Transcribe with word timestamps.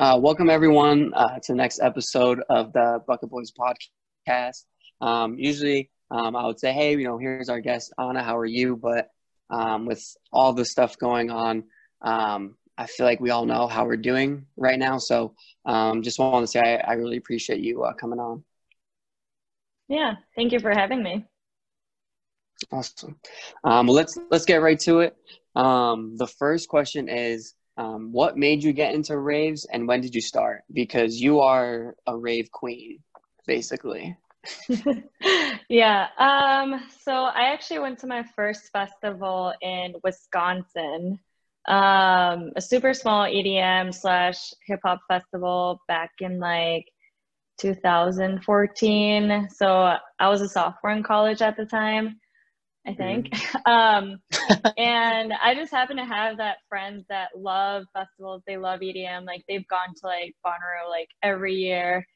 Uh, 0.00 0.16
welcome 0.18 0.48
everyone 0.48 1.12
uh, 1.12 1.38
to 1.40 1.52
the 1.52 1.56
next 1.56 1.78
episode 1.82 2.40
of 2.48 2.72
the 2.72 3.02
Bucket 3.06 3.28
Bois 3.28 3.42
podcast. 3.54 4.64
Um, 5.02 5.36
usually, 5.36 5.90
um, 6.10 6.34
I 6.34 6.46
would 6.46 6.58
say, 6.58 6.72
"Hey, 6.72 6.92
you 6.92 7.04
know, 7.04 7.18
here's 7.18 7.50
our 7.50 7.60
guest, 7.60 7.92
Ana. 7.98 8.22
How 8.22 8.38
are 8.38 8.46
you?" 8.46 8.76
But 8.76 9.08
um, 9.50 9.84
with 9.84 10.02
all 10.32 10.54
the 10.54 10.64
stuff 10.64 10.96
going 10.96 11.30
on, 11.30 11.64
um, 12.00 12.56
I 12.78 12.86
feel 12.86 13.04
like 13.04 13.20
we 13.20 13.28
all 13.28 13.44
know 13.44 13.66
how 13.66 13.84
we're 13.84 13.98
doing 13.98 14.46
right 14.56 14.78
now. 14.78 14.96
So, 14.96 15.34
um, 15.66 16.00
just 16.00 16.18
want 16.18 16.44
to 16.44 16.50
say 16.50 16.60
I, 16.60 16.92
I 16.92 16.94
really 16.94 17.18
appreciate 17.18 17.60
you 17.60 17.82
uh, 17.82 17.92
coming 17.92 18.20
on. 18.20 18.42
Yeah, 19.86 20.14
thank 20.34 20.52
you 20.52 20.60
for 20.60 20.70
having 20.70 21.02
me. 21.02 21.26
Awesome. 22.72 23.20
Um, 23.64 23.86
well, 23.86 23.96
let's 23.96 24.18
let's 24.30 24.46
get 24.46 24.62
right 24.62 24.80
to 24.80 25.00
it. 25.00 25.14
the 25.54 26.32
first 26.38 26.70
question 26.70 27.10
is 27.10 27.54
um, 27.76 28.12
what 28.12 28.36
made 28.36 28.62
you 28.62 28.72
get 28.72 28.94
into 28.94 29.16
raves 29.18 29.64
and 29.64 29.86
when 29.88 30.00
did 30.00 30.14
you 30.14 30.20
start? 30.20 30.62
Because 30.72 31.20
you 31.20 31.40
are 31.40 31.96
a 32.06 32.16
rave 32.16 32.50
queen, 32.50 32.98
basically. 33.46 34.16
yeah. 35.68 36.08
Um, 36.18 36.82
so 37.02 37.12
I 37.12 37.52
actually 37.52 37.80
went 37.80 37.98
to 38.00 38.06
my 38.06 38.24
first 38.34 38.70
festival 38.72 39.52
in 39.60 39.94
Wisconsin, 40.02 41.18
um, 41.68 42.52
a 42.56 42.60
super 42.60 42.94
small 42.94 43.24
EDM 43.24 43.94
slash 43.94 44.52
hip 44.66 44.80
hop 44.84 45.00
festival 45.08 45.80
back 45.88 46.10
in 46.20 46.38
like 46.38 46.86
2014. 47.60 49.48
So 49.54 49.96
I 50.18 50.28
was 50.28 50.40
a 50.40 50.48
sophomore 50.48 50.92
in 50.92 51.02
college 51.02 51.42
at 51.42 51.56
the 51.56 51.66
time. 51.66 52.18
I 52.86 52.94
think. 52.94 53.30
Mm-hmm. 53.30 53.70
um, 53.70 54.20
and 54.78 55.32
I 55.32 55.54
just 55.54 55.72
happen 55.72 55.96
to 55.96 56.04
have 56.04 56.38
that 56.38 56.58
friends 56.68 57.04
that 57.08 57.28
love 57.36 57.84
festivals. 57.92 58.42
They 58.46 58.56
love 58.56 58.80
EDM. 58.80 59.26
Like 59.26 59.44
they've 59.48 59.66
gone 59.68 59.94
to 60.00 60.06
like 60.06 60.34
Bonnaroo 60.44 60.88
like 60.88 61.08
every 61.22 61.54
year. 61.54 62.06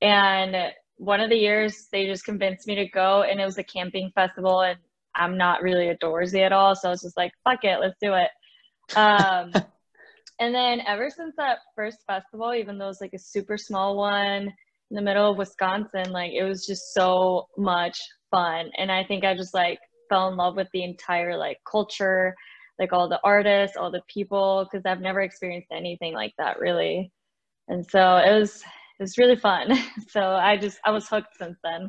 And 0.00 0.72
one 0.96 1.20
of 1.20 1.30
the 1.30 1.36
years 1.36 1.88
they 1.90 2.06
just 2.06 2.24
convinced 2.24 2.66
me 2.66 2.76
to 2.76 2.88
go 2.88 3.22
and 3.22 3.40
it 3.40 3.44
was 3.44 3.58
a 3.58 3.64
camping 3.64 4.10
festival 4.14 4.60
and 4.60 4.78
I'm 5.14 5.36
not 5.36 5.62
really 5.62 5.86
outdoorsy 5.86 6.44
at 6.44 6.52
all. 6.52 6.74
So 6.74 6.88
I 6.88 6.90
was 6.92 7.02
just 7.02 7.16
like, 7.16 7.32
fuck 7.44 7.64
it, 7.64 7.78
let's 7.80 7.98
do 8.00 8.14
it. 8.14 8.30
Um, 8.96 9.52
and 10.40 10.54
then 10.54 10.80
ever 10.86 11.10
since 11.10 11.34
that 11.36 11.58
first 11.76 11.98
festival, 12.06 12.54
even 12.54 12.78
though 12.78 12.86
it 12.86 12.88
was 12.88 13.00
like 13.00 13.12
a 13.14 13.18
super 13.18 13.58
small 13.58 13.96
one 13.96 14.52
in 14.90 14.96
the 14.96 15.02
middle 15.02 15.30
of 15.30 15.38
Wisconsin, 15.38 16.10
like 16.12 16.32
it 16.32 16.44
was 16.44 16.66
just 16.66 16.94
so 16.94 17.48
much 17.58 18.00
fun. 18.30 18.70
And 18.76 18.90
I 18.90 19.04
think 19.04 19.24
I 19.24 19.34
just 19.34 19.54
like 19.54 19.78
fell 20.12 20.28
in 20.28 20.36
love 20.36 20.56
with 20.56 20.68
the 20.72 20.84
entire 20.84 21.36
like 21.36 21.58
culture, 21.70 22.34
like 22.78 22.92
all 22.92 23.08
the 23.08 23.20
artists, 23.24 23.76
all 23.76 23.90
the 23.90 24.02
people, 24.12 24.68
because 24.70 24.84
I've 24.84 25.00
never 25.00 25.20
experienced 25.20 25.68
anything 25.72 26.12
like 26.12 26.34
that 26.38 26.60
really. 26.60 27.10
And 27.68 27.86
so 27.86 28.16
it 28.16 28.38
was 28.38 28.62
it 28.98 29.02
was 29.02 29.18
really 29.18 29.36
fun. 29.36 29.72
So 30.08 30.20
I 30.20 30.56
just 30.56 30.78
I 30.84 30.90
was 30.90 31.08
hooked 31.08 31.36
since 31.38 31.56
then. 31.64 31.88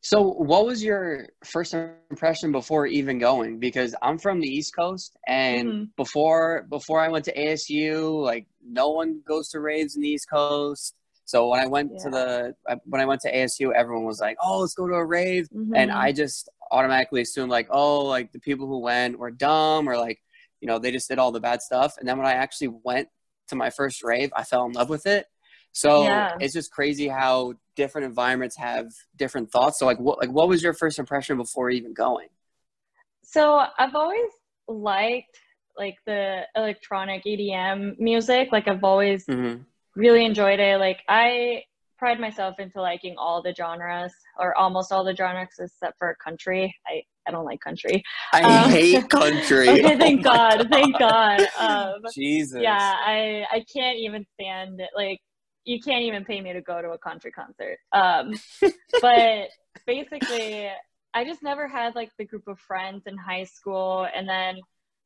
So 0.00 0.22
what 0.22 0.66
was 0.66 0.82
your 0.82 1.28
first 1.44 1.74
impression 2.10 2.52
before 2.52 2.86
even 2.86 3.18
going? 3.18 3.58
Because 3.58 3.94
I'm 4.02 4.18
from 4.18 4.40
the 4.40 4.48
East 4.48 4.74
Coast 4.76 5.16
and 5.26 5.68
mm-hmm. 5.68 5.84
before 5.96 6.66
before 6.68 7.00
I 7.00 7.08
went 7.08 7.24
to 7.26 7.34
ASU, 7.34 8.22
like 8.22 8.46
no 8.62 8.90
one 8.90 9.22
goes 9.26 9.48
to 9.50 9.60
raves 9.60 9.96
in 9.96 10.02
the 10.02 10.08
East 10.08 10.28
Coast. 10.28 10.94
So 11.24 11.48
when 11.48 11.60
I 11.60 11.66
went 11.66 11.92
yeah. 11.92 12.04
to 12.04 12.10
the 12.10 12.54
when 12.84 13.00
I 13.00 13.04
went 13.04 13.20
to 13.22 13.32
ASU, 13.32 13.72
everyone 13.74 14.06
was 14.06 14.18
like, 14.18 14.38
"Oh, 14.42 14.60
let's 14.60 14.74
go 14.74 14.88
to 14.88 14.94
a 14.94 15.04
rave," 15.04 15.46
mm-hmm. 15.54 15.74
and 15.74 15.92
I 15.92 16.10
just 16.10 16.48
automatically 16.70 17.22
assume 17.22 17.48
like, 17.48 17.68
oh, 17.70 18.04
like 18.04 18.32
the 18.32 18.40
people 18.40 18.66
who 18.66 18.78
went 18.78 19.18
were 19.18 19.30
dumb 19.30 19.88
or 19.88 19.96
like, 19.96 20.20
you 20.60 20.66
know, 20.66 20.78
they 20.78 20.90
just 20.90 21.08
did 21.08 21.18
all 21.18 21.32
the 21.32 21.40
bad 21.40 21.62
stuff. 21.62 21.96
And 21.98 22.08
then 22.08 22.18
when 22.18 22.26
I 22.26 22.32
actually 22.32 22.68
went 22.82 23.08
to 23.48 23.56
my 23.56 23.70
first 23.70 24.02
rave, 24.02 24.30
I 24.34 24.44
fell 24.44 24.66
in 24.66 24.72
love 24.72 24.88
with 24.88 25.06
it. 25.06 25.26
So 25.72 26.02
yeah. 26.02 26.36
it's 26.40 26.54
just 26.54 26.72
crazy 26.72 27.08
how 27.08 27.54
different 27.76 28.06
environments 28.06 28.56
have 28.56 28.86
different 29.16 29.50
thoughts. 29.50 29.78
So 29.78 29.86
like 29.86 30.00
what 30.00 30.18
like 30.18 30.30
what 30.30 30.48
was 30.48 30.62
your 30.62 30.74
first 30.74 30.98
impression 30.98 31.36
before 31.36 31.70
even 31.70 31.94
going? 31.94 32.28
So 33.22 33.64
I've 33.78 33.94
always 33.94 34.30
liked 34.66 35.38
like 35.76 35.98
the 36.06 36.42
electronic 36.56 37.24
EDM 37.24 37.98
music. 37.98 38.48
Like 38.50 38.66
I've 38.66 38.82
always 38.82 39.24
mm-hmm. 39.26 39.62
really 39.94 40.24
enjoyed 40.24 40.58
it. 40.58 40.80
Like 40.80 41.00
I 41.08 41.64
pride 41.98 42.20
myself 42.20 42.58
into 42.58 42.80
liking 42.80 43.16
all 43.18 43.42
the 43.42 43.54
genres 43.54 44.12
or 44.38 44.56
almost 44.56 44.92
all 44.92 45.04
the 45.04 45.14
genres 45.14 45.48
except 45.58 45.98
for 45.98 46.16
country. 46.22 46.74
I, 46.86 47.02
I 47.26 47.30
don't 47.30 47.44
like 47.44 47.60
country. 47.60 48.02
I 48.32 48.42
um, 48.42 48.70
hate 48.70 49.08
country. 49.10 49.68
okay, 49.68 49.98
thank 49.98 50.20
oh 50.20 50.30
God, 50.30 50.58
God, 50.58 50.68
Thank 50.70 50.98
God. 50.98 51.40
Um, 51.58 52.00
Jesus. 52.14 52.60
Yeah, 52.60 52.94
I, 53.04 53.44
I 53.50 53.64
can't 53.72 53.98
even 53.98 54.24
stand 54.34 54.80
it. 54.80 54.90
Like, 54.96 55.18
you 55.64 55.80
can't 55.80 56.04
even 56.04 56.24
pay 56.24 56.40
me 56.40 56.52
to 56.52 56.62
go 56.62 56.80
to 56.80 56.90
a 56.90 56.98
country 56.98 57.32
concert. 57.32 57.78
Um, 57.92 58.32
but 59.02 59.48
basically, 59.86 60.68
I 61.12 61.24
just 61.24 61.42
never 61.42 61.66
had 61.66 61.94
like 61.94 62.10
the 62.18 62.24
group 62.24 62.46
of 62.46 62.58
friends 62.60 63.02
in 63.06 63.16
high 63.18 63.44
school. 63.44 64.06
And 64.14 64.28
then 64.28 64.60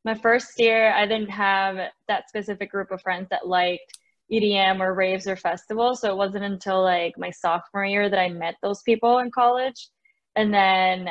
my 0.05 0.13
first 0.13 0.59
year, 0.59 0.93
I 0.93 1.05
didn't 1.05 1.31
have 1.31 1.77
that 2.07 2.29
specific 2.29 2.71
group 2.71 2.91
of 2.91 3.01
friends 3.01 3.27
that 3.31 3.47
liked 3.47 3.97
EDM 4.33 4.79
or 4.79 4.93
raves 4.93 5.27
or 5.27 5.35
festivals. 5.35 6.01
So 6.01 6.09
it 6.09 6.17
wasn't 6.17 6.45
until 6.45 6.81
like 6.81 7.17
my 7.17 7.31
sophomore 7.31 7.85
year 7.85 8.09
that 8.09 8.19
I 8.19 8.29
met 8.29 8.55
those 8.61 8.81
people 8.81 9.19
in 9.19 9.31
college. 9.31 9.89
And 10.35 10.53
then 10.53 11.09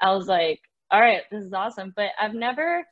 I 0.00 0.14
was 0.14 0.26
like, 0.26 0.60
all 0.90 1.00
right, 1.00 1.22
this 1.30 1.44
is 1.44 1.52
awesome. 1.52 1.92
But 1.96 2.10
I've 2.20 2.34
never 2.34 2.84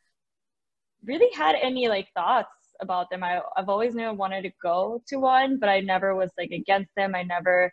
really 1.05 1.33
had 1.35 1.55
any 1.61 1.89
like 1.89 2.09
thoughts 2.15 2.49
about 2.81 3.11
them. 3.11 3.23
I, 3.23 3.41
I've 3.57 3.69
always 3.69 3.95
knew 3.95 4.05
I 4.05 4.13
wanted 4.13 4.43
to 4.43 4.51
go 4.63 5.03
to 5.09 5.17
one, 5.17 5.59
but 5.59 5.69
I 5.69 5.81
never 5.81 6.15
was 6.15 6.31
like 6.39 6.51
against 6.51 6.91
them. 6.97 7.15
I 7.15 7.23
never 7.23 7.73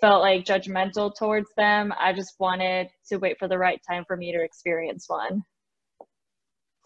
felt 0.00 0.22
like 0.22 0.44
judgmental 0.44 1.12
towards 1.16 1.48
them. 1.56 1.92
I 1.98 2.12
just 2.12 2.34
wanted 2.38 2.88
to 3.08 3.16
wait 3.16 3.38
for 3.38 3.48
the 3.48 3.58
right 3.58 3.80
time 3.88 4.04
for 4.06 4.16
me 4.16 4.32
to 4.32 4.42
experience 4.42 5.06
one. 5.08 5.42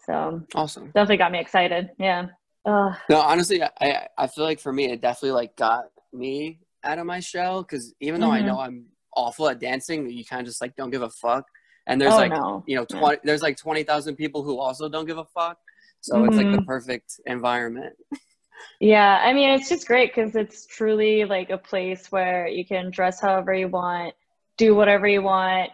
So 0.05 0.41
awesome. 0.55 0.85
Definitely 0.87 1.17
got 1.17 1.31
me 1.31 1.39
excited. 1.39 1.89
Yeah. 1.99 2.27
Uh, 2.67 2.93
no, 3.09 3.21
honestly, 3.21 3.63
I 3.63 4.07
I 4.17 4.27
feel 4.27 4.43
like 4.43 4.59
for 4.59 4.73
me, 4.73 4.91
it 4.91 4.99
definitely 4.99 5.31
like 5.31 5.55
got 5.55 5.85
me 6.11 6.59
out 6.83 6.99
of 6.99 7.05
my 7.05 7.21
shell 7.21 7.61
because 7.61 7.93
even 8.01 8.19
though 8.19 8.27
mm-hmm. 8.27 8.43
I 8.43 8.47
know 8.47 8.59
I'm 8.59 8.87
awful 9.15 9.47
at 9.47 9.59
dancing, 9.59 10.09
you 10.09 10.25
kind 10.25 10.41
of 10.41 10.47
just 10.47 10.59
like 10.59 10.75
don't 10.75 10.89
give 10.89 11.01
a 11.01 11.09
fuck. 11.09 11.45
And 11.87 12.01
there's 12.01 12.13
oh, 12.13 12.17
like 12.17 12.33
no. 12.33 12.65
you 12.67 12.75
know 12.75 12.83
twenty 12.83 13.19
there's 13.23 13.41
like 13.41 13.55
twenty 13.55 13.83
thousand 13.83 14.17
people 14.17 14.43
who 14.43 14.59
also 14.59 14.89
don't 14.89 15.05
give 15.05 15.17
a 15.17 15.23
fuck. 15.23 15.57
So 16.01 16.15
mm-hmm. 16.15 16.27
it's 16.27 16.35
like 16.35 16.45
the 16.47 16.57
mm-hmm. 16.57 16.65
perfect 16.65 17.21
environment. 17.25 17.95
Yeah, 18.81 19.21
I 19.23 19.33
mean 19.33 19.51
it's 19.51 19.69
just 19.69 19.87
great 19.87 20.13
because 20.13 20.35
it's 20.35 20.65
truly 20.65 21.23
like 21.23 21.49
a 21.51 21.57
place 21.57 22.11
where 22.11 22.47
you 22.47 22.65
can 22.65 22.91
dress 22.91 23.21
however 23.21 23.53
you 23.53 23.69
want, 23.69 24.13
do 24.57 24.75
whatever 24.75 25.07
you 25.07 25.21
want, 25.21 25.69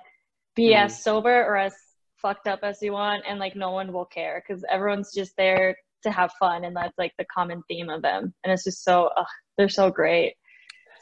be 0.56 0.74
mm. 0.74 0.84
as 0.84 1.04
sober 1.04 1.44
or 1.44 1.58
as 1.58 1.74
fucked 2.18 2.48
up 2.48 2.60
as 2.62 2.82
you 2.82 2.92
want, 2.92 3.24
and 3.28 3.40
like 3.40 3.56
no 3.56 3.72
one 3.72 3.92
will 3.92 4.06
care 4.06 4.44
because 4.46 4.64
everyone's 4.70 5.12
just 5.12 5.36
there 5.38 5.76
to 6.04 6.12
have 6.12 6.32
fun 6.40 6.66
and 6.66 6.76
that's 6.76 6.98
like 6.98 7.14
the 7.18 7.26
common 7.26 7.64
theme 7.68 7.90
of 7.90 8.02
them. 8.02 8.34
And 8.44 8.54
it's 8.54 8.64
just 8.64 8.84
so 8.84 9.10
ugh, 9.18 9.26
they're 9.58 9.70
so 9.70 9.90
great. 9.90 10.36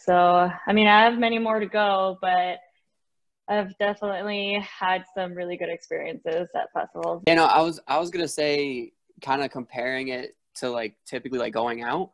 So 0.06 0.50
i 0.68 0.74
mean 0.74 0.88
i 0.88 1.04
have 1.04 1.20
many 1.20 1.38
more 1.38 1.60
to 1.60 1.68
go 1.68 2.18
but 2.22 2.58
i've 3.48 3.78
definitely 3.78 4.66
had 4.80 5.04
some 5.16 5.34
really 5.34 5.58
good 5.58 5.70
experiences 5.70 6.48
at 6.56 6.72
festivals. 6.74 7.22
You 7.28 7.36
know 7.36 7.46
i 7.46 7.62
was 7.62 7.80
i 7.88 8.00
was 8.00 8.10
gonna 8.10 8.28
say 8.28 8.94
kind 9.22 9.44
of 9.44 9.52
comparing 9.52 10.08
it 10.08 10.36
to 10.56 10.70
like 10.70 10.96
typically 11.06 11.40
like 11.40 11.54
going 11.54 11.84
out. 11.84 12.12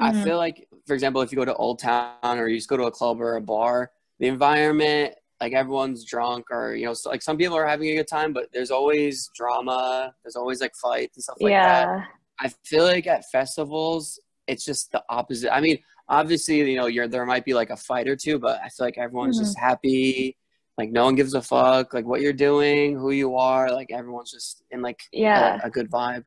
Mm-hmm. 0.00 0.18
i 0.18 0.24
feel 0.24 0.36
like 0.36 0.68
for 0.86 0.94
example 0.94 1.20
if 1.22 1.32
you 1.32 1.36
go 1.36 1.44
to 1.44 1.54
old 1.54 1.80
town 1.80 2.38
or 2.38 2.48
you 2.48 2.56
just 2.56 2.68
go 2.68 2.76
to 2.76 2.84
a 2.84 2.90
club 2.90 3.20
or 3.20 3.36
a 3.36 3.40
bar 3.40 3.90
the 4.20 4.28
environment 4.28 5.14
like 5.40 5.52
everyone's 5.52 6.04
drunk 6.04 6.46
or 6.50 6.74
you 6.74 6.86
know 6.86 6.94
so, 6.94 7.10
like 7.10 7.20
some 7.20 7.36
people 7.36 7.56
are 7.56 7.66
having 7.66 7.90
a 7.90 7.96
good 7.96 8.08
time 8.08 8.32
but 8.32 8.48
there's 8.52 8.70
always 8.70 9.28
drama 9.34 10.14
there's 10.22 10.36
always 10.36 10.60
like 10.60 10.74
fights 10.76 11.16
and 11.16 11.24
stuff 11.24 11.36
like 11.40 11.50
yeah. 11.50 11.86
that 11.86 12.08
I 12.40 12.52
feel 12.64 12.84
like 12.84 13.06
at 13.06 13.24
festivals, 13.30 14.20
it's 14.46 14.64
just 14.64 14.92
the 14.92 15.02
opposite. 15.08 15.54
I 15.54 15.60
mean, 15.60 15.78
obviously, 16.08 16.70
you 16.70 16.76
know, 16.76 16.86
you're 16.86 17.08
there 17.08 17.26
might 17.26 17.44
be 17.44 17.54
like 17.54 17.70
a 17.70 17.76
fight 17.76 18.08
or 18.08 18.16
two, 18.16 18.38
but 18.38 18.60
I 18.64 18.68
feel 18.68 18.86
like 18.86 18.98
everyone's 18.98 19.36
mm-hmm. 19.36 19.46
just 19.46 19.58
happy. 19.58 20.36
Like 20.76 20.90
no 20.90 21.04
one 21.04 21.16
gives 21.16 21.34
a 21.34 21.42
fuck 21.42 21.92
like 21.92 22.06
what 22.06 22.20
you're 22.20 22.32
doing, 22.32 22.96
who 22.96 23.10
you 23.10 23.36
are. 23.36 23.70
Like 23.70 23.90
everyone's 23.90 24.30
just 24.30 24.62
in 24.70 24.80
like 24.80 25.00
yeah. 25.12 25.60
a, 25.62 25.66
a 25.66 25.70
good 25.70 25.90
vibe. 25.90 26.24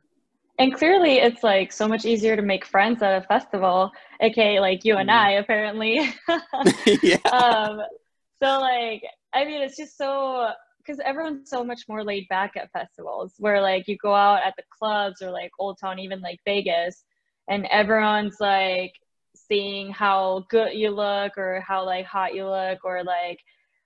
And 0.59 0.73
clearly, 0.73 1.17
it's 1.17 1.43
like 1.43 1.71
so 1.71 1.87
much 1.87 2.05
easier 2.05 2.35
to 2.35 2.41
make 2.41 2.65
friends 2.65 3.01
at 3.01 3.23
a 3.23 3.25
festival, 3.25 3.91
aka 4.19 4.59
like 4.59 4.85
you 4.85 4.97
and 4.97 5.09
mm-hmm. 5.09 5.25
I, 5.25 5.31
apparently. 5.31 6.13
yeah. 7.01 7.17
Um, 7.31 7.81
so 8.43 8.59
like, 8.59 9.03
I 9.33 9.45
mean, 9.45 9.61
it's 9.61 9.77
just 9.77 9.97
so 9.97 10.49
because 10.91 11.03
everyone's 11.05 11.49
so 11.49 11.63
much 11.63 11.83
more 11.87 12.03
laid 12.03 12.27
back 12.27 12.51
at 12.57 12.71
festivals 12.71 13.33
where 13.37 13.61
like 13.61 13.87
you 13.87 13.95
go 13.97 14.13
out 14.13 14.39
at 14.45 14.53
the 14.57 14.63
clubs 14.77 15.21
or 15.21 15.31
like 15.31 15.51
old 15.57 15.77
town 15.79 15.99
even 15.99 16.19
like 16.19 16.39
vegas 16.45 17.05
and 17.49 17.65
everyone's 17.67 18.37
like 18.41 18.91
seeing 19.33 19.89
how 19.91 20.45
good 20.49 20.73
you 20.73 20.89
look 20.89 21.37
or 21.37 21.63
how 21.65 21.85
like 21.85 22.05
hot 22.05 22.35
you 22.35 22.45
look 22.45 22.79
or 22.83 23.03
like 23.03 23.39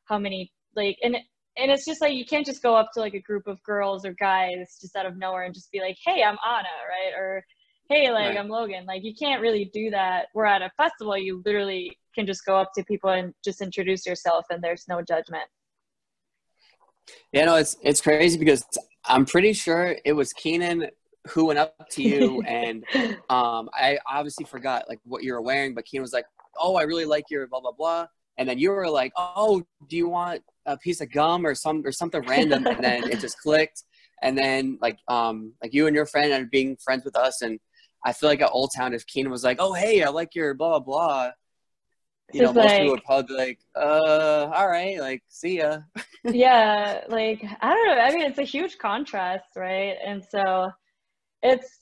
how 0.05 0.17
many 0.17 0.51
like 0.75 0.97
and 1.03 1.15
and 1.57 1.71
it's 1.71 1.85
just 1.85 2.01
like 2.01 2.13
you 2.13 2.25
can't 2.25 2.45
just 2.45 2.63
go 2.63 2.75
up 2.75 2.89
to 2.91 2.99
like 2.99 3.13
a 3.13 3.21
group 3.21 3.45
of 3.45 3.61
girls 3.61 4.03
or 4.03 4.13
guys 4.19 4.77
just 4.81 4.95
out 4.95 5.05
of 5.05 5.15
nowhere 5.15 5.43
and 5.43 5.53
just 5.53 5.71
be 5.71 5.81
like 5.81 5.97
hey 6.03 6.23
i'm 6.23 6.37
ana 6.43 6.67
right 6.89 7.13
or 7.15 7.43
hey, 7.87 8.11
like 8.11 8.29
Right. 8.29 8.39
I'm 8.39 8.49
Logan. 8.49 8.85
Like 8.87 9.03
you 9.03 9.13
can't 9.13 9.43
really 9.43 9.69
do 9.71 9.91
that. 9.91 10.29
We're 10.33 10.45
at 10.45 10.63
a 10.63 10.71
festival, 10.75 11.15
you 11.15 11.43
literally 11.45 11.95
can 12.15 12.25
just 12.25 12.43
go 12.43 12.57
up 12.57 12.71
to 12.75 12.83
people 12.83 13.11
and 13.11 13.31
just 13.43 13.61
introduce 13.61 14.07
yourself 14.07 14.45
and 14.49 14.63
there's 14.63 14.85
no 14.87 15.03
judgment. 15.07 15.43
Yeah, 17.31 17.45
no, 17.45 17.55
it's 17.55 17.77
it's 17.81 18.01
crazy 18.01 18.37
because 18.37 18.65
I'm 19.05 19.25
pretty 19.25 19.53
sure 19.53 19.95
it 20.05 20.13
was 20.13 20.33
Keenan 20.33 20.87
who 21.29 21.45
went 21.45 21.59
up 21.59 21.89
to 21.89 22.03
you 22.03 22.41
and 22.47 22.83
um 23.29 23.69
I 23.73 23.97
obviously 24.09 24.45
forgot 24.45 24.85
like 24.89 24.99
what 25.03 25.23
you 25.23 25.33
were 25.33 25.41
wearing, 25.41 25.73
but 25.73 25.85
Keenan 25.85 26.01
was 26.01 26.13
like, 26.13 26.25
Oh, 26.57 26.75
I 26.75 26.83
really 26.83 27.05
like 27.05 27.25
your 27.29 27.47
blah 27.47 27.59
blah 27.59 27.71
blah. 27.71 28.07
And 28.37 28.47
then 28.49 28.59
you 28.59 28.71
were 28.71 28.89
like, 28.89 29.11
Oh, 29.17 29.63
do 29.87 29.97
you 29.97 30.09
want 30.09 30.43
a 30.65 30.77
piece 30.77 31.01
of 31.01 31.11
gum 31.11 31.45
or 31.45 31.55
some 31.55 31.83
or 31.85 31.91
something 31.91 32.21
random? 32.21 32.65
And 32.65 32.83
then 32.83 33.11
it 33.11 33.19
just 33.19 33.39
clicked. 33.39 33.83
And 34.21 34.37
then 34.37 34.77
like 34.81 34.97
um 35.07 35.53
like 35.61 35.73
you 35.73 35.87
and 35.87 35.95
your 35.95 36.05
friend 36.05 36.31
are 36.31 36.45
being 36.45 36.77
friends 36.77 37.05
with 37.05 37.15
us 37.15 37.41
and 37.41 37.59
I 38.05 38.13
feel 38.13 38.29
like 38.29 38.41
at 38.41 38.51
Old 38.51 38.71
Town 38.75 38.93
if 38.93 39.05
Keenan 39.07 39.31
was 39.31 39.43
like, 39.43 39.57
Oh 39.59 39.73
hey, 39.73 40.03
I 40.03 40.09
like 40.09 40.35
your 40.35 40.53
blah 40.53 40.79
blah 40.79 40.79
blah 40.79 41.31
you 42.33 42.41
know, 42.41 42.53
most 42.53 42.67
people 42.67 42.79
like- 42.85 42.89
would 42.91 43.03
probably 43.03 43.27
be 43.27 43.33
like, 43.33 43.59
uh, 43.75 44.51
all 44.53 44.67
right, 44.67 44.99
like, 44.99 45.23
see 45.29 45.57
ya. 45.59 45.79
yeah, 46.23 47.01
like 47.07 47.43
I 47.61 47.73
don't 47.73 47.87
know. 47.87 48.01
I 48.01 48.11
mean, 48.11 48.23
it's 48.25 48.39
a 48.39 48.43
huge 48.43 48.77
contrast, 48.77 49.55
right? 49.55 49.95
And 50.05 50.23
so 50.29 50.71
it's 51.43 51.79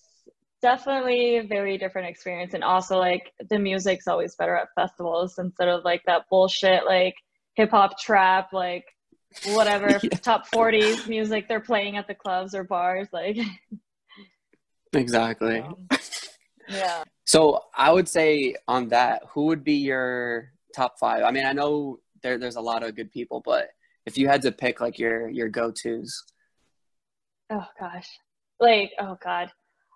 definitely 0.61 1.37
a 1.37 1.43
very 1.43 1.77
different 1.77 2.07
experience. 2.09 2.53
And 2.53 2.63
also, 2.63 2.97
like, 2.97 3.31
the 3.49 3.59
music's 3.59 4.07
always 4.07 4.35
better 4.35 4.55
at 4.55 4.67
festivals 4.75 5.37
instead 5.37 5.67
of 5.69 5.83
like 5.83 6.01
that 6.07 6.23
bullshit, 6.29 6.85
like 6.85 7.15
hip 7.55 7.71
hop 7.71 7.99
trap, 7.99 8.51
like 8.53 8.85
whatever 9.47 9.99
Yeah. 10.03 10.09
top 10.21 10.47
40s 10.53 11.07
music 11.07 11.47
they're 11.47 11.59
playing 11.59 11.97
at 11.97 12.07
the 12.07 12.15
clubs 12.15 12.53
or 12.53 12.63
bars. 12.63 13.07
Like, 13.11 13.37
Exactly. 14.93 15.63
yeah. 16.69 17.03
So 17.25 17.61
I 17.75 17.91
would 17.91 18.07
say 18.07 18.55
on 18.67 18.89
that, 18.89 19.23
who 19.29 19.45
would 19.45 19.63
be 19.63 19.75
your 19.75 20.51
top 20.75 20.99
five? 20.99 21.23
I 21.23 21.31
mean, 21.31 21.45
I 21.45 21.53
know 21.53 21.99
there, 22.21 22.37
there's 22.37 22.57
a 22.57 22.61
lot 22.61 22.83
of 22.83 22.95
good 22.95 23.11
people, 23.11 23.41
but 23.43 23.69
if 24.05 24.17
you 24.17 24.27
had 24.27 24.41
to 24.41 24.51
pick 24.51 24.81
like 24.81 24.99
your 24.99 25.29
your 25.29 25.47
go 25.49 25.71
tos, 25.71 26.23
Oh 27.53 27.65
gosh. 27.79 28.07
Like, 28.59 28.91
oh 28.99 29.17
god. 29.23 29.51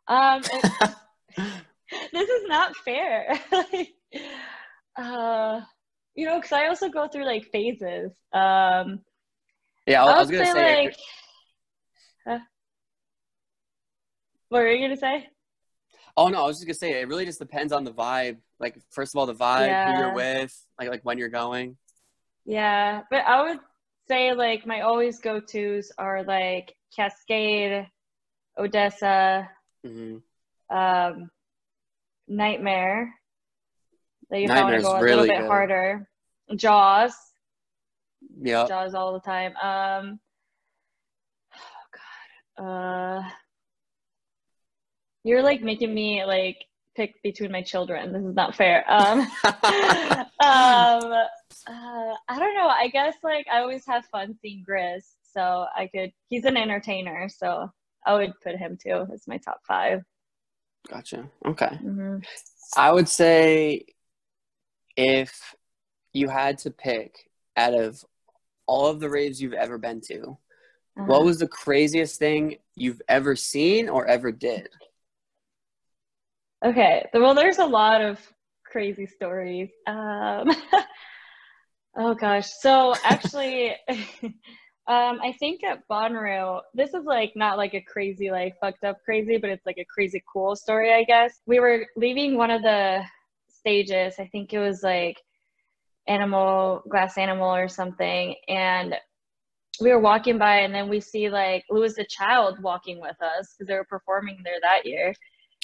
Um, 0.07 0.41
this 1.37 2.29
is 2.29 2.43
not 2.47 2.75
fair. 2.85 3.39
like, 3.51 3.89
uh, 4.95 5.61
you 6.15 6.25
know, 6.25 6.35
because 6.35 6.51
I 6.51 6.67
also 6.67 6.89
go 6.89 7.07
through 7.07 7.25
like 7.25 7.45
phases. 7.51 8.11
Um, 8.33 9.01
yeah, 9.85 10.03
I, 10.03 10.11
I 10.11 10.19
was 10.19 10.29
gonna 10.29 10.45
say, 10.45 10.53
say, 10.53 10.83
like, 10.85 10.95
huh? 12.27 12.39
what 14.49 14.59
were 14.59 14.69
you 14.69 14.85
gonna 14.85 14.97
say? 14.97 15.27
Oh 16.17 16.29
no, 16.29 16.43
I 16.43 16.47
was 16.47 16.57
just 16.57 16.65
gonna 16.65 16.73
say 16.73 16.99
it 16.99 17.07
really 17.07 17.25
just 17.25 17.37
depends 17.37 17.71
on 17.71 17.83
the 17.83 17.93
vibe. 17.93 18.37
Like 18.59 18.75
first 18.89 19.13
of 19.13 19.19
all, 19.19 19.27
the 19.27 19.35
vibe, 19.35 19.85
who 19.85 19.99
you're 19.99 20.13
with, 20.13 20.65
like 20.79 20.89
like 20.89 21.05
when 21.05 21.19
you're 21.19 21.29
going. 21.29 21.77
Yeah, 22.43 23.03
but 23.11 23.23
I 23.25 23.43
would 23.43 23.59
say 24.07 24.33
like 24.33 24.65
my 24.65 24.81
always 24.81 25.19
go 25.19 25.39
tos 25.39 25.91
are 25.99 26.23
like 26.23 26.73
Kaskade, 26.97 27.87
ODESZA, 28.57 29.47
hmm 29.85 30.17
um, 30.69 31.29
NGHTMRE. 32.29 33.09
That 34.29 34.41
you 34.41 34.47
to 34.47 34.81
go 34.81 34.95
a 34.95 35.01
really 35.01 35.21
little 35.21 35.35
bit 35.35 35.41
good. 35.41 35.47
harder. 35.47 36.09
Jauz. 36.55 37.13
Yeah, 38.41 38.65
Jauz 38.67 38.93
all 38.95 39.13
the 39.13 39.19
time. 39.19 39.55
Um, 39.57 40.19
oh 42.57 42.57
God. 42.57 43.21
Uh, 43.23 43.29
you're 45.27 45.43
like 45.43 45.61
making 45.61 45.93
me 45.93 46.23
like 46.25 46.57
pick 46.95 47.21
between 47.21 47.51
my 47.51 47.61
children. 47.61 48.13
This 48.13 48.23
is 48.23 48.35
not 48.35 48.55
fair. 48.55 48.83
Um, 48.91 49.19
um, 49.43 50.27
uh, 50.39 52.13
I 52.29 52.39
don't 52.39 52.55
know. 52.55 52.67
I 52.69 52.89
guess 52.91 53.15
like 53.23 53.45
I 53.51 53.59
always 53.59 53.85
have 53.85 54.05
fun 54.05 54.35
seeing 54.41 54.63
GRiZ, 54.67 55.03
so 55.33 55.65
I 55.75 55.87
could. 55.93 56.11
He's 56.29 56.45
an 56.45 56.57
entertainer, 56.57 57.27
so 57.29 57.69
I 58.05 58.13
would 58.13 58.33
put 58.41 58.55
him 58.55 58.77
too 58.81 59.05
as 59.13 59.27
my 59.27 59.37
top 59.37 59.59
five. 59.67 60.01
gotcha. 60.89 61.29
Okay, 61.45 61.75
hmm 61.81 62.17
I 62.77 62.91
would 62.91 63.09
say 63.09 63.85
if 64.95 65.55
you 66.13 66.29
had 66.29 66.57
to 66.59 66.71
pick 66.71 67.29
out 67.55 67.73
of 67.73 68.03
all 68.65 68.87
of 68.87 68.99
the 68.99 69.09
raves 69.09 69.41
you've 69.41 69.53
ever 69.53 69.77
been 69.77 70.01
to, 70.01 70.37
Uh-huh. 70.97 71.05
what 71.05 71.23
was 71.23 71.37
the 71.39 71.47
craziest 71.47 72.17
thing 72.19 72.57
you've 72.75 73.01
ever 73.07 73.35
seen 73.35 73.87
or 73.89 74.05
ever 74.07 74.31
did? 74.31 74.69
Okay. 76.65 77.05
Well, 77.13 77.35
there's 77.35 77.59
a 77.59 77.65
lot 77.65 78.01
of 78.01 78.19
crazy 78.65 79.05
stories. 79.05 79.69
Um, 79.85 80.49
oh 81.97 82.13
gosh. 82.15 82.49
So 82.59 82.95
actually, 83.03 83.75
um, 84.87 85.19
I 85.21 85.35
think 85.39 85.63
at 85.63 85.87
Bonnaroo, 85.89 86.61
this 86.73 86.93
is 86.93 87.05
like 87.05 87.33
not 87.35 87.57
like 87.57 87.73
a 87.73 87.81
crazy, 87.81 88.31
like 88.31 88.55
fucked 88.59 88.83
up 88.83 88.97
crazy, 89.05 89.37
but 89.37 89.49
it's 89.49 89.65
like 89.65 89.77
a 89.77 89.85
crazy 89.85 90.23
cool 90.31 90.55
story, 90.55 90.93
I 90.93 91.03
guess. 91.03 91.41
We 91.45 91.59
were 91.59 91.85
leaving 91.95 92.37
one 92.37 92.51
of 92.51 92.61
the 92.63 93.03
stages. 93.49 94.15
I 94.19 94.27
think 94.27 94.53
it 94.53 94.59
was 94.59 94.81
like 94.83 95.21
animal, 96.07 96.81
glass 96.89 97.17
animal 97.17 97.53
or 97.53 97.67
something, 97.67 98.35
and 98.47 98.95
we 99.79 99.91
were 99.91 99.99
walking 99.99 100.39
by, 100.39 100.61
and 100.61 100.73
then 100.73 100.89
we 100.89 100.99
see 100.99 101.29
like 101.29 101.63
Louis 101.69 101.93
the 101.93 102.05
Child 102.09 102.61
walking 102.63 102.99
with 102.99 103.21
us 103.21 103.53
because 103.53 103.67
they 103.67 103.75
were 103.75 103.85
performing 103.85 104.39
there 104.43 104.59
that 104.61 104.85
year. 104.85 105.13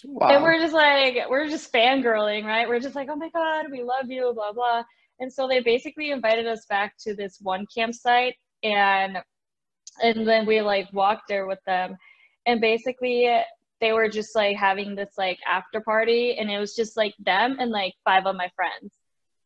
Wow. 0.05 0.29
And 0.29 0.43
we're 0.43 0.59
just 0.59 0.73
like, 0.73 1.17
we're 1.29 1.47
just 1.47 1.71
fangirling, 1.71 2.45
right? 2.45 2.67
We're 2.67 2.79
just 2.79 2.95
like, 2.95 3.09
oh 3.09 3.15
my 3.15 3.29
God, 3.29 3.65
we 3.71 3.83
love 3.83 4.09
you, 4.09 4.31
blah, 4.35 4.53
blah. 4.53 4.83
And 5.19 5.31
so 5.31 5.47
they 5.47 5.59
basically 5.59 6.11
invited 6.11 6.47
us 6.47 6.65
back 6.65 6.95
to 7.01 7.15
this 7.15 7.39
one 7.41 7.65
campsite 7.73 8.35
and 8.63 9.17
and 10.01 10.27
then 10.27 10.45
we 10.45 10.61
like 10.61 10.91
walked 10.91 11.27
there 11.27 11.45
with 11.45 11.59
them. 11.65 11.97
And 12.45 12.59
basically 12.59 13.29
they 13.79 13.91
were 13.91 14.09
just 14.09 14.35
like 14.35 14.57
having 14.57 14.95
this 14.95 15.13
like 15.17 15.37
after 15.47 15.81
party 15.81 16.37
and 16.37 16.49
it 16.49 16.57
was 16.57 16.75
just 16.75 16.97
like 16.97 17.13
them 17.19 17.57
and 17.59 17.69
like 17.71 17.93
five 18.03 18.25
of 18.25 18.35
my 18.35 18.49
friends. 18.55 18.93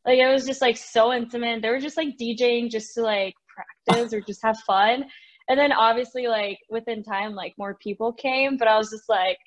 Like 0.05 0.19
it 0.19 0.31
was 0.31 0.45
just 0.45 0.61
like 0.61 0.77
so 0.77 1.11
intimate. 1.11 1.61
They 1.61 1.69
were 1.69 1.79
just 1.79 1.97
like 1.97 2.17
DJing 2.19 2.69
just 2.69 2.93
to 2.93 3.01
like 3.01 3.35
practice 3.47 4.13
or 4.13 4.21
just 4.21 4.41
have 4.43 4.57
fun. 4.59 5.05
And 5.49 5.59
then 5.59 5.71
obviously 5.71 6.27
like 6.27 6.59
within 6.69 7.03
time 7.03 7.33
like 7.33 7.55
more 7.57 7.75
people 7.75 8.13
came, 8.13 8.57
but 8.57 8.67
I 8.67 8.77
was 8.77 8.89
just 8.89 9.09
like 9.09 9.37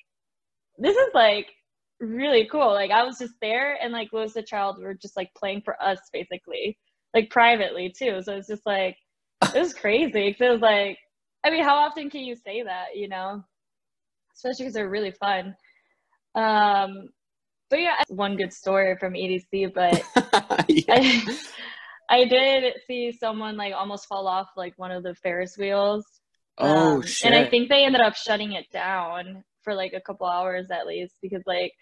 this 0.81 0.97
is 0.97 1.09
like 1.13 1.47
really 1.99 2.47
cool. 2.51 2.73
Like 2.73 2.91
I 2.91 3.03
was 3.03 3.19
just 3.19 3.33
there 3.41 3.77
and 3.81 3.93
like 3.93 4.11
Louis 4.11 4.33
the 4.33 4.43
Child 4.43 4.79
were 4.81 4.95
just 4.95 5.15
like 5.15 5.33
playing 5.35 5.61
for 5.61 5.81
us 5.81 5.99
basically, 6.11 6.77
like 7.13 7.29
privately 7.29 7.93
too. 7.95 8.21
So 8.23 8.35
it's 8.35 8.47
just 8.47 8.65
like 8.65 8.97
it 9.53 9.59
was 9.59 9.73
crazy. 9.73 10.33
'cause 10.33 10.41
it 10.41 10.51
was 10.51 10.61
like, 10.61 10.97
I 11.43 11.51
mean, 11.51 11.63
how 11.63 11.75
often 11.75 12.09
can 12.09 12.21
you 12.21 12.35
say 12.35 12.63
that? 12.63 12.95
You 12.95 13.07
know, 13.09 13.43
especially 14.35 14.65
because 14.65 14.73
they're 14.73 14.89
really 14.89 15.11
fun. 15.11 15.55
Um, 16.35 17.09
but 17.69 17.81
yeah, 17.81 18.01
one 18.09 18.35
good 18.35 18.53
story 18.53 18.97
from 18.97 19.13
EDC, 19.13 19.73
but 19.73 20.03
yeah. 20.69 20.95
I, 20.95 21.39
I 22.09 22.25
did 22.25 22.73
see 22.87 23.11
someone 23.11 23.55
like 23.57 23.73
almost 23.73 24.07
fall 24.07 24.27
off 24.27 24.49
like 24.57 24.73
one 24.77 24.91
of 24.91 25.03
the 25.03 25.15
Ferris 25.15 25.57
wheels. 25.57 26.05
Oh 26.57 26.95
Um, 26.95 27.01
shit. 27.03 27.31
And 27.31 27.35
I 27.35 27.49
think 27.49 27.69
they 27.69 27.85
ended 27.85 28.01
up 28.01 28.15
shutting 28.15 28.53
it 28.53 28.69
down 28.71 29.43
for 29.63 29.73
like 29.73 29.93
a 29.93 30.01
couple 30.01 30.27
hours 30.27 30.71
at 30.71 30.87
least 30.87 31.15
because 31.21 31.43
like 31.45 31.73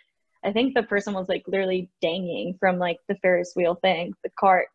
I 0.44 0.52
think 0.52 0.74
the 0.74 0.84
person 0.84 1.14
was 1.14 1.28
like 1.28 1.44
literally 1.48 1.90
danging 2.02 2.56
from 2.60 2.78
like 2.80 2.98
the 3.10 3.16
Ferris 3.16 3.54
wheel 3.56 3.76
thing, 3.76 4.14
the 4.24 4.30
cart. 4.40 4.68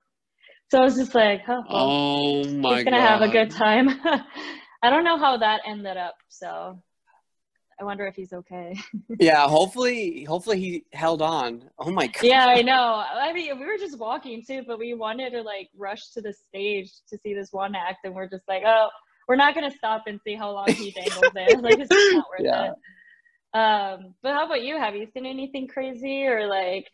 So 0.70 0.78
I 0.78 0.84
was 0.84 0.96
just 0.96 1.14
like, 1.14 1.42
oh, 1.48 1.64
oh 1.68 2.44
my 2.50 2.74
he's 2.76 2.84
gonna 2.84 2.98
god. 2.98 3.06
have 3.08 3.22
a 3.22 3.28
good 3.28 3.50
time. 3.50 3.88
I 4.82 4.90
don't 4.90 5.04
know 5.04 5.16
how 5.16 5.38
that 5.38 5.62
ended 5.66 5.96
up, 5.96 6.16
so 6.28 6.82
I 7.80 7.84
wonder 7.84 8.06
if 8.06 8.14
he's 8.14 8.32
okay. 8.32 8.76
Yeah, 9.20 9.46
hopefully 9.48 10.24
hopefully 10.24 10.58
he 10.60 10.84
held 10.92 11.22
on. 11.22 11.70
Oh 11.78 11.90
my 11.90 12.08
god. 12.08 12.24
yeah, 12.24 12.46
I 12.46 12.62
know. 12.62 13.04
I 13.14 13.32
mean, 13.32 13.58
we 13.58 13.64
were 13.64 13.78
just 13.78 13.98
walking 13.98 14.42
too, 14.46 14.64
but 14.66 14.78
we 14.78 14.92
wanted 14.94 15.30
to 15.30 15.42
like 15.42 15.70
rush 15.76 16.10
to 16.10 16.20
the 16.20 16.32
stage 16.32 16.90
to 17.08 17.16
see 17.18 17.32
this 17.32 17.52
one 17.52 17.74
act, 17.74 18.04
and 18.04 18.14
we're 18.14 18.28
just 18.28 18.46
like, 18.48 18.64
oh, 18.66 18.88
we're 19.28 19.36
not 19.36 19.54
gonna 19.54 19.70
stop 19.70 20.04
and 20.06 20.20
see 20.24 20.34
how 20.34 20.50
long 20.50 20.68
he 20.68 20.90
dangles 20.90 21.32
there. 21.32 21.60
Like, 21.62 21.78
it's 21.78 21.88
just 21.90 22.12
not 22.12 22.26
worth 22.30 22.44
Yeah. 22.44 22.66
it. 22.66 22.74
Um, 23.54 24.14
but 24.22 24.34
how 24.34 24.46
about 24.46 24.62
you? 24.62 24.76
Have 24.78 24.96
you 24.96 25.06
seen 25.14 25.26
anything 25.26 25.68
crazy 25.68 26.24
or 26.26 26.46
like, 26.48 26.90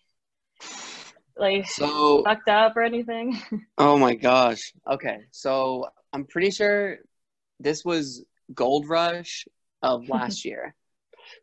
like 1.37 1.67
So 1.67 2.25
fucked 2.25 2.49
up 2.49 2.77
or 2.77 2.83
anything? 2.83 3.41
Oh 3.79 3.97
my 3.99 4.15
gosh. 4.15 4.73
Okay. 4.91 5.21
So 5.31 5.89
I'm 6.13 6.27
pretty 6.27 6.51
sure 6.51 6.99
this 7.61 7.85
was 7.85 8.25
Gold 8.55 8.89
Rush 8.89 9.47
of 9.83 10.09
last 10.09 10.45
year. 10.45 10.75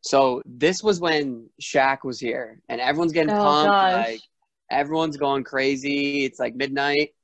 So 0.02 0.44
this 0.46 0.84
was 0.84 1.00
when 1.00 1.50
Shaq 1.62 2.00
was 2.04 2.20
here 2.20 2.62
and 2.70 2.82
everyone's 2.82 3.14
getting 3.14 3.34
Oh, 3.34 3.42
pumped. 3.44 3.82
gosh. 3.82 3.92
Like 3.92 4.22
everyone's 4.72 5.18
going 5.18 5.44
crazy. 5.44 6.26
It's 6.26 6.40
like 6.40 6.56
midnight. 6.56 7.16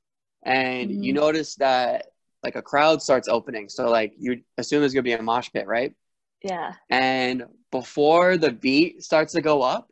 And 0.44 0.90
you 0.90 1.12
Mhm. 1.12 1.16
notice 1.16 1.54
that 1.56 2.06
like 2.42 2.56
a 2.56 2.62
crowd 2.62 3.02
starts 3.02 3.28
opening. 3.28 3.68
So 3.68 3.90
like 3.90 4.14
you 4.18 4.42
assume 4.58 4.80
there's 4.80 4.94
gonna 4.94 5.02
be 5.02 5.12
a 5.12 5.22
mosh 5.22 5.50
pit, 5.52 5.66
right? 5.66 5.94
Yeah. 6.44 6.74
And 6.90 7.46
before 7.72 8.36
the 8.36 8.52
beat 8.52 9.02
starts 9.02 9.32
to 9.32 9.40
go 9.40 9.62
up, 9.62 9.90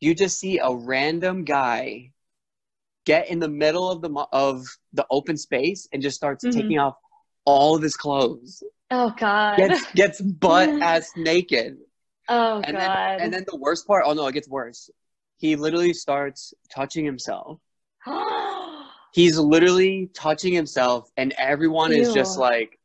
you 0.00 0.14
just 0.14 0.38
see 0.38 0.58
a 0.58 0.72
random 0.72 1.44
guy 1.44 2.12
get 3.04 3.28
in 3.28 3.40
the 3.40 3.48
middle 3.48 3.90
of 3.90 4.00
the 4.00 4.10
of 4.32 4.64
the 4.92 5.04
open 5.10 5.36
space 5.36 5.88
and 5.92 6.00
just 6.00 6.16
starts 6.16 6.44
mm-hmm. 6.44 6.58
taking 6.58 6.78
off 6.78 6.94
all 7.44 7.76
of 7.76 7.82
his 7.82 7.96
clothes. 7.96 8.62
Oh 8.90 9.12
God! 9.16 9.56
Gets 9.56 9.92
gets 9.92 10.20
butt 10.20 10.68
ass 10.82 11.10
naked. 11.16 11.78
Oh 12.28 12.60
and 12.60 12.76
God! 12.76 13.18
Then, 13.18 13.20
and 13.20 13.34
then 13.34 13.44
the 13.48 13.56
worst 13.56 13.86
part. 13.86 14.04
Oh 14.06 14.12
no, 14.12 14.26
it 14.26 14.32
gets 14.32 14.48
worse. 14.48 14.88
He 15.38 15.56
literally 15.56 15.92
starts 15.92 16.54
touching 16.72 17.04
himself. 17.04 17.58
He's 19.12 19.36
literally 19.36 20.08
touching 20.14 20.54
himself, 20.54 21.10
and 21.16 21.34
everyone 21.36 21.92
Ew. 21.92 22.00
is 22.00 22.14
just 22.14 22.38
like, 22.38 22.78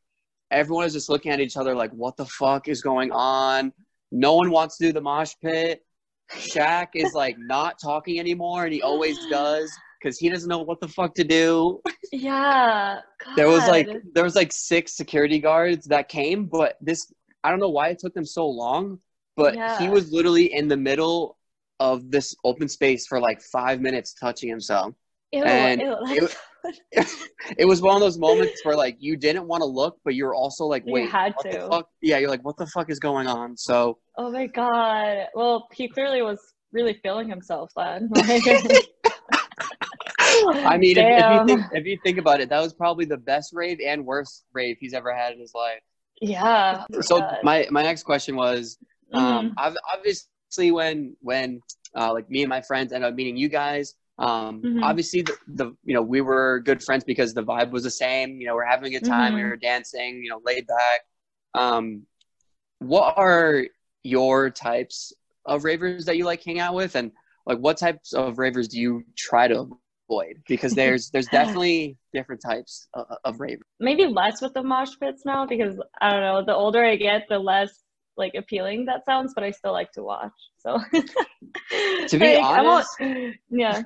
everyone 0.52 0.86
is 0.86 0.94
just 0.94 1.10
looking 1.10 1.32
at 1.32 1.40
each 1.40 1.58
other 1.58 1.76
like, 1.76 1.92
what 1.92 2.18
the 2.18 2.26
fuck 2.26 2.68
is 2.68 2.82
going 2.82 3.12
on? 3.12 3.72
No 4.12 4.36
one 4.36 4.52
wants 4.52 4.78
to 4.78 4.86
do 4.86 4.94
the 4.94 5.02
mosh 5.02 5.34
pit. 5.42 5.84
Shaq 6.32 6.88
is 6.96 7.14
like 7.14 7.38
not 7.40 7.80
talking 7.82 8.20
anymore, 8.20 8.66
and 8.66 8.74
he 8.74 8.82
always 8.82 9.18
does 9.28 9.72
because 10.02 10.18
he 10.18 10.30
doesn't 10.30 10.50
know 10.50 10.60
what 10.60 10.80
the 10.80 10.88
fuck 10.88 11.14
to 11.16 11.24
do. 11.24 11.82
Yeah. 12.12 13.00
God. 13.26 13.36
There 13.36 13.48
was 13.48 13.68
like 13.68 13.90
there 14.14 14.24
was 14.24 14.36
like 14.36 14.52
six 14.52 14.96
security 14.96 15.40
guards 15.40 15.86
that 15.88 16.10
came, 16.10 16.46
but 16.46 16.78
this 16.82 17.12
I 17.44 17.50
don't 17.50 17.60
know 17.60 17.70
why 17.70 17.90
it 17.90 18.00
took 18.00 18.14
them 18.14 18.26
so 18.26 18.48
long, 18.48 19.00
but 19.36 19.56
yeah. 19.56 19.80
he 19.80 19.90
was 19.90 20.12
literally 20.12 20.54
in 20.54 20.68
the 20.68 20.78
middle 20.78 21.38
of 21.80 22.10
this 22.10 22.36
open 22.44 22.68
space 22.68 23.06
for 23.08 23.20
like 23.20 23.42
five 23.42 23.82
minutes 23.82 24.14
touching 24.14 24.50
himself. 24.50 24.94
Ew, 25.32 25.44
and 25.44 25.82
ew, 25.82 25.98
it, 26.08 26.38
it, 27.58 27.66
was 27.66 27.82
one 27.82 27.96
of 27.96 28.02
those 28.02 28.18
moments 28.18 28.64
where 28.64 28.76
like 28.76 28.98
you 29.00 29.16
didn't 29.16 29.48
want 29.48 29.62
to 29.62 29.66
look, 29.66 29.98
but 30.04 30.16
you're 30.16 30.36
also 30.36 30.66
like, 30.66 30.84
wait, 30.86 31.04
you 31.04 31.10
had 31.10 31.34
to. 31.42 31.84
Yeah, 32.02 32.18
you're 32.18 32.30
like, 32.30 32.44
what 32.44 32.58
the 32.58 32.68
fuck 32.68 32.90
is 32.90 33.00
going 33.00 33.28
on? 33.28 33.58
So. 33.58 33.98
Oh 34.18 34.32
my 34.32 34.48
god! 34.48 35.28
Well, 35.36 35.68
he 35.74 35.88
clearly 35.88 36.22
was 36.22 36.40
really 36.72 37.00
feeling 37.04 37.30
himself 37.30 37.72
then. 37.76 38.10
I 40.40 40.78
mean, 40.78 40.98
if, 40.98 41.06
if, 41.06 41.32
you 41.32 41.46
think, 41.46 41.62
if 41.74 41.86
you 41.86 41.98
think 42.04 42.18
about 42.18 42.42
it, 42.42 42.50
that 42.50 42.62
was 42.62 42.74
probably 42.74 43.06
the 43.06 43.18
best 43.18 43.54
rave 43.54 43.80
and 43.84 44.06
worst 44.06 44.46
rave 44.54 44.78
he's 44.80 44.94
ever 44.94 45.14
had 45.16 45.34
in 45.34 45.40
his 45.40 45.54
life. 45.54 45.80
Yeah. 46.22 46.84
So 47.02 47.20
God. 47.20 47.38
my 47.44 47.68
my 47.72 47.84
next 47.84 48.04
question 48.04 48.36
was, 48.36 48.78
um, 49.14 49.56
mm-hmm. 49.58 49.76
obviously 49.94 50.72
when 50.72 51.16
when 51.22 51.62
uh, 51.96 52.14
like 52.14 52.30
me 52.30 52.44
and 52.44 52.50
my 52.50 52.62
friends 52.62 52.92
ended 52.92 53.10
up 53.10 53.16
meeting 53.16 53.38
you 53.38 53.50
guys, 53.50 53.96
um, 54.20 54.62
mm-hmm. 54.62 54.84
obviously 54.84 55.22
the, 55.22 55.38
the 55.48 55.66
you 55.84 55.94
know 55.94 56.02
we 56.02 56.22
were 56.22 56.62
good 56.66 56.84
friends 56.84 57.04
because 57.04 57.34
the 57.34 57.44
vibe 57.44 57.72
was 57.72 57.84
the 57.84 57.92
same. 57.92 58.40
You 58.42 58.48
know, 58.48 58.56
we're 58.56 58.66
having 58.66 58.94
a 58.94 59.00
good 59.00 59.08
time. 59.08 59.34
Mm-hmm. 59.34 59.44
We 59.44 59.50
were 59.50 59.58
dancing. 59.58 60.24
You 60.24 60.32
know, 60.32 60.42
laid 60.44 60.66
back. 60.68 61.02
Um, 61.54 62.04
what 62.80 63.18
are 63.18 63.66
your 64.04 64.50
types 64.50 65.14
of 65.46 65.64
ravers 65.64 66.06
that 66.06 66.18
you 66.18 66.26
like 66.26 66.44
hang 66.44 66.60
out 66.60 66.74
with, 66.74 66.96
and 66.96 67.12
like 67.46 67.60
what 67.60 67.78
types 67.78 68.14
of 68.14 68.40
ravers 68.40 68.68
do 68.68 68.80
you 68.80 69.04
try 69.16 69.48
to 69.48 69.70
avoid 70.10 70.42
because 70.48 70.74
there's 70.76 71.12
there's 71.12 71.28
definitely 71.28 71.98
different 72.14 72.42
types 72.42 72.88
of, 72.96 73.06
of 73.24 73.40
rave. 73.40 73.60
Maybe 73.80 74.06
less 74.06 74.42
with 74.42 74.54
the 74.54 74.64
mosh 74.64 74.92
pits 75.00 75.24
now 75.26 75.46
because 75.46 75.80
I 76.02 76.12
don't 76.12 76.22
know. 76.22 76.44
The 76.44 76.56
older 76.56 76.84
I 76.84 76.96
get, 76.96 77.28
the 77.30 77.38
less 77.38 77.84
like 78.18 78.34
appealing 78.36 78.86
that 78.86 79.06
sounds, 79.06 79.34
but 79.36 79.44
I 79.44 79.52
still 79.52 79.74
like 79.74 79.92
to 79.92 80.02
watch. 80.02 80.32
So 80.58 80.80
to 80.92 82.18
be 82.18 82.36
like, 82.42 82.44
honest, 82.44 82.90
yeah. 83.52 83.84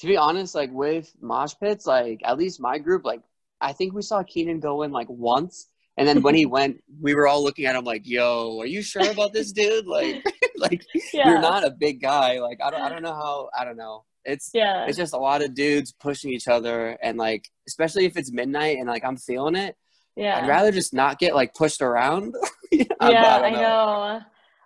To 0.00 0.06
be 0.06 0.16
honest, 0.16 0.54
like 0.54 0.70
with 0.72 1.12
mosh 1.20 1.54
pits, 1.60 1.86
like 1.86 2.20
at 2.24 2.38
least 2.38 2.60
my 2.60 2.78
group, 2.78 3.04
like 3.04 3.20
I 3.60 3.72
think 3.72 3.92
we 3.92 4.02
saw 4.02 4.22
Keenan 4.22 4.60
go 4.60 4.82
in 4.82 4.92
like 4.92 5.08
once. 5.08 5.68
And 5.96 6.08
then 6.08 6.22
when 6.22 6.34
he 6.34 6.46
went, 6.56 6.82
we 7.00 7.14
were 7.14 7.28
all 7.28 7.42
looking 7.42 7.66
at 7.66 7.76
him 7.76 7.84
like, 7.84 8.06
"Yo, 8.06 8.58
are 8.60 8.66
you 8.66 8.82
sure 8.82 9.10
about 9.10 9.32
this 9.32 9.52
dude? 9.52 9.86
Like, 9.86 10.24
like 10.56 10.84
yeah. 11.12 11.28
you're 11.28 11.40
not 11.40 11.66
a 11.66 11.70
big 11.70 12.00
guy. 12.00 12.40
Like, 12.40 12.58
I 12.62 12.70
don't, 12.70 12.80
I 12.80 12.88
don't 12.88 13.02
know 13.02 13.14
how. 13.14 13.50
I 13.58 13.64
don't 13.64 13.76
know. 13.76 14.04
It's 14.24 14.50
yeah. 14.54 14.86
It's 14.86 14.96
just 14.96 15.14
a 15.14 15.18
lot 15.18 15.42
of 15.42 15.54
dudes 15.54 15.92
pushing 15.92 16.32
each 16.32 16.48
other, 16.48 16.98
and 17.02 17.18
like 17.18 17.48
especially 17.66 18.04
if 18.06 18.16
it's 18.16 18.32
midnight 18.32 18.78
and 18.78 18.88
like 18.88 19.04
I'm 19.04 19.16
feeling 19.16 19.56
it. 19.56 19.76
Yeah. 20.16 20.38
I'd 20.38 20.48
rather 20.48 20.72
just 20.72 20.92
not 20.92 21.18
get 21.18 21.34
like 21.34 21.54
pushed 21.54 21.80
around. 21.80 22.34
yeah, 22.72 22.84
I, 23.00 23.12
I 23.14 23.50
know. 23.50 23.60
know. 23.60 24.20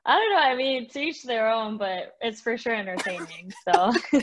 I 0.07 0.19
don't 0.19 0.31
know. 0.31 0.39
I 0.39 0.55
mean, 0.55 0.89
to 0.91 1.01
each 1.01 1.23
their 1.23 1.51
own, 1.51 1.79
but 1.79 2.17
it's 2.21 2.41
for 2.41 2.59
sure 2.59 2.75
entertaining. 2.75 3.53
So, 3.65 3.93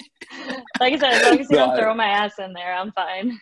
like 0.80 0.94
I 0.94 0.98
said, 0.98 1.14
as 1.14 1.24
long 1.24 1.40
as 1.40 1.50
you 1.50 1.58
no, 1.58 1.68
don't 1.68 1.78
throw 1.78 1.94
my 1.96 2.06
ass 2.06 2.38
in 2.38 2.54
there, 2.54 2.74
I'm 2.74 2.92
fine. 2.92 3.40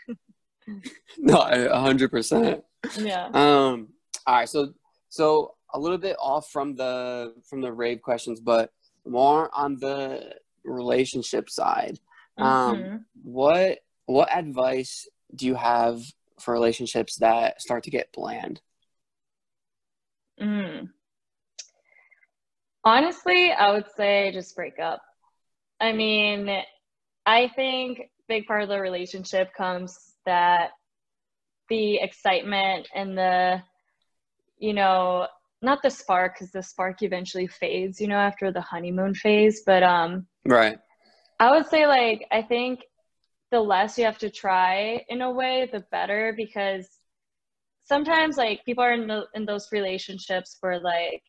no, 1.18 1.42
a 1.42 1.80
hundred 1.80 2.12
percent. 2.12 2.64
Yeah. 2.98 3.26
Um. 3.34 3.90
All 4.26 4.36
right. 4.36 4.48
So, 4.48 4.74
so 5.10 5.56
a 5.74 5.80
little 5.80 5.98
bit 5.98 6.16
off 6.20 6.50
from 6.50 6.76
the 6.76 7.34
from 7.50 7.62
the 7.62 7.74
rave 7.74 8.02
questions, 8.02 8.40
but 8.40 8.72
more 9.06 9.50
on 9.54 9.78
the 9.78 10.36
relationship 10.64 11.50
side. 11.50 12.00
Um, 12.38 12.48
mm-hmm. 12.48 12.92
Um, 12.92 13.06
what 13.22 13.80
what 14.06 14.36
advice 14.36 15.08
do 15.36 15.46
you 15.46 15.56
have 15.56 16.02
for 16.40 16.54
relationships 16.54 17.18
that 17.18 17.62
start 17.62 17.84
to 17.84 17.92
get 17.92 18.14
bland? 18.14 18.62
Mm. 20.42 20.90
Honestly, 22.90 23.52
I 23.52 23.72
would 23.72 23.86
say 23.96 24.32
just 24.34 24.56
break 24.56 24.80
up. 24.80 25.04
I 25.80 25.92
mean, 25.92 26.50
I 27.24 27.48
think 27.56 28.10
big 28.28 28.48
part 28.48 28.64
of 28.64 28.70
the 28.70 28.80
relationship 28.82 29.54
comes 29.56 30.16
that 30.26 30.72
the 31.70 31.98
excitement 31.98 32.88
and 32.96 33.16
the 33.16 33.62
you 34.58 34.74
know 34.74 35.28
not 35.62 35.84
the 35.84 35.92
spark 35.92 36.34
because 36.34 36.52
the 36.52 36.64
spark 36.64 37.04
eventually 37.04 37.46
fades 37.46 38.02
you 38.02 38.08
know 38.08 38.18
after 38.18 38.52
the 38.52 38.62
honeymoon 38.62 39.14
phase 39.14 39.62
but 39.66 39.84
um 39.84 40.26
Right. 40.46 40.80
I 41.40 41.52
would 41.52 41.68
say 41.68 41.86
like 41.86 42.26
I 42.32 42.42
think 42.42 42.80
the 43.52 43.60
less 43.60 44.00
you 44.00 44.06
have 44.06 44.18
to 44.20 44.32
try 44.32 45.06
in 45.10 45.22
a 45.22 45.32
way, 45.32 45.70
the 45.72 45.84
better 45.92 46.34
because 46.36 46.88
sometimes 47.84 48.36
like 48.38 48.66
people 48.66 48.84
are 48.84 48.94
in 48.94 49.08
the, 49.08 49.26
in 49.36 49.46
those 49.46 49.72
relationships 49.72 50.58
where 50.62 50.80
like 50.80 51.22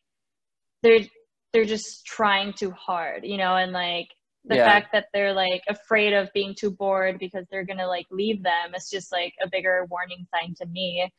they're 0.81 1.05
they're 1.53 1.65
just 1.65 2.05
trying 2.05 2.53
too 2.53 2.71
hard, 2.71 3.25
you 3.25 3.37
know, 3.37 3.55
and 3.55 3.71
like 3.71 4.09
the 4.45 4.55
yeah. 4.55 4.65
fact 4.65 4.91
that 4.93 5.07
they're 5.13 5.33
like 5.33 5.61
afraid 5.67 6.13
of 6.13 6.31
being 6.33 6.55
too 6.57 6.71
bored 6.71 7.19
because 7.19 7.45
they're 7.51 7.65
gonna 7.65 7.87
like 7.87 8.07
leave 8.09 8.41
them 8.43 8.73
is 8.75 8.89
just 8.89 9.11
like 9.11 9.33
a 9.43 9.49
bigger 9.49 9.85
warning 9.89 10.25
sign 10.33 10.55
to 10.55 10.65
me. 10.65 11.11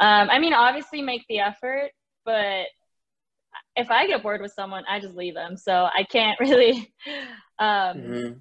Um, 0.00 0.28
I 0.30 0.38
mean, 0.38 0.52
obviously 0.52 1.02
make 1.02 1.24
the 1.28 1.40
effort, 1.40 1.90
but 2.24 2.66
if 3.76 3.90
I 3.90 4.06
get 4.06 4.22
bored 4.22 4.40
with 4.40 4.52
someone, 4.52 4.84
I 4.88 5.00
just 5.00 5.14
leave 5.14 5.34
them. 5.34 5.56
So 5.56 5.72
I 5.72 6.04
can't 6.04 6.38
really, 6.40 6.92
um, 7.58 7.96
mm-hmm. 7.98 8.32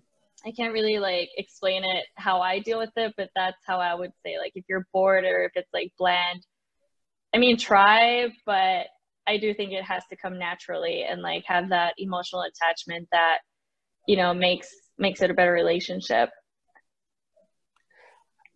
I 0.46 0.52
can't 0.52 0.74
really 0.74 1.00
like 1.00 1.30
explain 1.38 1.84
it 1.84 2.06
how 2.16 2.42
I 2.42 2.60
deal 2.60 2.80
with 2.80 2.92
it, 2.96 3.14
but 3.18 3.30
that's 3.36 3.58
how 3.66 3.80
I 3.80 3.94
would 3.96 4.12
say 4.24 4.38
like 4.38 4.52
if 4.56 4.66
you're 4.68 4.88
bored 4.94 5.24
or 5.24 5.44
if 5.44 5.52
it's 5.56 5.74
like 5.74 5.92
bland, 5.98 6.46
I 7.34 7.38
mean 7.38 7.58
try, 7.58 8.30
but 8.46 8.88
I 9.28 9.38
do 9.38 9.54
think 9.54 9.72
it 9.72 9.84
has 9.84 10.04
to 10.10 10.16
come 10.16 10.38
naturally 10.38 11.04
and 11.04 11.22
like 11.22 11.44
have 11.48 11.70
that 11.70 11.96
emotional 11.98 12.44
attachment 12.44 13.08
that 13.12 13.40
you 14.08 14.18
know 14.18 14.34
makes 14.34 14.70
makes 14.98 15.22
it 15.22 15.32
a 15.32 15.34
better 15.34 15.52
relationship. 15.52 16.30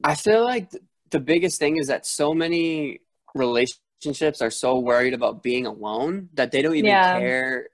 I 0.03 0.15
feel 0.15 0.43
like 0.43 0.71
the 1.09 1.19
biggest 1.19 1.59
thing 1.59 1.77
is 1.77 1.88
that 1.88 2.05
so 2.05 2.33
many 2.33 2.99
relationships 3.35 3.83
relationships 4.03 4.41
are 4.41 4.51
so 4.51 4.79
worried 4.79 5.13
about 5.13 5.43
being 5.43 5.65
alone 5.65 6.29
that 6.33 6.51
they 6.51 6.61
don't 6.61 6.75
even 6.75 6.89
yeah. 6.89 7.19
care 7.19 7.69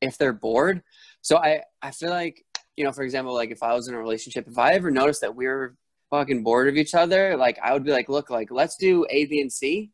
if 0.00 0.16
they're 0.18 0.32
bored. 0.32 0.82
So 1.20 1.36
I, 1.36 1.62
I 1.82 1.90
feel 1.90 2.10
like, 2.10 2.44
you 2.76 2.84
know, 2.84 2.92
for 2.92 3.02
example, 3.02 3.34
like 3.34 3.50
if 3.50 3.62
I 3.62 3.74
was 3.74 3.88
in 3.88 3.94
a 3.94 3.98
relationship, 3.98 4.46
if 4.48 4.58
I 4.58 4.72
ever 4.72 4.90
noticed 4.90 5.22
that 5.22 5.34
we 5.34 5.46
were 5.46 5.76
fucking 6.10 6.42
bored 6.42 6.68
of 6.68 6.76
each 6.76 6.94
other, 6.94 7.36
like 7.36 7.58
I 7.62 7.72
would 7.72 7.84
be 7.84 7.90
like, 7.90 8.08
look, 8.08 8.30
like 8.30 8.50
let's 8.50 8.76
do 8.76 9.06
A, 9.10 9.24
B, 9.26 9.40
and 9.40 9.52
C. 9.52 9.90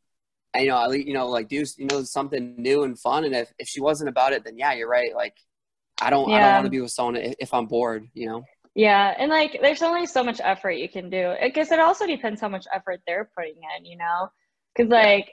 You 0.58 0.66
know, 0.66 0.76
I, 0.76 0.92
you 0.94 1.12
know, 1.12 1.28
like 1.28 1.48
do, 1.48 1.64
you 1.78 1.86
know, 1.86 2.02
something 2.02 2.56
new 2.58 2.82
and 2.82 2.98
fun. 2.98 3.24
And 3.24 3.34
if, 3.34 3.52
if 3.58 3.68
she 3.68 3.80
wasn't 3.80 4.08
about 4.08 4.32
it, 4.32 4.44
then 4.44 4.58
yeah, 4.58 4.72
you're 4.72 4.88
right. 4.88 5.14
Like, 5.14 5.36
I 6.02 6.10
don't, 6.10 6.28
yeah. 6.28 6.36
I 6.36 6.40
don't 6.40 6.54
want 6.54 6.64
to 6.66 6.70
be 6.70 6.80
with 6.80 6.90
someone 6.90 7.16
if, 7.16 7.54
I'm 7.54 7.66
bored, 7.66 8.08
you 8.14 8.26
know? 8.26 8.42
Yeah, 8.74 9.14
and 9.18 9.30
like 9.30 9.58
there's 9.60 9.82
only 9.82 10.06
so 10.06 10.24
much 10.24 10.40
effort 10.42 10.72
you 10.72 10.88
can 10.88 11.10
do. 11.10 11.34
I 11.40 11.50
guess 11.50 11.70
it 11.70 11.78
also 11.78 12.06
depends 12.06 12.40
how 12.40 12.48
much 12.48 12.66
effort 12.72 13.00
they're 13.06 13.30
putting 13.36 13.56
in, 13.76 13.84
you 13.84 13.96
know? 13.96 14.28
Because 14.74 14.90
like 14.90 15.30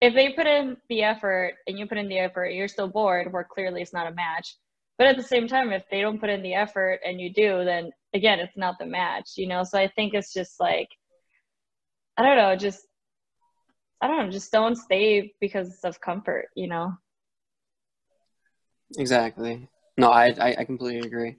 if 0.00 0.14
they 0.14 0.32
put 0.32 0.46
in 0.46 0.76
the 0.88 1.02
effort 1.02 1.54
and 1.66 1.78
you 1.78 1.86
put 1.86 1.98
in 1.98 2.08
the 2.08 2.18
effort, 2.18 2.46
you're 2.50 2.68
still 2.68 2.88
bored, 2.88 3.32
where 3.32 3.44
clearly 3.44 3.82
it's 3.82 3.92
not 3.92 4.06
a 4.06 4.14
match. 4.14 4.56
But 4.96 5.08
at 5.08 5.16
the 5.16 5.22
same 5.22 5.46
time, 5.46 5.72
if 5.72 5.84
they 5.90 6.00
don't 6.00 6.20
put 6.20 6.30
in 6.30 6.42
the 6.42 6.54
effort 6.54 7.00
and 7.04 7.20
you 7.20 7.32
do, 7.32 7.64
then 7.64 7.90
again, 8.14 8.38
it's 8.38 8.56
not 8.56 8.78
the 8.78 8.86
match, 8.86 9.32
you 9.36 9.46
know? 9.46 9.62
So 9.64 9.78
I 9.78 9.88
think 9.88 10.14
it's 10.14 10.32
just 10.32 10.58
like, 10.58 10.88
I 12.16 12.22
don't 12.22 12.36
know, 12.36 12.56
just, 12.56 12.80
I 14.00 14.06
don't 14.06 14.18
know, 14.26 14.30
just 14.30 14.52
don't 14.52 14.76
stay 14.76 15.34
because 15.40 15.80
of 15.84 16.00
comfort, 16.00 16.48
you 16.54 16.68
know? 16.68 16.92
Exactly. 18.96 19.68
No, 19.96 20.10
I, 20.10 20.26
I, 20.40 20.56
I 20.60 20.64
completely 20.64 21.06
agree. 21.06 21.36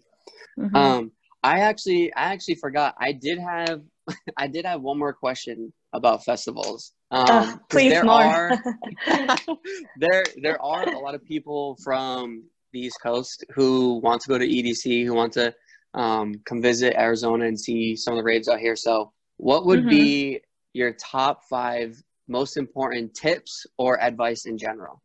Mm-hmm. 0.60 0.76
Um, 0.76 1.12
I 1.42 1.60
actually, 1.62 2.14
I 2.14 2.34
actually 2.34 2.56
forgot. 2.56 2.96
I 3.00 3.14
did 3.14 3.40
have, 3.40 3.82
I 4.38 4.48
did 4.48 4.66
have 4.66 4.82
one 4.82 5.00
more 5.00 5.14
question 5.14 5.72
about 5.94 6.26
festivals. 6.26 6.94
Um, 7.12 7.28
uh, 7.28 7.58
please 7.70 7.92
there 7.94 8.04
more. 8.04 8.22
are 8.22 8.64
there 9.96 10.24
there 10.44 10.62
are 10.62 10.84
a 10.84 11.00
lot 11.00 11.16
of 11.16 11.24
people 11.26 11.78
from 11.84 12.44
the 12.74 12.82
East 12.82 13.02
Coast 13.02 13.46
who 13.56 14.00
want 14.04 14.22
to 14.22 14.30
go 14.30 14.38
to 14.38 14.46
EDC, 14.46 15.06
who 15.06 15.14
want 15.14 15.34
to 15.34 15.54
um, 15.94 16.36
come 16.46 16.62
visit 16.62 16.96
Arizona 17.00 17.46
and 17.46 17.60
see 17.60 17.96
some 17.96 18.14
of 18.14 18.18
the 18.18 18.24
raves 18.24 18.48
out 18.48 18.60
here. 18.60 18.76
So, 18.76 19.12
what 19.38 19.66
would 19.66 19.86
Mhm. 19.86 19.90
be 19.90 20.42
your 20.74 20.92
top 20.94 21.46
five 21.50 22.00
most 22.30 22.58
important 22.58 23.14
tips 23.14 23.66
or 23.78 24.02
advice 24.02 24.46
in 24.46 24.58
general? 24.58 25.02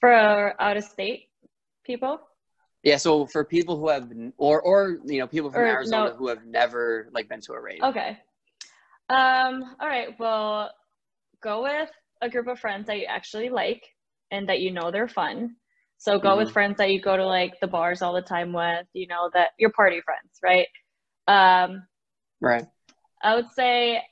For 0.00 0.60
out 0.60 0.76
of 0.76 0.84
state 0.84 1.28
people? 1.84 2.20
Yeah, 2.82 2.96
so 2.96 3.26
for 3.26 3.44
people 3.44 3.78
who 3.78 3.88
have, 3.88 4.10
or 4.38 4.62
or 4.62 4.98
you 5.04 5.18
know, 5.18 5.26
people 5.26 5.50
from 5.50 5.62
Or, 5.62 5.66
Arizona 5.66 6.10
no. 6.10 6.16
who 6.16 6.28
have 6.28 6.44
never 6.46 7.08
like 7.12 7.28
been 7.28 7.40
to 7.42 7.52
a 7.52 7.60
rave. 7.60 7.82
Okay. 7.84 8.18
Um, 9.10 9.76
all 9.80 9.88
right. 9.88 10.18
Well, 10.18 10.70
go 11.42 11.62
with 11.62 11.90
a 12.22 12.30
group 12.30 12.46
of 12.46 12.58
friends 12.58 12.86
that 12.86 12.98
you 12.98 13.06
actually 13.06 13.50
like 13.50 13.84
and 14.30 14.48
that 14.48 14.60
you 14.60 14.70
know 14.70 14.90
they're 14.90 15.08
fun. 15.08 15.56
So 15.98 16.18
go 16.18 16.38
with 16.38 16.48
Mhm. 16.48 16.52
friends 16.52 16.76
that 16.78 16.90
you 16.90 17.00
go 17.02 17.16
to 17.16 17.26
like 17.26 17.60
the 17.60 17.66
bars 17.66 18.00
all 18.00 18.14
the 18.14 18.22
time 18.22 18.52
with, 18.54 18.86
you 18.94 19.06
know, 19.06 19.28
that 19.34 19.50
your 19.58 19.70
party 19.70 20.00
friends, 20.00 20.38
right? 20.42 20.68
Um, 21.28 21.86
Right. 22.40 22.64
I 23.22 23.34
would 23.34 23.50
say 23.50 24.02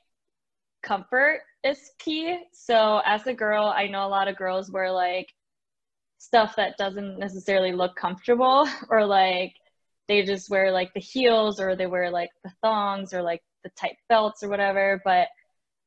comfort 0.83 1.41
is 1.63 1.91
key. 1.99 2.37
So 2.53 3.01
as 3.05 3.27
a 3.27 3.33
girl, 3.33 3.65
I 3.65 3.87
know 3.87 4.05
a 4.05 4.09
lot 4.09 4.27
of 4.27 4.37
girls 4.37 4.71
wear 4.71 4.91
like 4.91 5.27
stuff 6.17 6.55
that 6.57 6.77
doesn't 6.77 7.17
necessarily 7.17 7.71
look 7.71 7.95
comfortable 7.95 8.67
or 8.89 9.05
like 9.05 9.53
they 10.07 10.23
just 10.23 10.49
wear 10.49 10.71
like 10.71 10.93
the 10.93 10.99
heels 10.99 11.59
or 11.59 11.75
they 11.75 11.87
wear 11.87 12.09
like 12.11 12.29
the 12.43 12.51
thongs 12.63 13.13
or 13.13 13.21
like 13.21 13.41
the 13.63 13.69
tight 13.79 13.95
belts 14.09 14.43
or 14.43 14.49
whatever. 14.49 15.01
But 15.03 15.27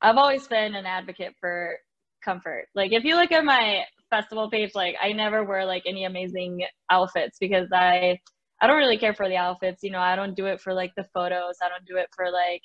I've 0.00 0.16
always 0.16 0.46
been 0.46 0.74
an 0.74 0.86
advocate 0.86 1.34
for 1.40 1.76
comfort. 2.24 2.66
Like 2.74 2.92
if 2.92 3.04
you 3.04 3.16
look 3.16 3.32
at 3.32 3.44
my 3.44 3.84
festival 4.10 4.50
page, 4.50 4.72
like 4.74 4.96
I 5.02 5.12
never 5.12 5.44
wear 5.44 5.64
like 5.64 5.84
any 5.86 6.04
amazing 6.04 6.64
outfits 6.90 7.38
because 7.40 7.68
I 7.72 8.18
I 8.60 8.68
don't 8.68 8.76
really 8.76 8.98
care 8.98 9.14
for 9.14 9.28
the 9.28 9.36
outfits. 9.36 9.82
You 9.82 9.90
know, 9.90 9.98
I 9.98 10.14
don't 10.14 10.36
do 10.36 10.46
it 10.46 10.60
for 10.60 10.72
like 10.72 10.92
the 10.96 11.04
photos. 11.12 11.56
I 11.64 11.68
don't 11.68 11.84
do 11.84 11.96
it 11.96 12.06
for 12.14 12.30
like 12.30 12.62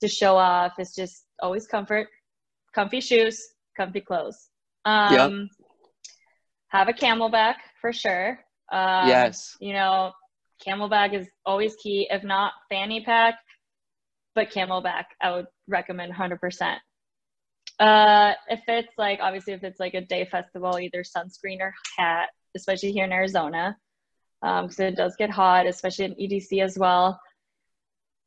to 0.00 0.08
show 0.08 0.36
off. 0.36 0.74
It's 0.78 0.94
just 0.94 1.24
always 1.42 1.66
comfort, 1.66 2.06
comfy 2.74 3.00
shoes, 3.00 3.48
comfy 3.76 4.00
clothes. 4.00 4.48
Um, 4.84 5.48
Have 6.68 6.88
a 6.88 6.92
CamelBak 6.92 7.56
for 7.80 7.92
sure. 7.92 8.38
Um, 8.70 9.08
yes. 9.08 9.56
You 9.60 9.72
know, 9.72 10.12
CamelBak 10.66 11.14
is 11.14 11.28
always 11.44 11.74
key. 11.76 12.06
If 12.10 12.22
not, 12.22 12.52
fanny 12.68 13.02
pack, 13.04 13.34
but 14.34 14.50
CamelBak, 14.50 15.04
I 15.20 15.32
would 15.32 15.46
recommend 15.66 16.12
100%. 16.14 16.76
Uh, 17.78 18.34
if 18.48 18.60
it's 18.68 18.92
like, 18.98 19.20
obviously, 19.22 19.54
if 19.54 19.64
it's 19.64 19.80
like 19.80 19.94
a 19.94 20.02
day 20.02 20.26
festival, 20.30 20.78
either 20.78 21.02
sunscreen 21.02 21.60
or 21.60 21.74
hat, 21.96 22.28
especially 22.54 22.92
here 22.92 23.04
in 23.04 23.12
Arizona, 23.12 23.76
because 24.42 24.78
it 24.78 24.96
does 24.96 25.16
get 25.16 25.30
hot, 25.30 25.66
especially 25.66 26.04
in 26.04 26.14
EDC 26.14 26.62
as 26.62 26.78
well. 26.78 27.18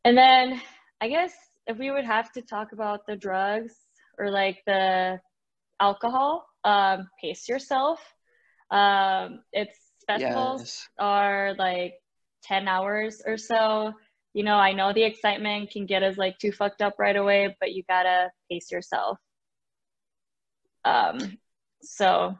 And 0.03 0.17
then 0.17 0.59
I 0.99 1.07
guess 1.07 1.33
if 1.67 1.77
we 1.77 1.91
would 1.91 2.05
have 2.05 2.31
to 2.33 2.41
talk 2.41 2.71
about 2.73 3.05
the 3.07 3.15
drugs 3.15 3.73
or 4.17 4.31
like 4.31 4.61
the 4.65 5.19
alcohol, 5.79 6.45
um, 6.63 7.09
pace 7.21 7.47
yourself. 7.47 7.99
Um, 8.71 9.43
it's 9.53 9.79
festivals 10.07 10.61
Yes. 10.61 10.87
are 10.99 11.53
like 11.57 11.95
10 12.43 12.67
hours 12.67 13.21
or 13.25 13.37
so. 13.37 13.93
You 14.33 14.43
know, 14.43 14.55
I 14.55 14.73
know 14.73 14.93
the 14.93 15.03
excitement 15.03 15.71
can 15.71 15.85
get 15.85 16.03
us 16.03 16.17
like 16.17 16.37
too 16.39 16.51
fucked 16.51 16.81
up 16.81 16.95
right 16.99 17.15
away, 17.15 17.55
but 17.59 17.73
you 17.73 17.83
gotta 17.87 18.31
pace 18.49 18.71
yourself. 18.71 19.19
Um, 20.85 21.37
so 21.81 22.35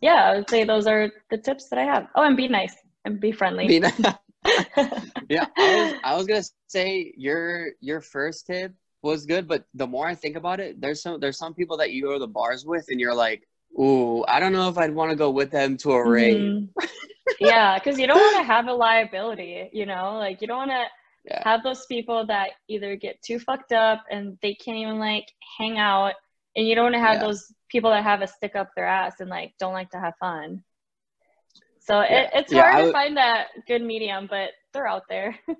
yeah, 0.00 0.30
I 0.30 0.36
would 0.36 0.48
say 0.48 0.64
those 0.64 0.86
are 0.86 1.10
the 1.30 1.38
tips 1.38 1.68
that 1.70 1.78
I 1.78 1.84
have. 1.84 2.08
Oh, 2.14 2.22
and 2.24 2.36
be 2.36 2.48
nice 2.48 2.74
and 3.04 3.20
be 3.20 3.32
friendly. 3.32 3.68
Be 3.68 3.80
nice. 3.80 4.00
yeah, 5.28 5.46
I 5.58 5.70
was, 5.70 5.94
I 6.02 6.16
was 6.16 6.26
gonna 6.26 6.42
say 6.68 7.12
your 7.16 7.70
your 7.80 8.00
first 8.00 8.46
tip 8.46 8.72
was 9.02 9.26
good, 9.26 9.48
but 9.48 9.64
the 9.74 9.86
more 9.86 10.06
I 10.06 10.14
think 10.14 10.36
about 10.36 10.60
it, 10.60 10.80
there's 10.80 11.02
some 11.02 11.20
there's 11.20 11.38
some 11.38 11.54
people 11.54 11.76
that 11.78 11.90
you 11.92 12.02
go 12.02 12.12
to 12.12 12.18
the 12.18 12.26
bars 12.28 12.64
with, 12.64 12.86
and 12.88 13.00
you're 13.00 13.14
like, 13.14 13.46
ooh, 13.78 14.24
I 14.26 14.38
don't 14.40 14.52
know 14.52 14.68
if 14.68 14.78
I'd 14.78 14.94
want 14.94 15.10
to 15.10 15.16
go 15.16 15.30
with 15.30 15.50
them 15.50 15.76
to 15.78 15.92
a 15.92 16.08
rave. 16.08 16.36
Mhm. 16.36 16.68
yeah, 17.40 17.78
because 17.78 17.98
you 17.98 18.06
don't 18.06 18.20
want 18.20 18.36
to 18.36 18.44
have 18.44 18.68
a 18.68 18.72
liability, 18.72 19.68
you 19.72 19.86
know, 19.86 20.16
like 20.18 20.40
you 20.40 20.46
don't 20.46 20.58
want 20.58 20.70
to 20.70 20.84
Yeah. 21.24 21.42
have 21.44 21.62
those 21.62 21.86
people 21.86 22.26
that 22.26 22.50
either 22.68 22.96
get 22.96 23.22
too 23.22 23.38
fucked 23.38 23.72
up 23.72 24.04
and 24.10 24.38
they 24.42 24.54
can't 24.54 24.78
even 24.78 24.98
like 24.98 25.26
hang 25.58 25.78
out, 25.78 26.14
and 26.56 26.66
you 26.66 26.74
don't 26.74 26.84
want 26.84 26.94
to 26.94 27.00
have 27.00 27.16
Yeah. 27.16 27.26
those 27.26 27.52
people 27.68 27.90
that 27.90 28.04
have 28.04 28.22
a 28.22 28.26
stick 28.26 28.54
up 28.54 28.70
their 28.76 28.86
ass 28.86 29.20
and 29.20 29.30
like 29.30 29.54
don't 29.58 29.72
like 29.72 29.90
to 29.90 29.98
have 30.00 30.14
fun. 30.20 30.62
So 31.80 32.00
Yeah. 32.02 32.22
it, 32.22 32.30
it's 32.34 32.52
hard 32.52 32.76
to 32.86 32.92
find 32.92 33.16
that 33.16 33.48
good 33.66 33.82
medium, 33.82 34.28
but 34.30 34.50
they're 34.72 34.86
out 34.86 35.08
there. 35.08 35.36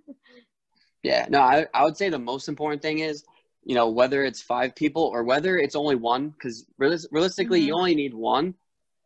Yeah, 1.04 1.26
no, 1.28 1.40
I, 1.40 1.66
I 1.74 1.82
would 1.82 1.96
say 1.96 2.10
the 2.10 2.18
most 2.20 2.46
important 2.48 2.80
thing 2.80 3.00
is, 3.00 3.24
you 3.64 3.74
know, 3.74 3.88
whether 3.90 4.24
it's 4.24 4.42
five 4.42 4.74
people 4.74 5.02
or 5.02 5.24
whether 5.24 5.56
it's 5.58 5.76
only 5.76 5.94
one, 5.94 6.30
because 6.30 6.66
realistically, 6.78 7.60
you 7.60 7.74
Mhm. 7.74 7.78
only 7.78 7.94
need 7.94 8.14
one. 8.14 8.54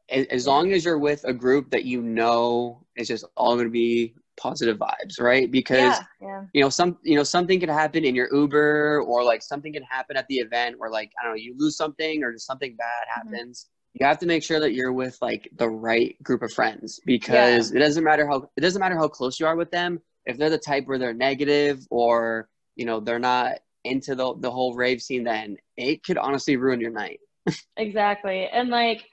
As, 0.08 0.46
long 0.46 0.72
as 0.72 0.84
you're 0.84 0.98
with 0.98 1.24
a 1.24 1.32
group 1.32 1.70
that 1.70 1.84
you 1.84 2.00
know 2.00 2.86
is 2.96 3.08
just 3.08 3.24
all 3.36 3.54
going 3.54 3.66
to 3.66 3.70
be 3.72 4.14
positive 4.36 4.78
vibes, 4.78 5.20
right? 5.20 5.50
Because 5.50 5.98
yeah, 6.20 6.28
yeah, 6.28 6.44
you 6.52 6.60
know 6.62 6.68
some 6.68 6.96
you 7.02 7.16
know 7.16 7.24
something 7.24 7.58
can 7.58 7.68
happen 7.68 8.04
in 8.04 8.14
your 8.14 8.32
Uber 8.32 9.02
or 9.02 9.24
like 9.24 9.42
something 9.42 9.72
can 9.72 9.82
happen 9.82 10.16
at 10.16 10.28
the 10.28 10.36
event 10.36 10.76
or 10.78 10.90
like 10.90 11.10
I 11.20 11.24
don't 11.24 11.32
know 11.32 11.36
you 11.36 11.54
lose 11.58 11.76
something 11.76 12.22
or 12.22 12.32
just 12.32 12.46
something 12.46 12.76
bad 12.76 12.86
Mm-hmm. 13.18 13.32
happens. 13.34 13.66
You 13.94 14.06
have 14.06 14.18
to 14.20 14.26
make 14.26 14.42
sure 14.44 14.60
that 14.60 14.74
you're 14.74 14.92
with 14.92 15.18
like 15.20 15.50
the 15.56 15.68
right 15.68 16.22
group 16.22 16.42
of 16.42 16.52
friends 16.52 17.00
because 17.04 17.72
it 17.72 17.78
doesn't 17.80 18.04
matter 18.04 18.26
how 18.28 18.48
it 18.56 18.60
doesn't 18.60 18.80
matter 18.80 18.96
how 18.96 19.08
close 19.08 19.40
you 19.40 19.46
are 19.46 19.56
with 19.56 19.70
them 19.70 20.00
if 20.26 20.36
they're 20.38 20.50
the 20.50 20.58
type 20.58 20.86
where 20.86 20.98
they're 20.98 21.14
negative 21.14 21.80
or 21.90 22.48
you 22.76 22.84
know 22.84 23.00
they're 23.00 23.18
not 23.18 23.58
into 23.86 24.14
the 24.14 24.34
the 24.40 24.50
whole 24.50 24.74
rave 24.74 25.02
scene 25.02 25.24
then 25.24 25.56
it 25.76 26.04
could 26.04 26.18
honestly 26.18 26.56
ruin 26.56 26.80
your 26.80 26.90
night. 26.92 27.20
exactly. 27.76 28.46
And 28.52 28.68
like, 28.70 29.04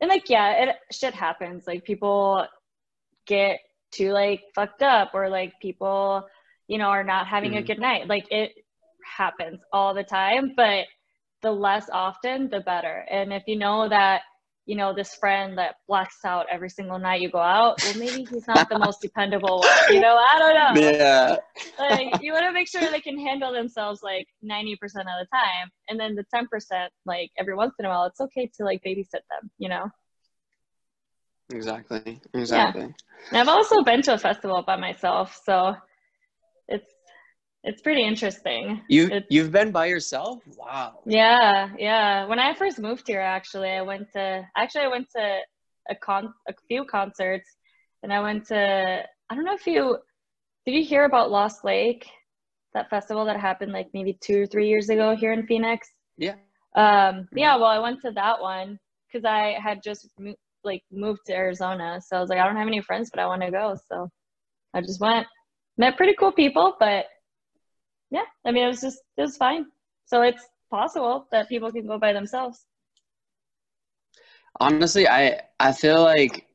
and 0.00 0.08
like, 0.08 0.28
yeah, 0.28 0.52
it 0.64 0.76
shit 0.92 1.14
happens. 1.14 1.66
Like 1.66 1.84
people 1.84 2.46
get 3.26 3.60
too 3.92 4.12
like 4.12 4.42
fucked 4.54 4.82
up, 4.82 5.12
or 5.14 5.28
like 5.28 5.54
people, 5.62 6.26
you 6.68 6.78
know, 6.78 6.86
are 6.88 7.04
not 7.04 7.26
having 7.26 7.56
a 7.56 7.62
Mhm. 7.62 7.66
good 7.66 7.78
night. 7.80 8.08
Like 8.08 8.26
it 8.32 8.52
happens 9.04 9.60
all 9.72 9.94
the 9.94 10.04
time, 10.04 10.52
but 10.56 10.86
the 11.42 11.52
less 11.52 11.88
often, 11.92 12.48
the 12.50 12.60
better. 12.60 13.06
And 13.10 13.32
if 13.32 13.44
you 13.46 13.56
know 13.56 13.88
that, 13.88 14.22
you 14.66 14.76
know, 14.76 14.94
this 14.94 15.14
friend 15.14 15.58
that 15.58 15.76
blacks 15.88 16.24
out 16.24 16.46
every 16.50 16.68
single 16.68 16.98
night 16.98 17.20
you 17.20 17.30
go 17.30 17.38
out, 17.40 17.76
well, 17.82 17.94
maybe 17.96 18.24
he's 18.24 18.46
not 18.46 18.68
the 18.68 18.78
most 18.78 19.00
dependable 19.00 19.60
one. 19.60 19.68
You 19.90 20.00
know, 20.00 20.16
I 20.16 20.38
don't 20.38 20.54
know. 20.54 20.90
Yeah. 20.90 21.36
like 21.78 22.20
you 22.20 22.32
want 22.32 22.44
to 22.44 22.52
make 22.52 22.68
sure 22.68 22.80
they 22.90 23.00
can 23.00 23.18
handle 23.18 23.52
themselves 23.52 24.02
like 24.02 24.26
90% 24.44 24.74
of 24.74 24.80
the 24.90 25.26
time 25.32 25.70
and 25.88 25.98
then 25.98 26.14
the 26.14 26.24
10% 26.34 26.88
like 27.06 27.30
every 27.38 27.54
once 27.54 27.74
in 27.78 27.84
a 27.86 27.88
while 27.88 28.04
it's 28.04 28.20
okay 28.20 28.50
to 28.56 28.64
like 28.64 28.82
babysit 28.86 29.24
them 29.30 29.50
you 29.58 29.68
know 29.68 29.88
Exactly. 31.52 32.20
Exactly. 32.34 32.82
and 32.82 32.94
i've 33.32 33.48
also 33.48 33.82
been 33.82 34.02
to 34.02 34.14
a 34.14 34.18
festival 34.18 34.62
by 34.66 34.76
myself 34.76 35.40
so 35.44 35.74
it's 36.68 36.92
it's 37.64 37.82
pretty 37.82 38.02
interesting 38.02 38.80
You 38.88 39.04
It's- 39.06 39.26
you've 39.30 39.52
been 39.52 39.70
by 39.70 39.86
yourself? 39.86 40.40
Wow. 40.56 41.00
yeah 41.06 41.68
yeah 41.78 42.24
when 42.26 42.38
i 42.38 42.54
first 42.54 42.78
moved 42.78 43.06
here 43.06 43.20
actually 43.20 43.70
i 43.70 43.82
went 43.82 44.06
to 44.12 44.24
actually 44.56 44.84
i 44.84 44.88
went 44.88 45.08
to 45.16 45.24
a 45.90 45.94
con 45.94 46.32
a 46.48 46.54
few 46.68 46.84
concerts 46.84 47.48
and 48.02 48.12
i 48.12 48.20
went 48.20 48.46
to 48.46 49.02
i 49.28 49.34
don't 49.34 49.44
know 49.44 49.54
if 49.54 49.66
you 49.66 49.98
did 50.66 50.74
you 50.74 50.84
hear 50.84 51.04
about 51.04 51.30
lost 51.30 51.64
lake 51.64 52.06
that 52.74 52.88
festival 52.88 53.24
that 53.24 53.38
happened 53.38 53.72
like 53.72 53.88
maybe 53.92 54.16
two 54.20 54.42
or 54.42 54.46
three 54.46 54.68
years 54.68 54.88
ago 54.88 55.14
here 55.16 55.32
in 55.32 55.46
phoenix 55.46 55.88
Yeah. 56.16 56.36
Um, 56.76 57.26
yeah, 57.34 57.56
well, 57.56 57.72
I 57.78 57.80
went 57.80 58.00
to 58.02 58.12
that 58.12 58.40
one 58.40 58.78
because 59.06 59.24
I 59.24 59.58
had 59.66 59.82
just 59.82 60.08
mo- 60.20 60.36
like 60.62 60.82
moved 60.92 61.22
to 61.26 61.34
Arizona, 61.34 62.00
so 62.00 62.16
I 62.16 62.20
was 62.20 62.30
like, 62.30 62.38
I 62.38 62.46
don't 62.46 62.56
have 62.62 62.68
any 62.68 62.80
friends, 62.80 63.10
but 63.12 63.18
I 63.20 63.26
want 63.26 63.42
to 63.42 63.50
go, 63.50 63.74
so 63.88 64.08
I 64.72 64.80
just 64.80 65.00
went. 65.00 65.26
Met 65.78 65.96
pretty 65.96 66.14
cool 66.20 66.30
people, 66.30 66.76
but 66.78 67.06
yeah, 68.10 68.24
I 68.44 68.52
mean, 68.52 68.64
it 68.64 68.68
was 68.68 68.80
just 68.80 69.00
it 69.16 69.22
was 69.22 69.36
fine. 69.36 69.66
So 70.06 70.22
it's 70.22 70.46
possible 70.70 71.28
that 71.32 71.48
people 71.48 71.72
can 71.72 71.86
go 71.86 71.98
by 71.98 72.12
themselves. 72.12 72.66
honestly 74.60 75.08
i 75.08 75.40
i 75.60 75.72
feel 75.72 76.02
like 76.02 76.46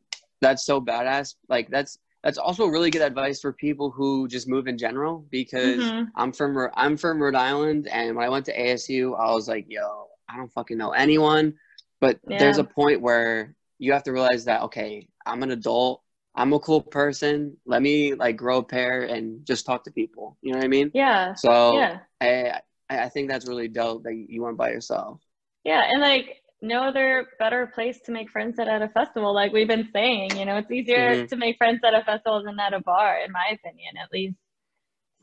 that's 0.42 0.66
so 0.66 0.82
badass 0.82 1.36
like 1.50 1.70
that's 1.70 1.98
that's 2.24 2.38
also 2.38 2.66
really 2.68 2.90
good 2.90 3.02
advice 3.02 3.40
for 3.40 3.54
people 3.54 3.92
who 3.92 4.28
just 4.28 4.48
move 4.48 4.68
in 4.68 4.78
general 4.78 5.26
because 5.32 5.94
Mhm. 5.94 6.12
i'm 6.16 6.32
from 6.32 6.70
i'm 6.76 6.98
from 6.98 7.22
rhode 7.22 7.36
island 7.36 7.88
and 7.88 8.16
when 8.16 8.26
i 8.26 8.30
went 8.30 8.46
to 8.46 8.58
asu 8.58 9.18
i 9.20 9.32
was 9.34 9.48
like 9.48 9.66
yo 9.70 10.08
i 10.30 10.38
don't 10.38 10.52
fucking 10.54 10.78
know 10.78 10.92
anyone 10.92 11.54
but 12.02 12.20
there's 12.26 12.58
a 12.58 12.64
point 12.64 13.02
where 13.02 13.56
you 13.80 13.94
have 13.94 14.04
to 14.04 14.12
realize 14.12 14.46
that 14.46 14.62
okay 14.64 15.08
i'm 15.26 15.44
an 15.44 15.52
adult 15.52 16.02
i'm 16.36 16.54
a 16.54 16.60
cool 16.60 16.82
person 16.82 17.56
let 17.66 17.82
me 17.82 18.14
like 18.14 18.36
grow 18.36 18.58
a 18.58 18.64
pair 18.64 19.04
and 19.04 19.46
just 19.46 19.66
talk 19.66 19.84
to 19.84 19.92
people 19.92 20.38
you 20.42 20.52
know 20.52 20.58
what 20.58 20.66
i 20.66 20.68
mean 20.68 20.92
Yeah, 20.94 21.34
so 21.34 21.78
yeah, 21.78 22.00
I, 22.22 22.62
I, 22.90 23.10
think 23.10 23.30
that's 23.30 23.48
really 23.48 23.68
dope 23.68 24.04
that 24.04 24.14
you 24.14 24.44
went 24.44 24.58
by 24.58 24.70
yourself. 24.70 25.20
Yeah, 25.64 25.84
and 25.90 26.02
like 26.02 26.42
no 26.62 26.84
other 26.84 27.28
better 27.40 27.68
place 27.68 28.00
to 28.06 28.12
make 28.12 28.30
friends 28.30 28.60
at, 28.60 28.68
at 28.68 28.82
a 28.82 28.90
festival. 28.90 29.34
Like 29.34 29.54
we've 29.54 29.68
been 29.68 29.90
saying, 29.94 30.38
you 30.38 30.46
know, 30.46 30.58
it's 30.58 30.72
easier 30.72 31.16
mm-hmm. 31.16 31.26
to 31.28 31.36
make 31.36 31.58
friends 31.58 31.82
at 31.84 31.94
a 31.94 32.04
festival 32.04 32.44
than 32.44 32.60
at 32.60 32.74
a 32.74 32.80
bar, 32.80 33.20
in 33.26 33.32
my 33.32 33.46
opinion, 33.54 33.94
at 34.02 34.12
least. 34.12 34.38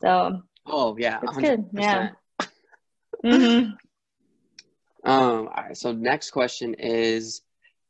So. 0.01 0.41
Oh 0.65 0.95
yeah, 0.97 1.19
it's 1.21 1.33
100%. 1.33 1.41
good. 1.41 1.65
Yeah. 1.73 2.09
mm-hmm. 3.25 3.71
Um. 5.09 5.47
All 5.47 5.47
right. 5.47 5.77
So 5.77 5.91
next 5.91 6.31
question 6.31 6.75
is, 6.75 7.41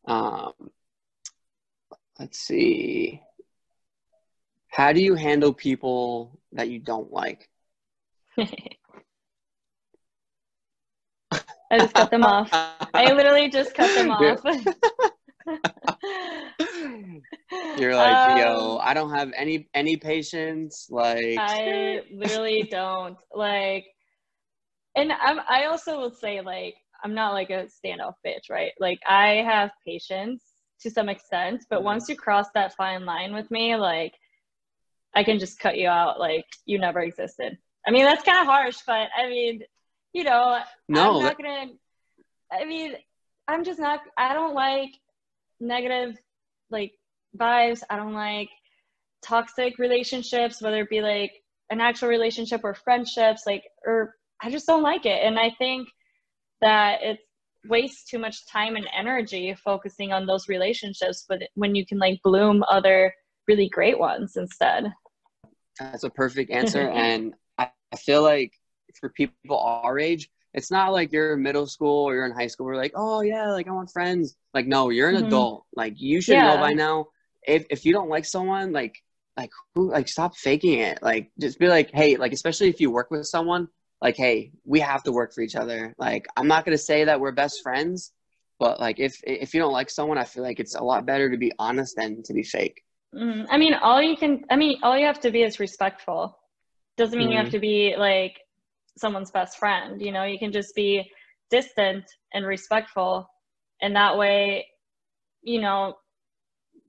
um, 0.05 0.53
let's 2.19 2.39
see. 2.39 3.21
How 4.69 4.93
do 4.93 5.01
you 5.01 5.15
handle 5.15 5.53
people 5.53 6.39
that 6.53 6.69
you 6.69 6.79
don't 6.79 7.11
like? 7.11 7.49
I 11.71 11.79
just 11.79 11.93
cut 11.93 12.11
them 12.11 12.23
off. 12.23 12.49
I 12.51 13.13
literally 13.13 13.49
just 13.49 13.73
cut 13.73 13.93
them 13.95 14.11
off. 14.11 14.43
You're 17.77 17.95
like, 17.95 18.15
um, 18.15 18.37
yo, 18.37 18.77
I 18.77 18.93
don't 18.93 19.11
have 19.11 19.31
any 19.35 19.67
any 19.73 19.97
patience. 19.97 20.87
Like 20.89 21.39
I 21.39 22.01
literally 22.11 22.67
don't. 22.71 23.17
Like 23.33 23.85
and 24.95 25.11
I'm 25.11 25.39
I 25.49 25.65
also 25.65 25.99
will 25.99 26.13
say 26.13 26.41
like 26.41 26.75
I'm 27.03 27.13
not 27.13 27.33
like 27.33 27.49
a 27.49 27.65
standoff 27.65 28.13
bitch, 28.25 28.49
right? 28.49 28.71
Like 28.79 28.99
I 29.07 29.43
have 29.45 29.71
patience 29.85 30.52
to 30.83 30.91
some 30.91 31.09
extent, 31.09 31.65
but 31.69 31.77
mm-hmm. 31.77 31.85
once 31.85 32.09
you 32.09 32.15
cross 32.15 32.47
that 32.53 32.75
fine 32.75 33.05
line 33.05 33.33
with 33.33 33.49
me, 33.49 33.75
like 33.75 34.13
I 35.13 35.23
can 35.23 35.39
just 35.39 35.59
cut 35.59 35.77
you 35.77 35.87
out 35.87 36.19
like 36.19 36.45
you 36.65 36.79
never 36.79 36.99
existed. 36.99 37.57
I 37.85 37.91
mean, 37.91 38.05
that's 38.05 38.23
kind 38.23 38.39
of 38.39 38.45
harsh, 38.45 38.77
but 38.85 39.09
I 39.17 39.27
mean, 39.27 39.63
you 40.13 40.23
know, 40.23 40.59
no, 40.87 41.17
I'm 41.17 41.23
not 41.23 41.37
gonna. 41.37 41.71
I 42.51 42.65
mean, 42.65 42.93
I'm 43.47 43.63
just 43.63 43.79
not. 43.79 44.01
I 44.17 44.33
don't 44.33 44.53
like 44.53 44.91
negative 45.59 46.17
like 46.69 46.93
vibes. 47.37 47.83
I 47.89 47.97
don't 47.97 48.13
like 48.13 48.49
toxic 49.23 49.79
relationships, 49.79 50.61
whether 50.61 50.81
it 50.81 50.89
be 50.89 51.01
like 51.01 51.31
an 51.69 51.81
actual 51.81 52.09
relationship 52.09 52.61
or 52.63 52.73
friendships. 52.73 53.43
Like, 53.45 53.63
or 53.85 54.15
I 54.41 54.49
just 54.51 54.67
don't 54.67 54.83
like 54.83 55.05
it, 55.05 55.21
and 55.23 55.39
I 55.39 55.51
think 55.57 55.89
that 56.61 57.03
it 57.03 57.19
wastes 57.67 58.03
too 58.05 58.19
much 58.19 58.45
time 58.47 58.75
and 58.75 58.87
energy 58.95 59.55
focusing 59.63 60.11
on 60.11 60.25
those 60.25 60.47
relationships, 60.47 61.25
but 61.27 61.41
when 61.55 61.75
you 61.75 61.85
can 61.85 61.97
like 61.97 62.19
bloom 62.23 62.63
other 62.69 63.13
really 63.47 63.69
great 63.69 63.99
ones 63.99 64.35
instead. 64.37 64.93
That's 65.79 66.03
a 66.03 66.09
perfect 66.09 66.51
answer, 66.51 66.89
and 66.89 67.33
I, 67.57 67.69
I 67.91 67.95
feel 67.97 68.23
like 68.23 68.53
for 68.99 69.09
people 69.09 69.57
our 69.57 69.99
age, 69.99 70.29
it's 70.53 70.69
not 70.69 70.93
like 70.93 71.11
you're 71.11 71.33
in 71.33 71.41
middle 71.41 71.65
school 71.65 72.05
or 72.05 72.13
you're 72.13 72.25
in 72.25 72.31
high 72.31 72.47
school. 72.47 72.67
We're 72.67 72.75
like, 72.75 72.93
oh 72.95 73.21
yeah, 73.21 73.51
like 73.51 73.67
I 73.67 73.71
want 73.71 73.91
friends. 73.91 74.35
Like 74.53 74.67
no, 74.67 74.89
you're 74.89 75.09
an 75.09 75.15
mm-hmm. 75.15 75.27
adult. 75.27 75.65
Like 75.75 75.95
you 75.97 76.21
should 76.21 76.33
yeah. 76.35 76.55
know 76.55 76.61
by 76.61 76.73
now. 76.73 77.07
If 77.45 77.65
if 77.69 77.85
you 77.85 77.93
don't 77.93 78.09
like 78.09 78.25
someone, 78.25 78.71
like 78.71 78.95
like 79.35 79.49
who 79.73 79.89
like 79.89 80.07
stop 80.07 80.35
faking 80.35 80.79
it. 80.79 81.01
Like 81.01 81.31
just 81.39 81.59
be 81.59 81.67
like, 81.67 81.91
hey, 81.91 82.17
like 82.17 82.33
especially 82.33 82.69
if 82.69 82.79
you 82.79 82.91
work 82.91 83.09
with 83.09 83.25
someone, 83.25 83.67
like 84.03 84.15
hey, 84.15 84.51
we 84.65 84.79
have 84.81 85.01
to 85.03 85.11
work 85.11 85.33
for 85.33 85.41
each 85.41 85.55
other. 85.55 85.95
Like 85.97 86.27
I'm 86.37 86.47
not 86.47 86.65
gonna 86.65 86.77
say 86.77 87.05
that 87.05 87.19
we're 87.19 87.31
best 87.31 87.63
friends, 87.63 88.11
but 88.59 88.79
like 88.79 88.99
if 88.99 89.19
if 89.23 89.53
you 89.53 89.59
don't 89.59 89.73
like 89.73 89.89
someone, 89.89 90.19
I 90.19 90.25
feel 90.25 90.43
like 90.43 90.59
it's 90.59 90.75
a 90.75 90.83
lot 90.83 91.05
better 91.05 91.31
to 91.31 91.37
be 91.37 91.51
honest 91.57 91.95
than 91.95 92.21
to 92.23 92.33
be 92.33 92.43
fake. 92.43 92.83
Mm, 93.15 93.47
I 93.49 93.57
mean, 93.57 93.73
all 93.73 94.01
you 94.01 94.15
can. 94.15 94.43
I 94.51 94.55
mean, 94.55 94.77
all 94.83 94.97
you 94.97 95.07
have 95.07 95.21
to 95.21 95.31
be 95.31 95.41
is 95.41 95.59
respectful. 95.59 96.37
Doesn't 96.97 97.17
mean 97.17 97.29
mm-hmm. 97.29 97.31
you 97.31 97.37
have 97.37 97.47
mm-hmm. 97.47 97.53
to 97.53 97.59
be 97.59 97.95
like 97.97 98.37
someone's 98.97 99.31
best 99.31 99.57
friend 99.57 100.01
you 100.01 100.11
know 100.11 100.23
you 100.23 100.37
can 100.37 100.51
just 100.51 100.75
be 100.75 101.09
distant 101.49 102.03
and 102.33 102.45
respectful 102.45 103.27
and 103.81 103.95
that 103.95 104.17
way 104.17 104.65
you 105.41 105.59
know 105.59 105.95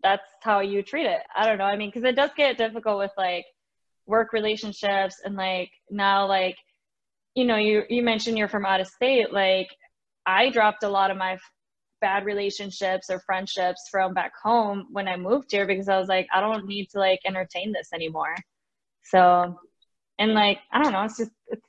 that's 0.03 0.29
how 0.43 0.61
you 0.61 0.83
treat 0.83 1.07
it 1.07 1.21
i 1.35 1.47
don't 1.47 1.59
know 1.59 1.65
i 1.65 1.77
mean 1.77 1.89
because 1.89 2.05
it 2.05 2.17
does 2.17 2.31
get 2.37 2.59
difficult 2.59 2.99
with 2.99 3.11
like 3.17 3.45
work 4.07 4.33
relationships 4.33 5.17
and 5.25 5.35
like 5.37 5.71
now 5.91 6.27
like 6.27 6.57
you 7.35 7.45
know 7.45 7.57
you 7.57 7.83
you 7.89 8.03
mentioned 8.03 8.39
you're 8.39 8.49
from 8.49 8.67
out 8.67 8.81
of 8.81 8.87
state 8.87 9.33
like 9.33 9.69
i 10.27 10.51
dropped 10.51 10.83
a 10.83 10.89
lot 10.89 11.11
of 11.11 11.17
my 11.17 11.37
bad 12.01 12.25
relationships 12.25 13.09
or 13.11 13.21
friendships 13.21 13.89
from 13.91 14.13
back 14.13 14.33
home 14.43 14.87
when 14.91 15.09
i 15.09 15.17
moved 15.17 15.51
here 15.51 15.67
because 15.67 15.89
i 15.89 15.99
was 15.99 16.09
like 16.09 16.27
i 16.35 16.41
don't 16.41 16.67
need 16.67 16.89
to 16.91 16.99
like 16.99 17.21
entertain 17.25 17.73
this 17.73 17.89
anymore 17.95 18.35
so 19.05 19.59
and 20.19 20.35
like 20.35 20.59
i 20.73 20.83
don't 20.83 20.93
know 20.93 21.03
it's 21.03 21.17
just 21.19 21.31
it's 21.49 21.67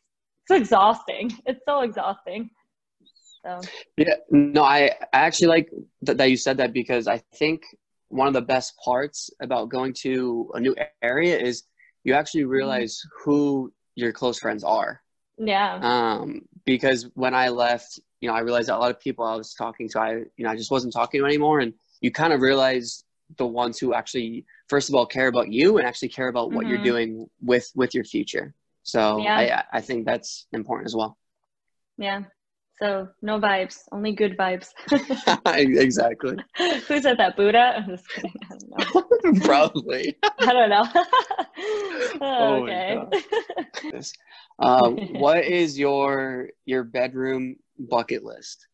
it's 0.47 0.61
exhausting. 0.61 1.31
It's 1.45 1.61
so 1.67 1.81
exhausting. 1.81 2.49
So. 3.43 3.61
Yeah, 3.97 4.15
no, 4.31 4.63
I, 4.63 4.91
I 5.13 5.19
actually 5.27 5.47
like 5.47 5.69
th- 6.05 6.17
that 6.17 6.29
you 6.29 6.37
said 6.37 6.57
that 6.57 6.73
because 6.73 7.07
I 7.07 7.21
think 7.35 7.61
one 8.09 8.27
of 8.27 8.33
the 8.33 8.41
best 8.41 8.73
parts 8.83 9.29
about 9.39 9.69
going 9.69 9.93
to 10.01 10.51
a 10.55 10.59
new 10.59 10.75
area 11.01 11.37
is 11.37 11.63
you 12.03 12.13
actually 12.13 12.41
mm-hmm. 12.41 12.51
realize 12.51 12.97
mm-hmm. 12.97 13.31
who 13.31 13.73
your 13.95 14.11
close 14.11 14.39
friends 14.39 14.63
are. 14.63 15.01
Yeah. 15.37 15.79
Um, 15.81 16.41
because 16.65 17.09
when 17.13 17.33
I 17.33 17.49
left, 17.49 17.99
you 18.21 18.29
know, 18.29 18.35
I 18.35 18.39
realized 18.39 18.69
that 18.69 18.77
a 18.77 18.79
lot 18.79 18.91
of 18.91 18.99
people 18.99 19.25
I 19.25 19.35
was 19.35 19.53
talking 19.53 19.89
to, 19.89 19.99
I, 19.99 20.11
you 20.37 20.43
know, 20.45 20.49
I 20.49 20.55
just 20.55 20.71
wasn't 20.71 20.93
talking 20.93 21.21
to 21.21 21.25
anymore. 21.25 21.59
And 21.59 21.73
you 22.01 22.11
kind 22.11 22.33
of 22.33 22.41
realize 22.41 23.03
the 23.37 23.45
ones 23.45 23.79
who 23.79 23.93
actually, 23.93 24.45
first 24.69 24.89
of 24.89 24.95
all, 24.95 25.05
care 25.05 25.27
about 25.27 25.51
you 25.51 25.77
and 25.77 25.87
actually 25.87 26.09
care 26.09 26.27
about 26.27 26.51
what 26.51 26.65
mm-hmm. 26.65 26.75
you're 26.75 26.83
doing 26.83 27.29
with, 27.41 27.71
with 27.75 27.93
your 27.93 28.03
future. 28.03 28.53
So 28.83 29.17
yeah. 29.17 29.63
I 29.71 29.77
I 29.77 29.81
think 29.81 30.05
that's 30.05 30.45
important 30.53 30.85
as 30.85 30.95
well. 30.95 31.17
Yeah. 31.97 32.23
So 32.81 33.07
no 33.21 33.39
vibes, 33.39 33.83
only 33.91 34.11
good 34.11 34.37
vibes. 34.37 34.69
exactly. 35.45 36.37
Who 36.57 37.01
said 37.01 37.17
that? 37.17 37.37
Buddha? 37.37 37.75
I'm 37.77 37.87
just 37.87 38.09
kidding. 38.09 38.33
I 38.43 38.55
don't 38.57 38.69
know. 38.69 39.39
Probably. 39.45 40.17
I 40.23 40.53
don't 40.53 40.69
know. 40.69 40.85
oh, 42.21 42.63
okay. 42.63 42.99
um, 44.59 44.97
what 45.13 45.45
is 45.45 45.79
your 45.79 46.49
your 46.65 46.83
bedroom 46.83 47.55
bucket 47.79 48.23
list? 48.23 48.67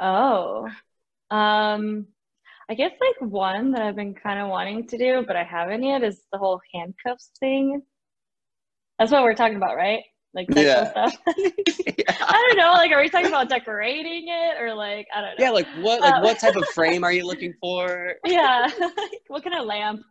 Oh, 0.00 0.68
um, 1.30 2.06
I 2.70 2.74
guess 2.74 2.92
like 2.98 3.30
one 3.30 3.72
that 3.72 3.82
I've 3.82 3.96
been 3.96 4.14
kind 4.14 4.40
of 4.40 4.48
wanting 4.48 4.86
to 4.88 4.96
do, 4.96 5.24
but 5.26 5.36
I 5.36 5.44
haven't 5.44 5.82
yet 5.82 6.02
is 6.02 6.22
the 6.32 6.38
whole 6.38 6.60
handcuffs 6.74 7.30
thing. 7.40 7.82
That's 8.98 9.12
what 9.12 9.22
we're 9.22 9.34
talking 9.34 9.56
about, 9.56 9.76
right? 9.76 10.02
Like 10.34 10.48
yeah. 10.54 10.90
stuff. 10.90 11.14
yeah. 11.36 12.16
I 12.20 12.46
don't 12.48 12.56
know. 12.56 12.72
Like, 12.72 12.90
are 12.90 13.00
we 13.02 13.10
talking 13.10 13.26
about 13.26 13.50
decorating 13.50 14.28
it 14.28 14.60
or 14.60 14.74
like 14.74 15.06
I 15.14 15.20
don't 15.20 15.38
know? 15.38 15.44
Yeah, 15.44 15.50
like 15.50 15.66
what 15.80 16.00
like 16.00 16.14
um, 16.14 16.22
what 16.22 16.38
type 16.38 16.56
of 16.56 16.66
frame 16.74 17.04
are 17.04 17.12
you 17.12 17.26
looking 17.26 17.54
for? 17.60 18.14
Yeah, 18.24 18.68
what 19.28 19.44
kind 19.44 19.56
of 19.56 19.66
lamp? 19.66 20.02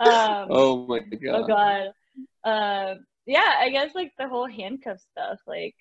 Um, 0.00 0.48
oh 0.50 0.86
my 0.86 0.98
god. 0.98 1.34
Oh 1.34 1.46
god. 1.46 1.86
Uh, 2.42 2.94
yeah, 3.26 3.54
I 3.60 3.70
guess 3.70 3.94
like 3.94 4.12
the 4.18 4.28
whole 4.28 4.48
handcuff 4.48 4.98
stuff. 5.12 5.38
Like, 5.46 5.76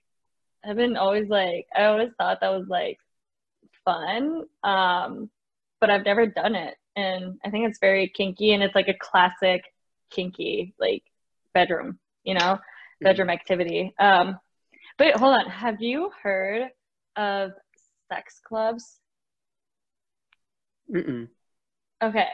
I've 0.64 0.76
been 0.76 0.96
always 0.96 1.28
like 1.28 1.66
I 1.76 1.86
always 1.86 2.12
thought 2.20 2.42
that 2.42 2.50
was 2.50 2.68
like 2.68 3.00
fun, 3.86 4.44
um, 4.64 5.32
but 5.82 5.90
I've 5.90 6.06
never 6.06 6.28
done 6.28 6.54
it, 6.54 6.76
and 6.96 7.40
I 7.44 7.50
think 7.50 7.68
it's 7.68 7.80
very 7.80 8.08
kinky, 8.08 8.52
and 8.52 8.62
it's 8.62 8.76
like 8.76 8.88
a 8.88 8.94
classic 8.94 9.64
kinky 10.12 10.74
like 10.80 11.04
bedroom 11.56 12.00
you 12.24 12.36
know. 12.36 12.60
Bedroom 13.02 13.30
activity. 13.30 13.94
Um, 14.00 14.40
but 14.98 15.16
hold 15.16 15.36
on, 15.36 15.50
have 15.50 15.82
you 15.82 16.12
heard 16.22 16.70
of 17.16 17.52
sex 18.12 18.42
clubs? 18.46 19.00
Mm-mm. 20.94 21.28
Okay. 22.04 22.28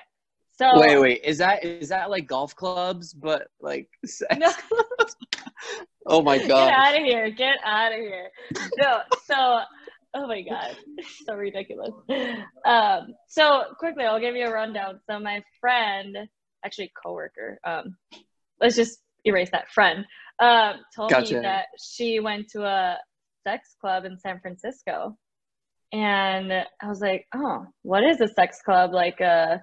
So 0.57 0.79
wait, 0.79 0.97
wait, 0.97 1.21
is 1.23 1.39
that 1.39 1.65
is 1.65 1.89
that 1.89 2.09
like 2.09 2.27
golf 2.27 2.55
clubs, 2.55 3.13
but 3.13 3.49
like 3.59 3.89
sex 4.05 4.37
no. 4.37 4.49
clubs? 4.69 5.15
oh 6.05 6.21
my 6.21 6.37
god! 6.37 6.69
Get 6.69 6.73
out 6.73 6.95
of 6.95 7.03
here! 7.03 7.29
Get 7.29 7.57
out 7.65 7.91
of 7.91 7.99
here! 7.99 8.29
No, 8.77 8.99
so 9.25 9.59
oh 10.13 10.27
my 10.27 10.41
god, 10.41 10.77
so 11.25 11.33
ridiculous. 11.35 11.91
Um, 12.65 13.15
so 13.27 13.63
quickly, 13.77 14.05
I'll 14.05 14.19
give 14.21 14.35
you 14.37 14.45
a 14.45 14.51
rundown. 14.51 15.01
So 15.09 15.19
my 15.19 15.43
friend, 15.59 16.17
actually 16.63 16.93
coworker, 17.03 17.59
um, 17.65 17.97
let's 18.61 18.77
just 18.77 18.99
erase 19.25 19.49
that 19.51 19.69
friend 19.71 20.05
um, 20.39 20.75
told 20.95 21.11
gotcha. 21.11 21.35
me 21.35 21.39
that 21.41 21.65
she 21.81 22.19
went 22.19 22.49
to 22.49 22.63
a 22.63 22.97
sex 23.43 23.75
club 23.79 24.05
in 24.05 24.17
San 24.17 24.39
Francisco, 24.39 25.17
and 25.91 26.51
I 26.51 26.87
was 26.87 27.01
like, 27.01 27.25
oh, 27.33 27.65
what 27.83 28.03
is 28.03 28.19
a 28.21 28.27
sex 28.27 28.61
club? 28.63 28.93
Like 28.93 29.21
a 29.21 29.61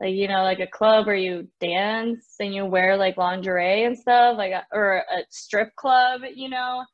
like 0.00 0.14
you 0.14 0.28
know 0.28 0.42
like 0.42 0.60
a 0.60 0.66
club 0.66 1.06
where 1.06 1.16
you 1.16 1.48
dance 1.60 2.36
and 2.40 2.54
you 2.54 2.64
wear 2.64 2.96
like 2.96 3.16
lingerie 3.16 3.84
and 3.84 3.98
stuff? 3.98 4.36
Like 4.36 4.52
a, 4.52 4.64
or 4.72 4.98
a 4.98 5.22
strip 5.30 5.74
club 5.76 6.22
you 6.34 6.48
know? 6.48 6.84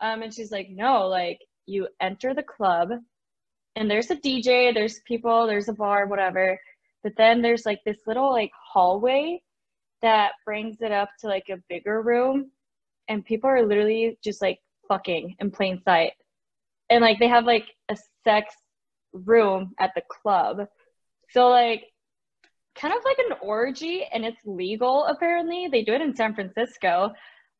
Um, 0.00 0.22
and 0.22 0.32
she's 0.32 0.50
like 0.50 0.68
no 0.70 1.06
like 1.06 1.38
you 1.66 1.88
enter 2.00 2.34
the 2.34 2.42
club 2.42 2.90
and 3.76 3.90
there's 3.90 4.10
a 4.10 4.16
dj 4.16 4.74
there's 4.74 5.00
people 5.06 5.46
there's 5.46 5.68
a 5.68 5.74
bar 5.74 6.06
whatever. 6.06 6.58
But 7.02 7.12
then 7.16 7.40
there's 7.40 7.64
like 7.64 7.80
this 7.86 7.98
little 8.06 8.30
like 8.30 8.50
hallway 8.72 9.42
that 10.02 10.32
brings 10.44 10.78
it 10.80 10.92
up 10.92 11.08
to 11.20 11.28
like 11.28 11.48
a 11.50 11.62
bigger 11.68 12.02
room 12.02 12.50
and 13.10 13.24
people 13.24 13.50
are 13.50 13.66
literally 13.66 14.16
just 14.22 14.40
like 14.40 14.60
fucking 14.88 15.36
in 15.40 15.50
plain 15.50 15.82
sight. 15.84 16.12
And 16.88 17.02
like 17.02 17.18
they 17.18 17.28
have 17.28 17.44
like 17.44 17.66
a 17.90 17.96
sex 18.24 18.54
room 19.12 19.72
at 19.78 19.90
the 19.94 20.02
club. 20.08 20.68
So 21.30 21.48
like 21.48 21.84
kind 22.76 22.94
of 22.94 23.00
like 23.04 23.18
an 23.18 23.36
orgy 23.42 24.06
and 24.10 24.24
it's 24.24 24.40
legal 24.44 25.04
apparently. 25.06 25.68
They 25.70 25.82
do 25.82 25.92
it 25.92 26.00
in 26.00 26.14
San 26.14 26.34
Francisco. 26.34 27.10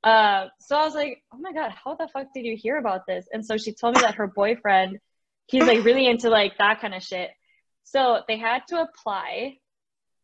Uh, 0.05 0.47
so 0.61 0.77
I 0.77 0.85
was 0.85 0.95
like, 0.95 1.23
oh 1.35 1.39
my 1.39 1.53
God, 1.53 1.73
how 1.73 1.97
the 1.97 2.09
fuck 2.09 2.29
did 2.33 2.45
you 2.45 2.57
hear 2.57 2.79
about 2.79 3.07
this? 3.07 3.27
And 3.33 3.45
so 3.45 3.57
she 3.57 3.75
told 3.75 3.97
me 3.97 4.03
that 4.03 4.15
her 4.15 4.29
boyfriend, 4.29 4.99
he's 5.47 5.65
like 5.65 5.85
really 5.85 6.07
into 6.07 6.31
like 6.31 6.57
that 6.59 6.81
kind 6.81 6.95
of 6.95 7.03
shit. 7.03 7.31
So 7.83 8.21
they 8.29 8.39
had 8.39 8.63
to 8.69 8.83
apply 8.83 9.59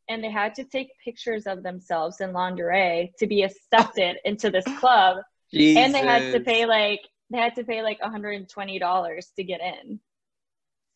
and 0.08 0.22
they 0.22 0.30
had 0.30 0.54
to 0.54 0.64
take 0.64 0.88
pictures 1.04 1.46
of 1.46 1.62
themselves 1.62 2.20
in 2.20 2.32
lingerie 2.32 3.12
to 3.18 3.26
be 3.26 3.42
accepted 3.42 4.16
into 4.24 4.50
this 4.50 4.64
club. 4.78 5.18
Jesus. 5.52 5.82
And 5.82 5.94
they 5.94 6.00
had 6.00 6.32
to 6.32 6.40
pay 6.40 6.66
like 6.66 7.00
they 7.30 7.38
had 7.38 7.56
to 7.56 7.64
pay 7.64 7.82
like 7.82 8.00
$120 8.00 9.34
to 9.36 9.44
get 9.44 9.60
in. 9.60 10.00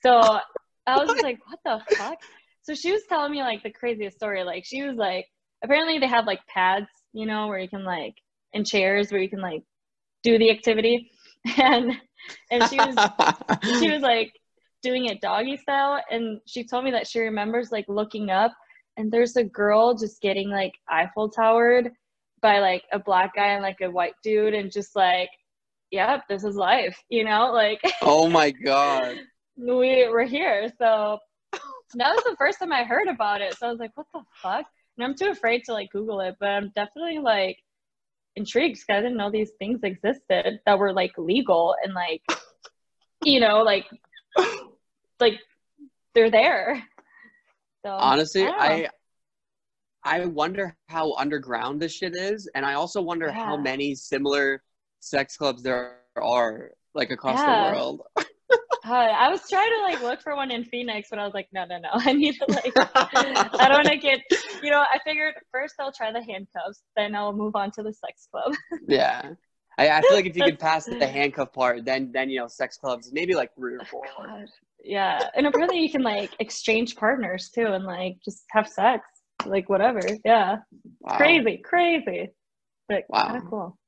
So 0.02 0.38
I 0.86 0.98
was 0.98 1.08
just 1.10 1.22
like, 1.22 1.38
what 1.46 1.58
the 1.64 1.96
fuck? 1.96 2.18
So 2.62 2.74
she 2.74 2.92
was 2.92 3.02
telling 3.08 3.32
me 3.32 3.42
like 3.42 3.62
the 3.62 3.70
craziest 3.70 4.16
story. 4.16 4.44
Like 4.44 4.64
she 4.64 4.82
was 4.82 4.96
like, 4.96 5.26
apparently 5.62 5.98
they 5.98 6.06
have 6.06 6.26
like 6.26 6.40
pads, 6.46 6.86
you 7.12 7.26
know, 7.26 7.48
where 7.48 7.58
you 7.58 7.68
can 7.68 7.84
like 7.84 8.14
and 8.54 8.66
chairs 8.66 9.10
where 9.10 9.20
you 9.20 9.28
can 9.28 9.40
like 9.40 9.62
do 10.22 10.38
the 10.38 10.50
activity. 10.50 11.10
And 11.56 11.92
and 12.50 12.68
she 12.68 12.76
was 12.76 12.94
she 13.80 13.90
was 13.94 14.02
like 14.02 14.30
doing 14.82 15.06
it 15.06 15.22
doggy 15.22 15.56
style 15.56 15.98
and 16.10 16.38
she 16.46 16.64
told 16.64 16.84
me 16.84 16.90
that 16.90 17.06
she 17.06 17.18
remembers 17.20 17.72
like 17.72 17.86
looking 17.88 18.28
up 18.28 18.52
and 19.00 19.10
there's 19.10 19.36
a 19.36 19.44
girl 19.44 19.94
just 19.94 20.20
getting 20.20 20.50
like 20.50 20.74
Eiffel 20.88 21.30
Towered 21.30 21.90
by 22.42 22.60
like 22.60 22.84
a 22.92 22.98
black 22.98 23.34
guy 23.34 23.54
and 23.54 23.62
like 23.62 23.80
a 23.80 23.90
white 23.90 24.12
dude 24.22 24.54
and 24.54 24.70
just 24.70 24.94
like 24.94 25.30
yep 25.90 26.22
this 26.28 26.44
is 26.44 26.54
life 26.54 27.02
you 27.08 27.24
know 27.24 27.50
like 27.52 27.80
oh 28.02 28.28
my 28.28 28.50
god. 28.50 29.16
we 29.56 30.06
were 30.08 30.24
here. 30.24 30.70
So 30.78 31.18
that 31.94 32.14
was 32.14 32.22
the 32.24 32.36
first 32.38 32.58
time 32.58 32.72
i 32.72 32.84
heard 32.84 33.08
about 33.08 33.40
it. 33.40 33.56
So 33.56 33.66
i 33.66 33.70
was 33.70 33.80
like 33.80 33.96
what 33.96 34.06
the 34.12 34.20
fuck? 34.42 34.66
And 34.96 35.04
i'm 35.04 35.14
too 35.14 35.30
afraid 35.30 35.64
to 35.64 35.72
like 35.72 35.90
google 35.90 36.20
it 36.20 36.36
but 36.38 36.50
i'm 36.50 36.70
definitely 36.76 37.18
like 37.20 37.56
intrigued 38.36 38.76
because 38.76 38.98
i 38.98 39.00
didn't 39.00 39.16
know 39.16 39.30
these 39.30 39.52
things 39.58 39.80
existed 39.82 40.60
that 40.66 40.78
were 40.78 40.92
like 40.92 41.12
legal 41.16 41.74
and 41.82 41.94
like 41.94 42.22
you 43.24 43.40
know 43.40 43.62
like 43.62 43.86
like 45.20 45.38
they're 46.14 46.30
there 46.30 46.82
so 47.84 47.90
honestly 47.90 48.46
i 48.46 48.88
I, 50.02 50.22
I 50.22 50.26
wonder 50.26 50.76
how 50.88 51.14
underground 51.14 51.80
this 51.80 51.92
shit 51.92 52.14
is 52.14 52.48
and 52.54 52.64
i 52.64 52.74
also 52.74 53.02
wonder 53.02 53.26
yeah. 53.26 53.44
how 53.44 53.56
many 53.56 53.94
similar 53.94 54.62
sex 55.00 55.36
clubs 55.36 55.62
there 55.62 56.00
are 56.16 56.72
like 56.94 57.10
across 57.10 57.38
yeah. 57.38 57.70
the 57.70 57.76
world. 57.76 58.02
uh, 58.16 58.24
I 58.84 59.28
was 59.30 59.42
trying 59.48 59.70
to 59.70 59.82
like 59.82 60.02
look 60.02 60.20
for 60.20 60.36
one 60.36 60.50
in 60.50 60.64
Phoenix, 60.64 61.08
but 61.10 61.18
I 61.18 61.24
was 61.24 61.34
like, 61.34 61.48
no, 61.52 61.64
no, 61.64 61.78
no. 61.78 61.88
I 61.92 62.12
need 62.12 62.36
to 62.36 62.46
like, 62.48 62.72
I 62.76 63.68
don't 63.68 63.84
want 63.84 63.88
to 63.88 63.96
get, 63.96 64.20
you 64.62 64.70
know. 64.70 64.80
I 64.80 64.98
figured 65.04 65.34
first 65.52 65.74
I'll 65.78 65.92
try 65.92 66.12
the 66.12 66.22
handcuffs, 66.22 66.82
then 66.96 67.14
I'll 67.14 67.32
move 67.32 67.56
on 67.56 67.70
to 67.72 67.82
the 67.82 67.92
sex 67.92 68.28
club. 68.30 68.54
yeah, 68.88 69.32
I, 69.78 69.90
I, 69.90 70.00
feel 70.02 70.14
like 70.14 70.26
if 70.26 70.36
you 70.36 70.44
could 70.44 70.58
pass 70.58 70.84
the 70.86 71.06
handcuff 71.06 71.52
part, 71.52 71.84
then 71.84 72.10
then 72.12 72.30
you 72.30 72.40
know, 72.40 72.48
sex 72.48 72.76
clubs 72.76 73.10
maybe 73.12 73.34
like 73.34 73.54
three 73.54 73.74
or 73.74 73.84
four. 73.84 74.02
God. 74.16 74.46
Yeah, 74.84 75.28
and 75.34 75.46
apparently 75.46 75.80
you 75.80 75.90
can 75.90 76.02
like 76.02 76.30
exchange 76.38 76.96
partners 76.96 77.50
too, 77.54 77.66
and 77.66 77.84
like 77.84 78.16
just 78.24 78.44
have 78.50 78.68
sex, 78.68 79.06
like 79.44 79.68
whatever. 79.68 80.00
Yeah, 80.24 80.58
wow. 81.00 81.16
crazy, 81.16 81.58
crazy, 81.58 82.30
but 82.88 83.04
wow. 83.08 83.26
kind 83.26 83.36
of 83.36 83.50
cool. 83.50 83.78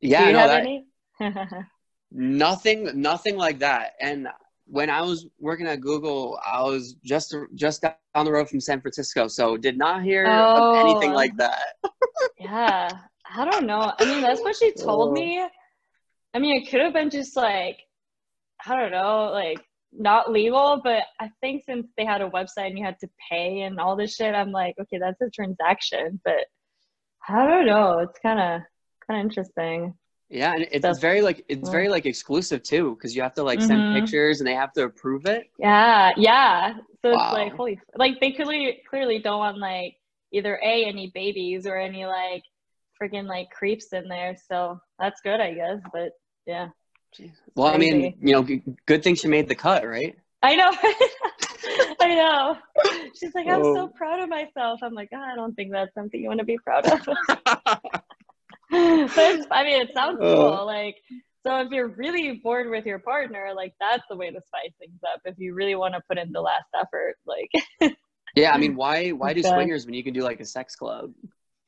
Yeah, 0.00 0.20
Do 0.20 0.26
you 0.26 0.32
no, 0.32 0.38
have 0.38 0.50
that, 0.50 0.60
any? 0.60 0.86
nothing, 2.10 3.00
nothing 3.00 3.36
like 3.36 3.58
that. 3.60 3.92
And 4.00 4.28
when 4.66 4.90
I 4.90 5.02
was 5.02 5.26
working 5.40 5.66
at 5.66 5.80
Google, 5.80 6.38
I 6.44 6.62
was 6.62 6.94
just 7.04 7.34
just 7.54 7.82
down 7.82 7.94
the 8.24 8.32
road 8.32 8.48
from 8.48 8.60
San 8.60 8.80
Francisco, 8.80 9.28
so 9.28 9.56
did 9.56 9.78
not 9.78 10.02
hear 10.02 10.26
oh. 10.28 10.74
of 10.74 10.86
anything 10.86 11.12
like 11.12 11.32
oh. 11.34 11.48
that. 11.48 11.92
yeah, 12.38 12.90
I 13.34 13.44
don't 13.44 13.66
know. 13.66 13.92
I 13.98 14.04
mean, 14.04 14.20
that's 14.20 14.40
what 14.40 14.56
she 14.56 14.72
told 14.72 15.12
me. 15.14 15.44
I 16.34 16.38
mean, 16.38 16.62
it 16.62 16.70
could 16.70 16.80
have 16.80 16.92
been 16.92 17.10
just 17.10 17.36
like 17.36 17.78
I 18.66 18.76
don't 18.76 18.92
know, 18.92 19.30
like 19.32 19.64
not 19.92 20.30
legal, 20.30 20.80
but 20.82 21.04
I 21.20 21.30
think 21.40 21.64
since 21.64 21.86
they 21.96 22.04
had 22.04 22.20
a 22.20 22.30
website 22.30 22.68
and 22.68 22.78
you 22.78 22.84
had 22.84 22.98
to 23.00 23.08
pay 23.30 23.62
and 23.62 23.80
all 23.80 23.96
this 23.96 24.14
shit, 24.14 24.34
I'm 24.34 24.52
like, 24.52 24.74
okay, 24.80 24.98
that's 24.98 25.20
a 25.20 25.30
transaction. 25.30 26.20
But 26.24 26.46
I 27.28 27.46
don't 27.46 27.66
know. 27.66 27.98
It's 28.00 28.18
kind 28.20 28.40
of 28.40 28.62
kind 29.06 29.20
of 29.20 29.24
interesting. 29.24 29.94
Yeah, 30.30 30.52
and 30.52 30.66
it's 30.70 30.84
so, 30.84 30.92
very 31.00 31.22
like 31.22 31.44
it's 31.48 31.70
very 31.70 31.88
like 31.88 32.04
exclusive 32.04 32.62
too 32.62 32.94
because 32.94 33.16
you 33.16 33.22
have 33.22 33.34
to 33.34 33.42
like 33.42 33.60
send 33.60 33.80
mm-hmm. 33.80 34.00
pictures 34.00 34.40
and 34.40 34.46
they 34.46 34.54
have 34.54 34.72
to 34.74 34.84
approve 34.84 35.24
it. 35.24 35.50
Yeah, 35.58 36.10
yeah. 36.16 36.74
So 37.02 37.12
wow. 37.12 37.24
it's 37.24 37.32
like 37.32 37.54
holy, 37.54 37.80
like 37.96 38.20
they 38.20 38.32
clearly 38.32 38.82
clearly 38.88 39.20
don't 39.20 39.38
want 39.38 39.58
like 39.58 39.96
either 40.32 40.56
a 40.62 40.84
any 40.84 41.10
babies 41.14 41.66
or 41.66 41.78
any 41.78 42.04
like 42.04 42.42
freaking 43.00 43.26
like 43.26 43.50
creeps 43.50 43.92
in 43.94 44.06
there. 44.08 44.36
So 44.50 44.78
that's 44.98 45.20
good, 45.22 45.40
I 45.40 45.54
guess. 45.54 45.78
But 45.92 46.12
yeah. 46.46 46.68
Well. 47.54 47.68
I 47.68 47.78
mean, 47.78 48.16
you 48.20 48.32
know, 48.32 48.46
good 48.86 49.02
thing 49.02 49.14
she 49.14 49.28
made 49.28 49.48
the 49.48 49.54
cut, 49.54 49.86
right? 49.86 50.16
I 50.42 50.54
know. 50.54 50.70
I 52.00 52.14
know. 52.14 52.56
She's 53.18 53.34
like, 53.34 53.48
I'm 53.48 53.62
so 53.62 53.88
proud 53.88 54.20
of 54.20 54.28
myself. 54.28 54.80
I'm 54.82 54.94
like, 54.94 55.08
oh, 55.12 55.18
I 55.18 55.34
don't 55.34 55.54
think 55.54 55.72
that's 55.72 55.92
something 55.94 56.20
you 56.20 56.28
want 56.28 56.38
to 56.38 56.46
be 56.46 56.58
proud 56.58 56.86
of. 56.86 57.00
but 57.04 58.04
I 58.70 59.64
mean, 59.64 59.82
it 59.82 59.90
sounds 59.94 60.18
uh. 60.20 60.24
cool. 60.24 60.66
Like, 60.66 60.96
so 61.44 61.60
if 61.60 61.70
you're 61.70 61.88
really 61.88 62.40
bored 62.42 62.70
with 62.70 62.86
your 62.86 62.98
partner, 62.98 63.52
like 63.56 63.74
that's 63.80 64.04
the 64.08 64.16
way 64.16 64.30
to 64.30 64.40
spice 64.46 64.72
things 64.78 65.00
up. 65.12 65.20
If 65.24 65.38
you 65.38 65.54
really 65.54 65.74
want 65.74 65.94
to 65.94 66.00
put 66.08 66.18
in 66.18 66.32
the 66.32 66.40
last 66.40 66.66
effort, 66.78 67.16
like. 67.26 67.50
yeah, 68.36 68.52
I 68.52 68.58
mean, 68.58 68.76
why 68.76 69.10
why 69.10 69.32
do 69.32 69.42
swingers 69.42 69.86
when 69.86 69.94
you 69.94 70.04
can 70.04 70.14
do 70.14 70.20
like 70.20 70.40
a 70.40 70.44
sex 70.44 70.76
club? 70.76 71.12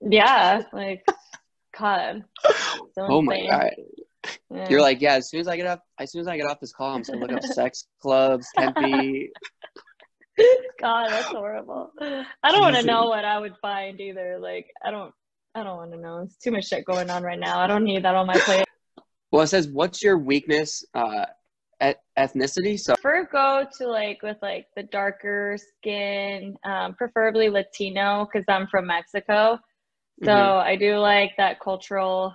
Yeah, 0.01 0.63
like, 0.73 1.05
God. 1.77 2.25
So 2.95 3.07
oh 3.09 3.23
my 3.23 3.47
god. 3.47 3.71
Yeah. 4.51 4.69
You're 4.69 4.81
like, 4.81 5.01
yeah. 5.01 5.15
As 5.15 5.31
soon 5.31 5.41
as 5.41 5.49
I 5.49 5.57
get 5.57 5.67
off, 5.67 5.81
as 5.99 6.13
soon 6.13 6.21
as 6.21 6.29
I 6.29 6.37
get 6.37 6.47
off 6.47 6.61
this 6.61 6.73
call, 6.73 6.95
I'm 6.95 7.01
just 7.01 7.13
gonna 7.13 7.25
look 7.25 7.33
up 7.33 7.43
sex 7.43 7.87
clubs, 8.01 8.47
Tempe. 8.59 9.31
God, 10.81 11.11
that's 11.11 11.29
horrible. 11.29 11.93
I 12.01 12.51
don't 12.51 12.61
want 12.61 12.77
to 12.77 12.83
know 12.83 13.07
what 13.07 13.25
I 13.25 13.39
would 13.39 13.55
find 13.61 14.01
either. 14.01 14.39
Like, 14.41 14.67
I 14.85 14.91
don't. 14.91 15.13
I 15.55 15.65
don't 15.65 15.77
want 15.77 15.93
to 15.93 15.99
know. 15.99 16.19
It's 16.19 16.37
too 16.37 16.53
much 16.53 16.69
shit 16.69 16.85
going 16.85 17.11
on 17.11 17.23
right 17.25 17.39
now. 17.39 17.59
I 17.59 17.67
don't 17.67 17.83
need 17.83 18.05
that 18.05 18.15
on 18.15 18.27
my 18.27 18.39
plate. 18.39 18.65
Well, 19.33 19.43
it 19.43 19.49
says, 19.49 19.69
"What's 19.69 20.03
your 20.03 20.19
weakness?" 20.19 20.85
Uh, 20.95 21.27
at 21.81 21.99
ethnicity. 22.19 22.79
So 22.79 22.95
prefer 22.95 23.29
go 23.31 23.67
to 23.79 23.89
like 23.89 24.23
with 24.23 24.37
like 24.43 24.67
the 24.77 24.83
darker 24.83 25.57
skin, 25.79 26.57
um, 26.65 26.95
preferably 26.95 27.49
Latino, 27.49 28.29
because 28.31 28.45
I'm 28.49 28.67
from 28.69 28.87
Mexico. 28.87 29.59
So 30.23 30.31
mm-hmm. 30.31 30.69
I 30.69 30.77
do 30.77 30.99
like 30.99 31.33
that 31.39 31.61
cultural. 31.61 32.35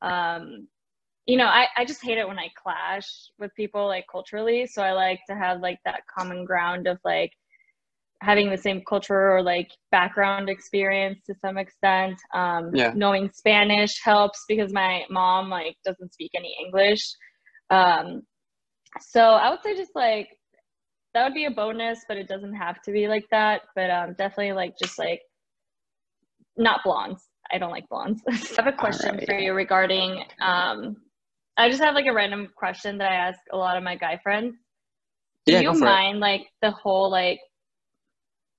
Um, 0.00 0.68
you 1.26 1.36
know, 1.36 1.46
I, 1.46 1.66
I 1.76 1.84
just 1.84 2.02
hate 2.02 2.18
it 2.18 2.26
when 2.26 2.38
I 2.38 2.48
clash 2.60 3.06
with 3.38 3.54
people 3.54 3.86
like 3.86 4.06
culturally. 4.10 4.66
So 4.66 4.82
I 4.82 4.92
like 4.92 5.20
to 5.28 5.36
have 5.36 5.60
like 5.60 5.78
that 5.84 6.02
common 6.06 6.44
ground 6.44 6.86
of 6.86 6.98
like 7.04 7.32
having 8.22 8.50
the 8.50 8.58
same 8.58 8.82
culture 8.86 9.30
or 9.32 9.42
like 9.42 9.70
background 9.90 10.48
experience 10.48 11.20
to 11.26 11.34
some 11.40 11.56
extent. 11.56 12.16
Um, 12.34 12.70
yeah. 12.74 12.92
Knowing 12.94 13.30
Spanish 13.32 14.00
helps 14.02 14.44
because 14.48 14.72
my 14.72 15.04
mom 15.10 15.48
like 15.48 15.76
doesn't 15.84 16.12
speak 16.12 16.32
any 16.36 16.54
English. 16.64 17.00
Um, 17.70 18.22
so 19.00 19.20
I 19.20 19.50
would 19.50 19.62
say 19.62 19.76
just 19.76 19.94
like 19.94 20.28
that 21.14 21.24
would 21.24 21.34
be 21.34 21.46
a 21.46 21.50
bonus, 21.50 22.00
but 22.08 22.16
it 22.16 22.28
doesn't 22.28 22.54
have 22.54 22.80
to 22.82 22.92
be 22.92 23.08
like 23.08 23.26
that. 23.30 23.62
But 23.74 23.90
um, 23.90 24.14
definitely 24.18 24.52
like 24.52 24.74
just 24.82 24.98
like 24.98 25.22
not 26.56 26.80
blondes. 26.84 27.26
I 27.52 27.58
don't 27.58 27.70
like 27.70 27.88
blondes. 27.88 28.22
I 28.28 28.62
have 28.62 28.66
a 28.66 28.76
question 28.76 29.16
right. 29.16 29.26
for 29.26 29.38
you 29.38 29.54
regarding. 29.54 30.24
Um, 30.40 30.96
I 31.56 31.68
just 31.68 31.82
have 31.82 31.94
like 31.94 32.06
a 32.06 32.12
random 32.12 32.48
question 32.56 32.98
that 32.98 33.10
I 33.10 33.16
ask 33.16 33.38
a 33.52 33.56
lot 33.56 33.76
of 33.76 33.82
my 33.82 33.96
guy 33.96 34.18
friends. 34.22 34.56
Do 35.46 35.52
yeah, 35.52 35.60
you 35.60 35.72
mind 35.72 36.18
it. 36.18 36.20
like 36.20 36.46
the 36.62 36.70
whole 36.70 37.10
like 37.10 37.40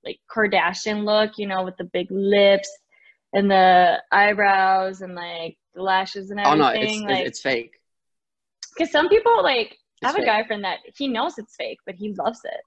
like 0.04 0.20
Kardashian 0.34 1.06
look, 1.06 1.38
you 1.38 1.48
know, 1.48 1.64
with 1.64 1.78
the 1.78 1.84
big 1.86 2.08
lips 2.10 2.70
and 3.34 3.50
the 3.50 4.02
eyebrows 4.12 5.02
and 5.02 5.16
like 5.16 5.58
the 5.74 5.84
lashes 5.84 6.32
and 6.32 6.40
everything. 6.40 6.62
Oh 6.62 6.74
no, 6.74 6.82
it's, 6.82 7.02
like, 7.02 7.26
it's 7.26 7.42
fake. 7.42 7.72
Because 8.76 8.92
some 8.92 9.10
people 9.10 9.44
like 9.44 9.78
I 10.04 10.08
have 10.08 10.16
fake. 10.16 10.24
a 10.24 10.28
guy 10.28 10.44
friend 10.46 10.64
that 10.64 10.80
he 10.98 11.08
knows 11.08 11.38
it's 11.38 11.56
fake, 11.56 11.80
but 11.86 11.96
he 11.96 12.14
loves 12.14 12.40
it. 12.44 12.62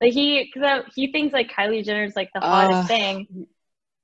Like 0.00 0.12
he, 0.12 0.50
because 0.52 0.84
he 0.94 1.10
thinks 1.10 1.32
like 1.32 1.50
Kylie 1.50 1.84
Jenner's 1.84 2.14
like 2.14 2.30
the 2.34 2.40
hottest 2.40 2.84
uh, 2.84 2.86
thing, 2.86 3.46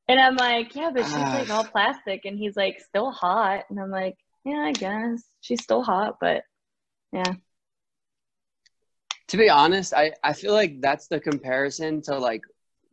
and 0.08 0.20
I'm 0.20 0.37
like, 0.37 0.74
yeah, 0.74 0.90
but 0.92 1.04
she's 1.04 1.14
uh, 1.14 1.35
like 1.38 1.50
all 1.50 1.64
plastic, 1.64 2.22
and 2.24 2.38
he's 2.38 2.56
like 2.56 2.80
still 2.80 3.11
hot, 3.11 3.64
and 3.68 3.78
I'm 3.78 3.90
like, 3.90 4.16
yeah, 4.44 4.59
I 4.61 4.72
guess 4.72 5.22
she's 5.40 5.62
still 5.62 5.83
hot, 5.83 6.18
but 6.20 6.44
yeah. 7.12 7.35
To 9.28 9.37
be 9.37 9.48
honest, 9.48 9.94
I 9.94 10.12
I 10.22 10.33
feel 10.33 10.52
like 10.52 10.81
that's 10.81 11.07
the 11.09 11.20
comparison 11.20 12.02
to 12.02 12.18
like 12.18 12.42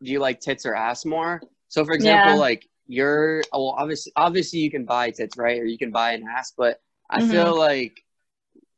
do 0.01 0.11
you 0.11 0.19
like 0.19 0.39
tits 0.39 0.65
or 0.65 0.73
ass 0.75 1.05
more? 1.05 1.41
So 1.67 1.83
for 1.83 1.93
example, 1.93 2.35
yeah. 2.35 2.37
like 2.37 2.67
you're 2.87 3.43
well, 3.51 3.75
obviously 3.77 4.13
obviously 4.15 4.59
you 4.59 4.71
can 4.71 4.85
buy 4.85 5.11
tits, 5.11 5.37
right? 5.37 5.59
Or 5.59 5.65
you 5.65 5.77
can 5.77 5.91
buy 5.91 6.13
an 6.13 6.25
ass, 6.27 6.53
but 6.57 6.81
I 7.09 7.21
Mhm. 7.21 7.21
feel 7.21 7.57
like 7.57 8.05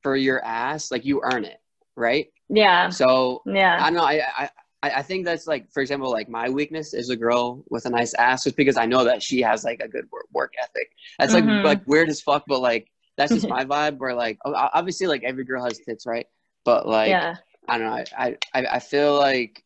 for 0.04 0.16
your 0.16 0.44
ass, 0.44 0.92
like 0.92 1.06
you 1.06 1.22
earn 1.24 1.46
it, 1.46 1.62
right? 1.96 2.28
Yeah. 2.50 2.90
So 2.90 3.44
Yeah. 3.46 3.78
I 3.78 3.90
don't 3.90 3.96
know. 3.98 4.06
I, 4.06 4.22
I 4.46 4.50
I 4.84 4.90
I 4.90 5.02
think 5.02 5.26
that's 5.26 5.48
like, 5.48 5.72
for 5.72 5.82
example, 5.82 6.10
like 6.12 6.30
my 6.30 6.50
weakness 6.50 6.94
is 6.94 7.10
a 7.10 7.16
girl 7.16 7.64
with 7.70 7.86
a 7.86 7.90
nice 7.90 8.14
ass, 8.16 8.44
just 8.44 8.56
because 8.58 8.78
I 8.78 8.86
know 8.86 9.04
that 9.04 9.22
she 9.22 9.42
has 9.42 9.64
like 9.64 9.80
a 9.82 9.88
good 9.88 10.06
work, 10.12 10.28
work 10.34 10.54
ethic. 10.62 10.90
That's 11.20 11.34
like 11.34 11.44
Mhm. 11.44 11.64
like 11.64 11.86
weird 11.88 12.10
as 12.10 12.22
fuck, 12.22 12.44
but 12.48 12.60
like 12.62 12.90
that's 13.18 13.34
just 13.34 13.48
my 13.58 13.64
vibe. 13.66 13.98
Where 13.98 14.14
like 14.16 14.38
obviously 14.46 15.08
like 15.08 15.24
every 15.24 15.44
girl 15.44 15.64
has 15.64 15.78
tits, 15.80 16.06
right? 16.06 16.28
But 16.66 16.88
like 16.88 17.10
yeah. 17.10 17.36
I 17.68 17.78
don't 17.78 17.88
know. 17.88 18.04
I 18.18 18.38
I 18.54 18.66
I 18.78 18.80
feel 18.80 19.16
like 19.16 19.64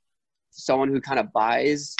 someone 0.52 0.90
who 0.90 1.00
kind 1.02 1.20
of 1.20 1.32
buys, 1.34 1.96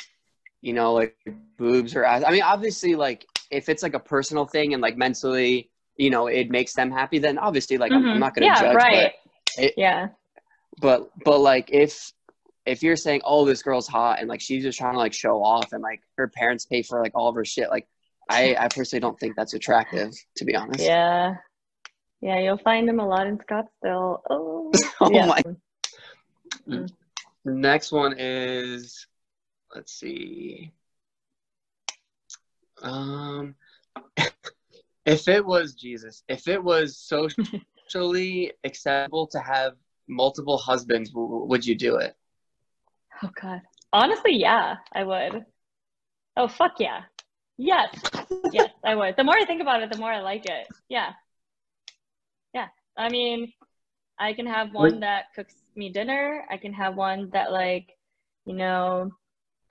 you 0.62 0.74
know, 0.74 0.94
like 0.94 1.16
boobs 1.58 1.96
or 1.96 2.04
ass. 2.06 2.24
I 2.26 2.32
mean, 2.32 2.44
obviously, 2.44 2.96
like 2.96 3.26
if 3.52 3.70
it's 3.70 3.84
like 3.84 3.94
a 3.94 4.00
personal 4.00 4.46
thing 4.46 4.74
and 4.74 4.82
like 4.82 4.98
mentally, 4.98 5.70
you 5.98 6.10
know, 6.10 6.28
it 6.28 6.50
makes 6.50 6.74
them 6.74 6.92
happy, 6.92 7.20
then 7.20 7.38
obviously, 7.38 7.78
like 7.78 7.92
I'm, 7.94 8.06
I'm 8.06 8.18
Mhm. 8.18 8.20
not 8.20 8.34
gonna 8.36 8.48
yeah, 8.48 8.60
judge. 8.62 8.76
right. 8.76 9.14
it- 9.58 9.74
yeah. 9.78 10.10
But 10.82 11.10
but 11.16 11.24
but 11.24 11.40
like 11.40 11.70
if 11.72 12.12
if 12.66 12.82
you're 12.82 12.96
saying, 12.96 13.22
oh, 13.24 13.46
this 13.46 13.62
girl's 13.62 13.88
hot 13.88 14.20
and 14.20 14.28
like 14.28 14.42
she's 14.42 14.64
just 14.64 14.78
trying 14.78 14.94
to 14.94 15.00
like 15.00 15.14
show 15.14 15.44
off 15.44 15.72
and 15.72 15.82
like 15.84 16.02
her 16.18 16.28
parents 16.28 16.66
pay 16.66 16.82
for 16.82 17.02
like 17.02 17.12
all 17.16 17.28
of 17.28 17.36
her 17.36 17.46
shit, 17.46 17.70
like 17.70 17.88
I 18.30 18.56
I 18.60 18.68
personally 18.68 19.02
don't 19.02 19.20
think 19.20 19.36
that's 19.36 19.54
attractive, 19.54 20.14
to 20.38 20.46
be 20.46 20.56
honest. 20.56 20.84
Yeah. 20.84 21.36
Yeah, 22.22 22.40
you'll 22.40 22.58
find 22.58 22.88
them 22.88 23.00
a 23.00 23.08
lot 23.08 23.28
in 23.28 23.38
Scottsdale. 23.38 24.22
Oh, 24.30 24.72
Oh 25.02 25.12
yeah. 25.12 25.26
my. 25.28 25.44
Next 27.46 27.92
one 27.92 28.16
is, 28.18 29.06
let's 29.76 29.94
see. 29.94 30.72
Um, 32.82 33.54
if 35.06 35.28
it 35.28 35.46
was 35.46 35.76
Jesus, 35.76 36.24
if 36.28 36.48
it 36.48 36.64
was 36.64 36.98
socially 36.98 38.52
acceptable 38.64 39.28
to 39.28 39.40
have 39.40 39.74
multiple 40.08 40.58
husbands, 40.58 41.12
w- 41.12 41.46
would 41.46 41.64
you 41.64 41.76
do 41.76 41.98
it? 41.98 42.16
Oh 43.24 43.30
God. 43.42 43.62
Honestly, 43.94 44.36
yeah, 44.36 44.76
I 44.94 45.04
would. 45.04 45.46
Oh 46.38 46.48
fuck 46.48 46.74
yeah. 46.80 47.02
Yes. 47.58 47.96
yes, 48.52 48.70
I 48.84 48.96
would. 48.96 49.16
The 49.16 49.24
more 49.24 49.38
I 49.38 49.46
think 49.46 49.62
about 49.62 49.82
it, 49.82 49.92
the 49.92 49.98
more 49.98 50.12
I 50.12 50.20
like 50.20 50.46
it. 50.46 50.68
Yeah. 50.90 51.12
Yeah. 52.54 52.68
I 52.98 53.10
mean, 53.10 53.54
I 54.20 54.34
can 54.34 54.46
have 54.46 54.74
one 54.74 55.00
that 55.02 55.26
cooks 55.36 55.56
me 55.76 55.90
dinner. 55.90 56.46
I 56.50 56.58
can 56.58 56.74
have 56.74 56.96
one 56.96 57.30
that 57.32 57.52
like, 57.52 57.88
you 58.46 58.56
know, 58.56 59.12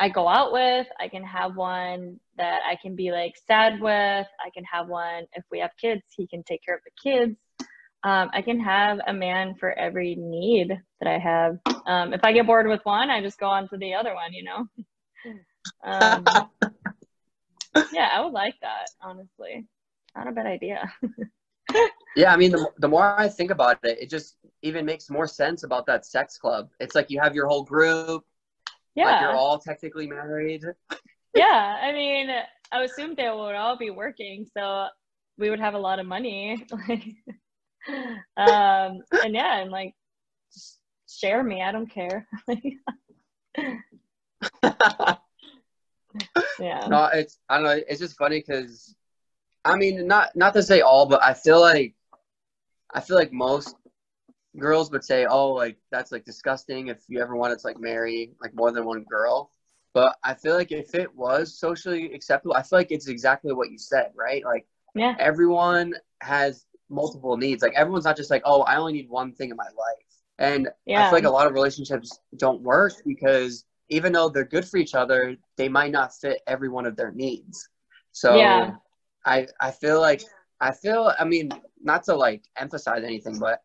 I 0.00 0.08
go 0.08 0.28
out 0.28 0.52
with. 0.52 0.86
I 0.98 1.08
can 1.08 1.24
have 1.24 1.56
one 1.56 2.18
that 2.36 2.60
I 2.68 2.76
can 2.80 2.96
be 2.96 3.12
like 3.12 3.34
sad 3.46 3.80
with. 3.80 4.26
I 4.44 4.50
can 4.54 4.64
have 4.64 4.88
one 4.88 5.24
if 5.34 5.44
we 5.50 5.60
have 5.60 5.70
kids, 5.80 6.02
he 6.16 6.26
can 6.26 6.42
take 6.42 6.64
care 6.64 6.74
of 6.74 6.82
the 6.84 7.10
kids. 7.10 7.36
Um, 8.04 8.30
I 8.34 8.42
can 8.42 8.60
have 8.60 9.00
a 9.06 9.14
man 9.14 9.54
for 9.54 9.72
every 9.72 10.14
need 10.14 10.68
that 11.00 11.08
I 11.08 11.18
have. 11.18 11.58
Um, 11.86 12.12
if 12.12 12.20
I 12.22 12.32
get 12.32 12.46
bored 12.46 12.68
with 12.68 12.84
one, 12.84 13.10
I 13.10 13.22
just 13.22 13.38
go 13.38 13.46
on 13.46 13.66
to 13.70 13.78
the 13.78 13.94
other 13.94 14.14
one, 14.14 14.32
you 14.34 14.44
know? 14.44 14.68
Um, 15.84 16.24
yeah, 17.92 18.10
I 18.12 18.20
would 18.20 18.32
like 18.32 18.54
that, 18.60 18.90
honestly. 19.00 19.66
Not 20.16 20.28
a 20.28 20.32
bad 20.32 20.46
idea. 20.46 20.92
Yeah, 22.16 22.32
I 22.32 22.36
mean, 22.36 22.52
the, 22.52 22.70
the 22.78 22.86
more 22.86 23.18
I 23.18 23.26
think 23.28 23.50
about 23.50 23.78
it, 23.82 23.98
it 24.00 24.08
just 24.08 24.36
even 24.62 24.84
makes 24.84 25.10
more 25.10 25.26
sense 25.26 25.64
about 25.64 25.84
that 25.86 26.06
sex 26.06 26.38
club. 26.38 26.68
It's 26.78 26.94
like 26.94 27.10
you 27.10 27.18
have 27.20 27.34
your 27.34 27.48
whole 27.48 27.64
group, 27.64 28.22
like 28.94 29.06
Yeah. 29.06 29.20
you're 29.22 29.36
all 29.36 29.58
technically 29.58 30.06
married. 30.06 30.62
yeah. 31.34 31.80
I 31.82 31.90
mean, 31.92 32.30
I 32.70 32.82
assumed 32.84 33.16
they 33.16 33.28
would 33.28 33.56
all 33.56 33.76
be 33.76 33.90
working, 33.90 34.46
so 34.56 34.86
we 35.38 35.50
would 35.50 35.58
have 35.58 35.74
a 35.74 35.78
lot 35.78 35.98
of 35.98 36.06
money. 36.06 36.64
Um, 38.36 39.02
and 39.22 39.34
yeah, 39.34 39.60
and 39.60 39.70
like, 39.70 39.94
just 40.52 40.80
share 41.08 41.42
me. 41.42 41.62
I 41.62 41.72
don't 41.72 41.90
care. 41.90 42.26
yeah. 46.58 46.88
no, 46.88 47.08
it's 47.12 47.38
I 47.48 47.56
don't 47.56 47.64
know. 47.64 47.80
It's 47.88 48.00
just 48.00 48.16
funny 48.16 48.40
because, 48.40 48.94
I 49.64 49.76
mean, 49.76 50.06
not 50.06 50.34
not 50.34 50.54
to 50.54 50.62
say 50.62 50.80
all, 50.80 51.06
but 51.06 51.22
I 51.22 51.34
feel 51.34 51.60
like, 51.60 51.94
I 52.92 53.00
feel 53.00 53.16
like 53.16 53.32
most 53.32 53.76
girls 54.58 54.90
would 54.90 55.04
say, 55.04 55.26
"Oh, 55.26 55.52
like 55.52 55.78
that's 55.90 56.12
like 56.12 56.24
disgusting." 56.24 56.88
If 56.88 57.04
you 57.08 57.20
ever 57.20 57.36
wanted 57.36 57.58
to 57.60 57.66
like 57.66 57.78
marry 57.78 58.32
like 58.40 58.54
more 58.54 58.72
than 58.72 58.84
one 58.84 59.04
girl, 59.04 59.50
but 59.94 60.16
I 60.24 60.34
feel 60.34 60.54
like 60.54 60.72
if 60.72 60.94
it 60.94 61.14
was 61.14 61.58
socially 61.58 62.12
acceptable, 62.12 62.54
I 62.54 62.62
feel 62.62 62.78
like 62.78 62.92
it's 62.92 63.08
exactly 63.08 63.52
what 63.52 63.70
you 63.70 63.78
said, 63.78 64.12
right? 64.14 64.44
Like 64.44 64.66
Yeah. 64.94 65.14
everyone 65.18 65.94
has 66.20 66.66
multiple 66.94 67.36
needs. 67.36 67.62
Like 67.62 67.74
everyone's 67.74 68.04
not 68.04 68.16
just 68.16 68.30
like, 68.30 68.42
"Oh, 68.44 68.62
I 68.62 68.76
only 68.76 68.92
need 68.92 69.08
one 69.10 69.32
thing 69.34 69.50
in 69.50 69.56
my 69.56 69.64
life," 69.64 70.06
and 70.38 70.68
I 70.96 71.02
feel 71.04 71.18
like 71.18 71.24
a 71.24 71.30
lot 71.30 71.46
of 71.46 71.54
relationships 71.54 72.18
don't 72.36 72.62
work 72.62 72.92
because 73.06 73.64
even 73.90 74.12
though 74.12 74.28
they're 74.28 74.44
good 74.44 74.66
for 74.66 74.78
each 74.78 74.94
other, 74.94 75.36
they 75.56 75.68
might 75.68 75.92
not 75.92 76.14
fit 76.14 76.40
every 76.46 76.68
one 76.68 76.86
of 76.86 76.96
their 76.96 77.12
needs. 77.12 77.68
So 78.12 78.38
Yeah. 78.38 78.76
I 79.26 79.46
I 79.60 79.70
feel 79.72 80.00
like 80.00 80.22
I 80.60 80.72
feel 80.72 81.12
I 81.18 81.24
mean 81.24 81.50
not 81.82 82.04
to 82.04 82.14
like 82.16 82.44
emphasize 82.56 83.04
anything, 83.04 83.38
but 83.38 83.60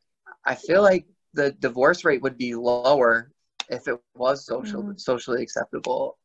I 0.45 0.55
feel 0.55 0.81
like 0.81 1.05
the 1.33 1.51
divorce 1.51 2.03
rate 2.05 2.21
would 2.21 2.37
be 2.37 2.55
lower 2.55 3.31
if 3.69 3.87
it 3.87 3.99
was 4.15 4.45
social 4.45 4.83
Mhm. 4.83 4.99
socially 4.99 5.43
acceptable. 5.43 6.17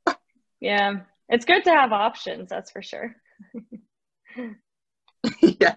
Yeah. 0.61 1.01
It's 1.29 1.45
good 1.45 1.65
to 1.65 1.71
have 1.71 1.93
options, 1.93 2.49
that's 2.51 2.71
for 2.71 2.83
sure. 2.83 3.17
yeah, 5.61 5.77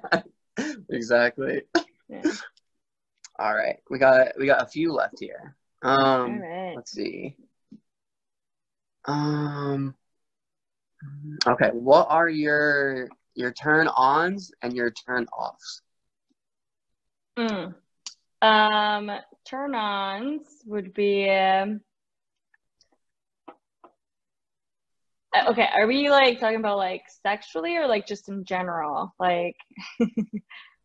exactly. 0.90 1.64
Yeah. 2.10 2.24
All 3.40 3.56
right, 3.56 3.78
we 3.90 4.00
got 4.00 4.30
we 4.40 4.46
got 4.46 4.64
a 4.64 4.68
few 4.68 4.94
left 4.94 5.20
here. 5.20 5.56
Um, 5.84 6.00
All 6.00 6.40
right. 6.40 6.76
let's 6.76 6.92
see. 6.92 7.36
Um. 9.06 9.96
Okay, 11.46 11.70
what 11.74 12.08
are 12.10 12.30
your 12.30 13.08
your 13.36 13.52
turn 13.52 13.88
ons 13.88 14.52
and 14.62 14.76
your 14.76 14.92
turn 14.92 15.28
offs? 15.28 15.82
Mm. 17.38 17.76
Um, 18.42 19.12
turn 19.46 19.76
ons 19.76 20.48
would 20.66 20.94
be. 20.94 21.30
Um, 21.30 21.82
okay, 25.50 25.68
are 25.76 25.88
we 25.88 26.10
like 26.10 26.40
talking 26.40 26.60
about 26.60 26.78
like 26.78 27.04
sexually 27.26 27.76
or 27.78 27.88
like 27.88 28.08
just 28.08 28.30
in 28.30 28.44
general? 28.46 29.14
Like, 29.20 29.56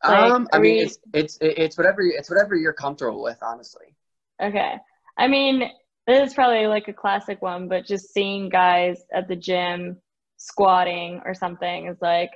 Like, 0.06 0.32
um, 0.32 0.48
I 0.52 0.58
mean, 0.58 0.74
we- 0.76 0.80
it's 0.80 0.98
it's 1.12 1.38
it's 1.40 1.76
whatever 1.78 2.02
it's 2.02 2.28
whatever 2.28 2.56
you're 2.56 2.72
comfortable 2.72 3.22
with, 3.22 3.38
honestly. 3.42 3.94
okay. 4.42 4.74
I 5.18 5.28
mean, 5.28 5.70
this 6.06 6.28
is 6.28 6.34
probably 6.34 6.66
like 6.66 6.88
a 6.88 6.92
classic 6.92 7.40
one, 7.42 7.68
but 7.68 7.86
just 7.86 8.12
seeing 8.12 8.48
guys 8.48 9.00
at 9.14 9.28
the 9.28 9.36
gym 9.36 10.00
squatting 10.38 11.20
or 11.24 11.34
something 11.34 11.86
is 11.86 11.98
like, 12.00 12.30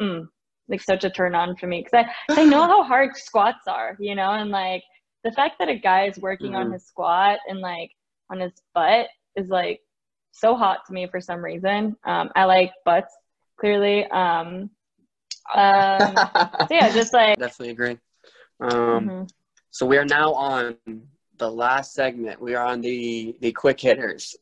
mm, 0.00 0.26
like 0.68 0.80
such 0.80 1.04
a 1.04 1.10
turn 1.10 1.34
on 1.34 1.56
for 1.56 1.66
me 1.66 1.84
because 1.84 2.06
I, 2.28 2.40
I 2.40 2.44
know 2.44 2.62
how 2.66 2.82
hard 2.84 3.16
squats 3.16 3.66
are, 3.66 3.96
you 4.00 4.14
know, 4.14 4.30
and 4.32 4.50
like 4.50 4.82
the 5.24 5.32
fact 5.32 5.56
that 5.58 5.68
a 5.68 5.78
guy 5.78 6.06
is 6.06 6.18
working 6.18 6.54
on 6.54 6.70
Mhm. 6.70 6.72
his 6.72 6.86
squat 6.86 7.38
and 7.48 7.60
like 7.60 7.90
on 8.30 8.40
his 8.40 8.52
butt 8.74 9.08
is 9.36 9.48
like 9.48 9.80
so 10.32 10.54
hot 10.56 10.78
to 10.86 10.92
me 10.92 11.06
for 11.10 11.20
some 11.20 11.42
reason. 11.44 11.96
Um, 12.04 12.30
I 12.34 12.44
like 12.44 12.72
butts 12.84 13.14
clearly. 13.58 14.06
Um, 14.06 14.70
um, 15.54 16.16
so 16.68 16.68
yeah, 16.70 16.90
just 16.90 17.12
like 17.12 17.38
definitely 17.38 17.70
agree. 17.70 17.98
Um, 18.60 19.08
mhm. 19.08 19.30
so 19.70 19.86
we 19.86 19.96
are 19.98 20.04
now 20.04 20.32
on 20.34 20.76
the 21.38 21.50
last 21.50 21.94
segment. 21.94 22.40
We 22.40 22.54
are 22.54 22.66
on 22.66 22.80
the 22.80 23.34
the 23.40 23.52
quick 23.52 23.80
hitters. 23.80 24.36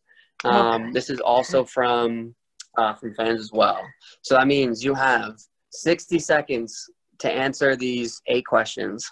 Um, 0.44 0.82
Okay. 0.82 0.92
This 0.92 1.10
is 1.10 1.20
also 1.20 1.64
from 1.64 2.34
uh, 2.76 2.94
from 2.94 3.14
fans 3.14 3.40
as 3.40 3.50
well. 3.52 3.80
So 4.22 4.34
that 4.34 4.46
means 4.46 4.84
you 4.84 4.94
have 4.94 5.36
60 5.70 6.18
seconds 6.18 6.88
to 7.18 7.30
answer 7.30 7.74
these 7.76 8.20
eight 8.28 8.46
questions. 8.46 9.10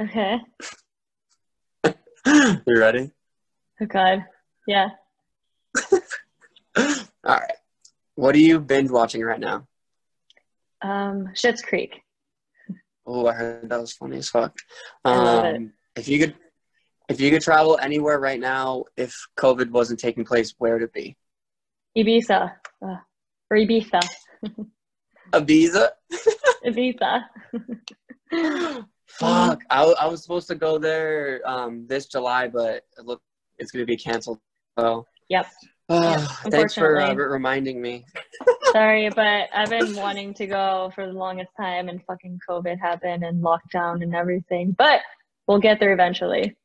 okay. 0.00 0.38
you 2.26 2.78
ready? 2.78 3.10
Oh 3.80 3.86
God, 3.86 4.24
yeah. 4.66 4.88
All 7.24 7.34
right. 7.36 7.56
What 8.16 8.34
are 8.34 8.38
you 8.38 8.60
binge 8.60 8.90
watching 8.90 9.22
right 9.22 9.40
now? 9.40 9.66
Um, 10.82 11.28
Schitt's 11.34 11.62
Creek. 11.62 12.00
Oh, 13.06 13.26
I 13.26 13.32
heard 13.34 13.68
that 13.68 13.80
was 13.80 13.92
funny 13.92 14.18
as 14.18 14.28
fuck. 14.28 14.56
I 15.04 15.16
love 15.16 15.44
it. 15.46 15.56
Um, 15.56 15.72
If 15.96 16.08
you 16.08 16.18
could, 16.18 16.34
if 17.08 17.20
you 17.20 17.30
could 17.30 17.42
travel 17.42 17.78
anywhere 17.80 18.18
right 18.18 18.40
now, 18.40 18.84
if 18.96 19.14
COVID 19.38 19.70
wasn't 19.70 20.00
taking 20.00 20.24
place, 20.24 20.54
where 20.58 20.74
would 20.74 20.82
it 20.82 20.92
be? 20.92 21.16
Ibiza. 21.96 22.52
Uh, 22.82 22.96
or 23.50 23.56
Ibiza. 23.56 24.00
Ibiza. 25.32 25.88
Ibiza. 26.66 27.24
Fuck. 29.06 29.62
I, 29.70 29.82
I 29.84 30.06
was 30.06 30.22
supposed 30.22 30.48
to 30.48 30.54
go 30.54 30.78
there 30.78 31.40
um, 31.46 31.86
this 31.86 32.06
July, 32.06 32.48
but 32.48 32.84
it 32.98 33.04
look 33.04 33.22
it's 33.58 33.70
gonna 33.70 33.84
be 33.84 33.96
canceled. 33.96 34.40
So 34.78 35.06
Yep. 35.28 35.46
Oh, 35.88 36.40
thanks 36.48 36.74
for 36.74 36.98
uh, 36.98 37.14
reminding 37.14 37.80
me. 37.80 38.06
Sorry, 38.72 39.10
but 39.10 39.48
I've 39.52 39.68
been 39.68 39.94
wanting 39.94 40.32
to 40.34 40.46
go 40.46 40.90
for 40.94 41.06
the 41.06 41.12
longest 41.12 41.50
time, 41.60 41.88
and 41.88 42.02
fucking 42.06 42.40
COVID 42.48 42.80
happened 42.80 43.22
and 43.22 43.42
lockdown 43.42 44.02
and 44.02 44.14
everything. 44.14 44.74
But 44.78 45.00
we'll 45.46 45.58
get 45.58 45.80
there 45.80 45.92
eventually. 45.92 46.56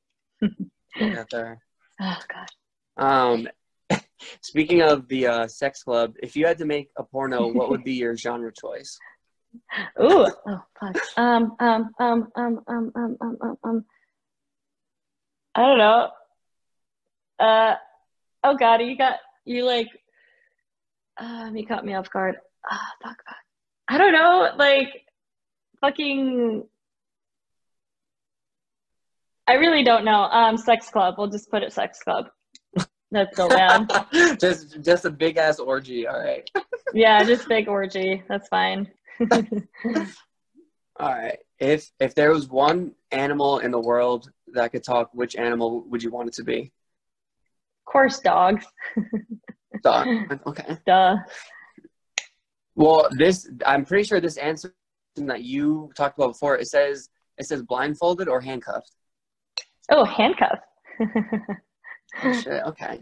we'll 0.41 1.13
get 1.13 1.29
there. 1.29 1.59
Oh 2.01 2.17
god. 2.29 3.05
Um, 3.05 3.49
speaking 4.39 4.81
of 4.81 5.09
the 5.09 5.27
uh, 5.27 5.47
sex 5.49 5.83
club, 5.83 6.13
if 6.23 6.37
you 6.37 6.45
had 6.45 6.57
to 6.59 6.65
make 6.65 6.91
a 6.95 7.03
porno, 7.03 7.51
what 7.51 7.69
would 7.69 7.83
be 7.83 7.95
your 7.95 8.15
genre 8.15 8.53
choice? 8.53 8.97
Ooh, 10.01 10.27
oh 10.47 10.61
fuck. 10.79 10.97
Um, 11.17 11.57
um, 11.59 11.89
um, 11.99 12.31
um, 12.37 12.61
um, 12.67 12.91
um, 12.95 13.17
um, 13.19 13.37
um, 13.41 13.57
um. 13.65 13.85
I 15.55 15.61
don't 15.61 15.77
know. 15.77 16.09
Uh 17.37 17.75
oh 18.43 18.55
god, 18.55 18.81
you 18.81 18.97
got 18.97 19.17
you 19.45 19.65
like. 19.65 19.87
Um, 21.19 21.55
you 21.55 21.65
caught 21.65 21.85
me 21.85 21.95
off 21.95 22.09
guard. 22.09 22.35
Oh, 22.71 22.77
fuck, 23.03 23.17
fuck. 23.25 23.35
I 23.89 23.97
don't 23.97 24.13
know, 24.13 24.51
like, 24.57 24.89
fucking. 25.81 26.63
I 29.47 29.53
really 29.53 29.83
don't 29.83 30.05
know. 30.05 30.21
Um, 30.23 30.57
sex 30.57 30.89
club. 30.89 31.15
We'll 31.17 31.27
just 31.27 31.49
put 31.49 31.63
it 31.63 31.73
sex 31.73 31.99
club. 32.03 32.27
That's 33.11 33.35
so 33.35 33.49
bad. 33.49 33.89
just, 34.39 34.81
just 34.81 35.05
a 35.05 35.09
big 35.09 35.37
ass 35.37 35.57
orgy. 35.59 36.07
All 36.07 36.19
right. 36.19 36.47
yeah, 36.93 37.23
just 37.23 37.49
big 37.49 37.67
orgy. 37.67 38.23
That's 38.29 38.47
fine. 38.47 38.87
All 40.99 41.09
right. 41.09 41.39
If 41.59 41.91
if 41.99 42.13
there 42.13 42.31
was 42.31 42.47
one 42.47 42.91
animal 43.11 43.59
in 43.59 43.71
the 43.71 43.79
world 43.79 44.31
that 44.53 44.71
could 44.71 44.83
talk, 44.83 45.09
which 45.13 45.35
animal 45.35 45.83
would 45.89 46.03
you 46.03 46.11
want 46.11 46.27
it 46.27 46.35
to 46.35 46.43
be? 46.43 46.71
Of 47.89 47.93
course, 47.93 48.19
dogs. 48.19 48.65
Dog. 49.83 50.07
Okay. 50.45 50.77
Duh. 50.85 51.15
Well, 52.75 53.07
this 53.17 53.49
I'm 53.65 53.83
pretty 53.83 54.03
sure 54.03 54.21
this 54.21 54.37
answer 54.37 54.75
that 55.15 55.41
you 55.41 55.89
talked 55.97 56.19
about 56.19 56.33
before. 56.33 56.55
It 56.55 56.67
says 56.67 57.09
it 57.39 57.47
says 57.47 57.63
blindfolded 57.63 58.27
or 58.27 58.41
handcuffed. 58.41 58.91
Oh, 59.89 60.05
handcuffed. 60.05 60.61
oh, 62.23 62.33
shit. 62.43 62.61
Okay. 62.67 63.01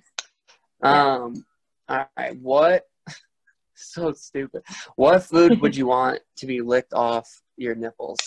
Um. 0.81 1.43
All 1.89 2.05
right. 2.17 2.37
What? 2.39 2.85
so 3.75 4.13
stupid. 4.13 4.61
What 4.95 5.21
food 5.23 5.59
would 5.59 5.75
you 5.75 5.87
want 5.87 6.21
to 6.37 6.45
be 6.45 6.61
licked 6.61 6.93
off 6.93 7.27
your 7.57 7.75
nipples? 7.75 8.19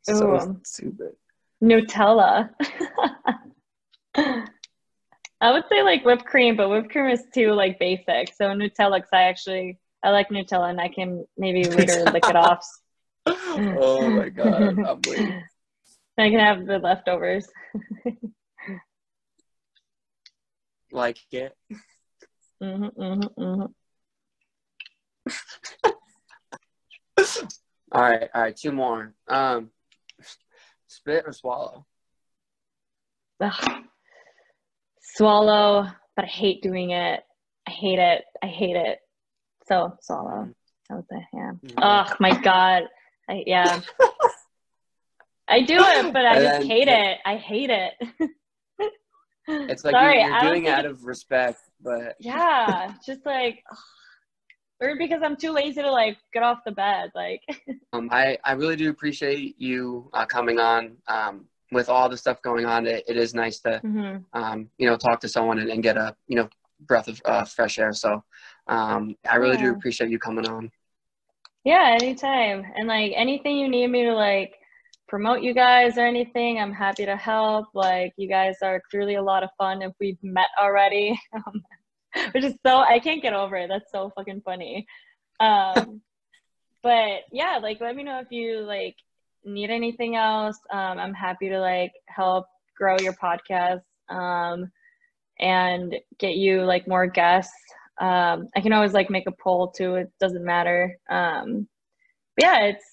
so 0.00 0.34
Ooh. 0.34 0.60
stupid. 0.64 1.12
Nutella. 1.62 2.48
I 5.42 5.50
would 5.50 5.64
say 5.68 5.82
like 5.82 6.04
whipped 6.04 6.24
cream, 6.24 6.56
but 6.56 6.68
whipped 6.68 6.90
cream 6.90 7.10
is 7.10 7.24
too 7.34 7.52
like 7.52 7.80
basic. 7.80 8.32
So 8.32 8.44
Nutella, 8.44 9.00
cause 9.00 9.08
I 9.12 9.24
actually 9.24 9.80
I 10.04 10.10
like 10.10 10.28
Nutella, 10.28 10.70
and 10.70 10.80
I 10.80 10.88
can 10.88 11.26
maybe 11.36 11.64
later 11.68 12.04
lick 12.12 12.24
it 12.28 12.36
off. 12.36 12.64
oh 13.26 14.08
my 14.08 14.28
god, 14.28 14.78
I'm 14.78 15.00
waiting. 15.08 15.42
I 16.18 16.30
can 16.30 16.38
have 16.38 16.64
the 16.64 16.78
leftovers. 16.78 17.48
like 20.92 21.18
it. 21.32 21.56
Mm-hmm, 22.62 23.02
mm-hmm, 23.02 23.42
mm-hmm. 23.42 23.66
all 27.90 28.02
right, 28.02 28.28
all 28.32 28.42
right, 28.42 28.56
two 28.56 28.70
more. 28.70 29.12
Um, 29.26 29.70
spit 30.86 31.24
or 31.26 31.32
swallow? 31.32 31.84
Ugh. 33.40 33.84
Swallow, 35.14 35.86
but 36.16 36.24
I 36.24 36.28
hate 36.28 36.62
doing 36.62 36.90
it. 36.90 37.22
I 37.66 37.70
hate 37.70 37.98
it. 37.98 38.24
I 38.42 38.46
hate 38.46 38.76
it. 38.76 38.98
So 39.66 39.96
swallow. 40.00 40.48
I 40.90 40.94
would 40.94 41.04
say, 41.10 41.26
yeah. 41.32 41.52
Mm-hmm. 41.64 41.78
Oh 41.78 42.16
my 42.20 42.38
god. 42.40 42.84
I, 43.28 43.44
yeah. 43.46 43.80
I 45.48 45.62
do 45.62 45.76
it, 45.78 46.12
but 46.12 46.24
I 46.24 46.36
and 46.36 46.44
just 46.44 46.60
then, 46.60 46.66
hate 46.66 46.88
it. 46.88 47.18
I 47.24 47.36
hate 47.36 47.70
it. 47.70 47.92
it's 49.48 49.84
like 49.84 49.92
Sorry, 49.92 50.20
you're, 50.20 50.30
you're 50.30 50.40
doing 50.40 50.64
it 50.64 50.70
out 50.70 50.86
of 50.86 51.04
respect, 51.04 51.60
but 51.80 52.16
yeah, 52.20 52.94
just 53.04 53.24
like. 53.24 53.62
Ugh 53.70 53.78
or 54.82 54.96
because 54.96 55.22
I'm 55.22 55.36
too 55.36 55.52
lazy 55.52 55.80
to 55.80 55.90
like 55.90 56.18
get 56.32 56.42
off 56.42 56.58
the 56.66 56.72
bed. 56.72 57.12
Like, 57.14 57.42
um, 57.92 58.08
I 58.10 58.36
I 58.44 58.52
really 58.52 58.76
do 58.76 58.90
appreciate 58.90 59.60
you 59.60 60.10
uh, 60.12 60.26
coming 60.26 60.58
on. 60.58 60.96
Um, 61.06 61.46
with 61.72 61.88
all 61.88 62.08
the 62.08 62.16
stuff 62.16 62.40
going 62.42 62.66
on, 62.66 62.86
it, 62.86 63.04
it 63.08 63.16
is 63.16 63.34
nice 63.34 63.58
to 63.60 63.80
mm-hmm. 63.84 64.18
um, 64.32 64.68
you 64.78 64.86
know 64.88 64.96
talk 64.96 65.20
to 65.20 65.28
someone 65.28 65.58
and, 65.58 65.70
and, 65.70 65.82
get 65.82 65.96
a 65.96 66.14
you 66.28 66.36
know 66.36 66.48
breath 66.80 67.08
of 67.08 67.20
uh, 67.24 67.44
fresh 67.44 67.78
air. 67.78 67.92
So 67.92 68.22
um, 68.68 69.16
I 69.28 69.36
really 69.36 69.56
yeah. 69.56 69.64
do 69.64 69.72
appreciate 69.72 70.10
you 70.10 70.18
coming 70.18 70.46
on. 70.46 70.70
Yeah, 71.64 71.96
anytime. 72.00 72.64
And 72.76 72.88
like 72.88 73.12
anything 73.14 73.56
you 73.56 73.68
need 73.68 73.88
me 73.88 74.04
to 74.04 74.14
like 74.14 74.54
promote 75.08 75.42
you 75.42 75.54
guys 75.54 75.96
or 75.96 76.06
anything, 76.06 76.58
I'm 76.58 76.72
happy 76.72 77.06
to 77.06 77.16
help. 77.16 77.66
Like 77.74 78.12
you 78.16 78.28
guys 78.28 78.56
are 78.62 78.82
clearly 78.90 79.14
a 79.14 79.22
lot 79.22 79.42
of 79.42 79.50
fun 79.56 79.82
if 79.82 79.92
we've 80.00 80.22
met 80.22 80.48
already. 80.60 81.18
Um, 81.34 81.62
which 82.32 82.44
is 82.44 82.54
so 82.64 82.76
I 82.76 82.98
can't 82.98 83.22
get 83.22 83.32
over 83.32 83.56
it. 83.56 83.68
That's 83.68 83.90
so 83.90 84.12
fucking 84.14 84.42
funny. 84.44 84.86
Um, 85.40 86.02
but 86.82 87.22
yeah, 87.32 87.58
like 87.62 87.80
let 87.80 87.96
me 87.96 88.02
know 88.02 88.20
if 88.20 88.30
you 88.30 88.60
like 88.60 88.96
need 89.44 89.70
anything 89.70 90.16
else. 90.16 90.58
Um, 90.70 90.98
I'm 90.98 91.14
happy 91.14 91.48
to 91.48 91.60
like 91.60 91.92
help 92.06 92.46
grow 92.76 92.96
your 92.98 93.14
podcast 93.14 93.82
um, 94.08 94.70
and 95.38 95.94
get 96.18 96.36
you 96.36 96.64
like 96.64 96.88
more 96.88 97.06
guests. 97.06 97.52
Um, 98.00 98.48
I 98.56 98.60
can 98.60 98.72
always 98.72 98.92
like 98.92 99.10
make 99.10 99.26
a 99.26 99.32
poll 99.32 99.68
too. 99.68 99.96
It 99.96 100.12
doesn't 100.20 100.44
matter. 100.44 100.98
Um, 101.10 101.68
but 102.36 102.44
yeah, 102.44 102.60
it's 102.66 102.84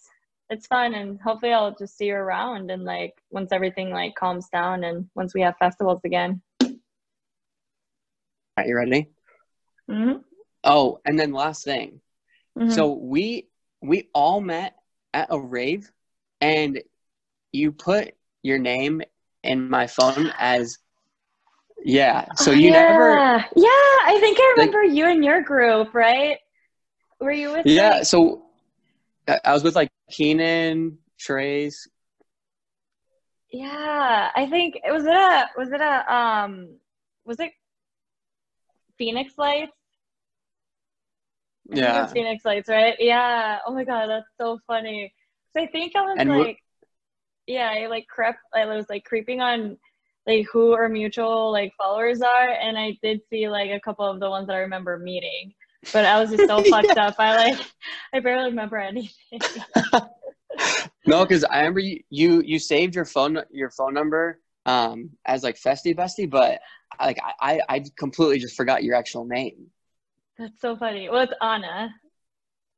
it's 0.49 0.67
fun 0.67 0.95
and 0.95 1.19
hopefully 1.21 1.53
I'll 1.53 1.75
just 1.75 1.95
see 1.95 2.05
you 2.05 2.15
around 2.15 2.71
and 2.71 2.83
like 2.83 3.13
once 3.29 3.51
everything 3.51 3.91
like 3.91 4.15
calms 4.15 4.47
down 4.51 4.83
and 4.83 5.07
once 5.13 5.33
we 5.35 5.41
have 5.41 5.55
festivals 5.57 6.01
again. 6.03 6.41
Are 8.57 8.65
you 8.65 8.75
ready? 8.75 9.09
Mm-hmm. 9.89 10.19
Oh, 10.63 10.99
and 11.05 11.19
then 11.19 11.31
last 11.31 11.63
thing. 11.63 12.01
Mm-hmm. 12.57 12.71
So 12.71 12.93
we 12.93 13.47
we 13.81 14.09
all 14.13 14.41
met 14.41 14.75
at 15.13 15.27
a 15.29 15.39
rave, 15.39 15.89
and 16.41 16.81
you 17.51 17.71
put 17.71 18.13
your 18.43 18.57
name 18.57 19.01
in 19.43 19.69
my 19.69 19.87
phone 19.87 20.31
as 20.39 20.77
yeah. 21.83 22.33
So 22.35 22.51
you 22.51 22.69
yeah. 22.69 22.71
never 22.71 23.45
Yeah, 23.55 23.67
I 24.05 24.17
think 24.19 24.37
I 24.39 24.55
remember 24.57 24.83
like, 24.83 24.95
you 24.95 25.05
and 25.05 25.23
your 25.23 25.41
group, 25.41 25.93
right? 25.93 26.37
Were 27.19 27.31
you 27.31 27.51
with 27.51 27.65
Yeah, 27.65 27.89
like, 27.91 28.05
so 28.05 28.43
I 29.43 29.53
was 29.53 29.63
with 29.63 29.75
like 29.75 29.89
Keenan, 30.09 30.97
Trace. 31.19 31.87
Yeah, 33.51 34.29
I 34.35 34.47
think 34.49 34.75
it 34.83 34.91
was 34.91 35.05
it 35.05 35.13
a 35.13 35.49
was 35.57 35.71
it 35.71 35.81
a 35.81 36.13
um 36.13 36.77
was 37.25 37.39
it 37.39 37.51
Phoenix 38.97 39.33
Lights? 39.37 39.71
Yeah. 41.71 42.07
Phoenix 42.07 42.45
Lights, 42.45 42.69
right? 42.69 42.95
Yeah. 42.99 43.59
Oh 43.65 43.73
my 43.73 43.83
god, 43.83 44.07
that's 44.07 44.27
so 44.39 44.59
funny. 44.67 45.13
So 45.55 45.63
I 45.63 45.67
think 45.67 45.95
I 45.95 46.01
was 46.01 46.17
and 46.19 46.29
like, 46.29 46.59
yeah, 47.47 47.73
I 47.75 47.87
like 47.87 48.07
crept. 48.07 48.39
I 48.53 48.65
was 48.65 48.85
like 48.89 49.03
creeping 49.03 49.41
on 49.41 49.77
like 50.27 50.45
who 50.51 50.73
our 50.73 50.89
mutual 50.89 51.51
like 51.51 51.73
followers 51.77 52.21
are, 52.21 52.49
and 52.49 52.77
I 52.77 52.97
did 53.01 53.21
see 53.29 53.49
like 53.49 53.71
a 53.71 53.79
couple 53.79 54.05
of 54.05 54.19
the 54.19 54.29
ones 54.29 54.47
that 54.47 54.55
I 54.55 54.59
remember 54.59 54.97
meeting. 54.97 55.53
But 55.91 56.05
I 56.05 56.19
was 56.19 56.29
just 56.29 56.47
so 56.47 56.61
fucked 56.69 56.97
up. 56.97 57.15
I 57.17 57.35
like, 57.35 57.65
I 58.13 58.19
barely 58.19 58.49
remember 58.49 58.77
anything. 58.77 59.39
no, 61.05 61.25
because 61.25 61.43
I 61.43 61.59
remember 61.59 61.79
you, 61.79 62.01
you 62.09 62.41
you 62.41 62.59
saved 62.59 62.95
your 62.95 63.05
phone 63.05 63.41
your 63.51 63.71
phone 63.71 63.93
number 63.93 64.39
um 64.65 65.11
as 65.25 65.41
like 65.43 65.55
Festy 65.55 65.95
Bestie, 65.95 66.29
but 66.29 66.59
like 66.99 67.19
I 67.41 67.61
I 67.67 67.83
completely 67.97 68.39
just 68.39 68.55
forgot 68.55 68.83
your 68.83 68.95
actual 68.95 69.25
name. 69.25 69.67
That's 70.37 70.61
so 70.61 70.75
funny. 70.75 71.09
Well, 71.09 71.23
it's 71.23 71.33
Ana. 71.41 71.89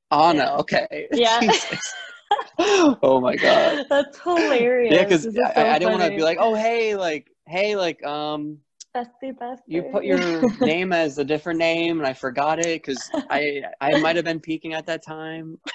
Ana, 0.09 0.37
yeah. 0.37 0.55
okay. 0.57 1.07
Yeah. 1.11 1.41
oh 3.03 3.19
my 3.21 3.35
god. 3.35 3.85
That's 3.89 4.19
hilarious. 4.19 4.93
Yeah, 4.93 5.03
because 5.03 5.23
so 5.23 5.31
I, 5.55 5.75
I, 5.75 5.79
didn't 5.79 5.97
want 5.97 6.03
to 6.03 6.15
be 6.15 6.23
like, 6.23 6.37
oh 6.39 6.53
hey, 6.53 6.95
like 6.95 7.31
hey, 7.47 7.75
like 7.75 8.03
um. 8.05 8.59
Bestie, 8.95 9.33
bestie. 9.37 9.59
You 9.67 9.83
put 9.83 10.03
your 10.03 10.49
name 10.59 10.91
as 10.91 11.17
a 11.17 11.23
different 11.23 11.59
name, 11.59 11.99
and 11.99 12.07
I 12.07 12.13
forgot 12.13 12.59
it 12.59 12.81
because 12.81 13.09
I 13.29 13.63
I 13.79 13.97
might 13.99 14.17
have 14.17 14.25
been 14.25 14.41
peaking 14.41 14.73
at 14.73 14.85
that 14.87 15.03
time. 15.03 15.59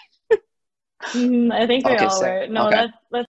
Mm, 1.12 1.52
I 1.52 1.66
think 1.66 1.86
we 1.86 1.94
okay, 1.94 2.06
all 2.06 2.10
so, 2.10 2.26
were. 2.26 2.46
No, 2.48 2.66
okay. 2.66 2.76
that's 2.76 2.92
that's 3.10 3.24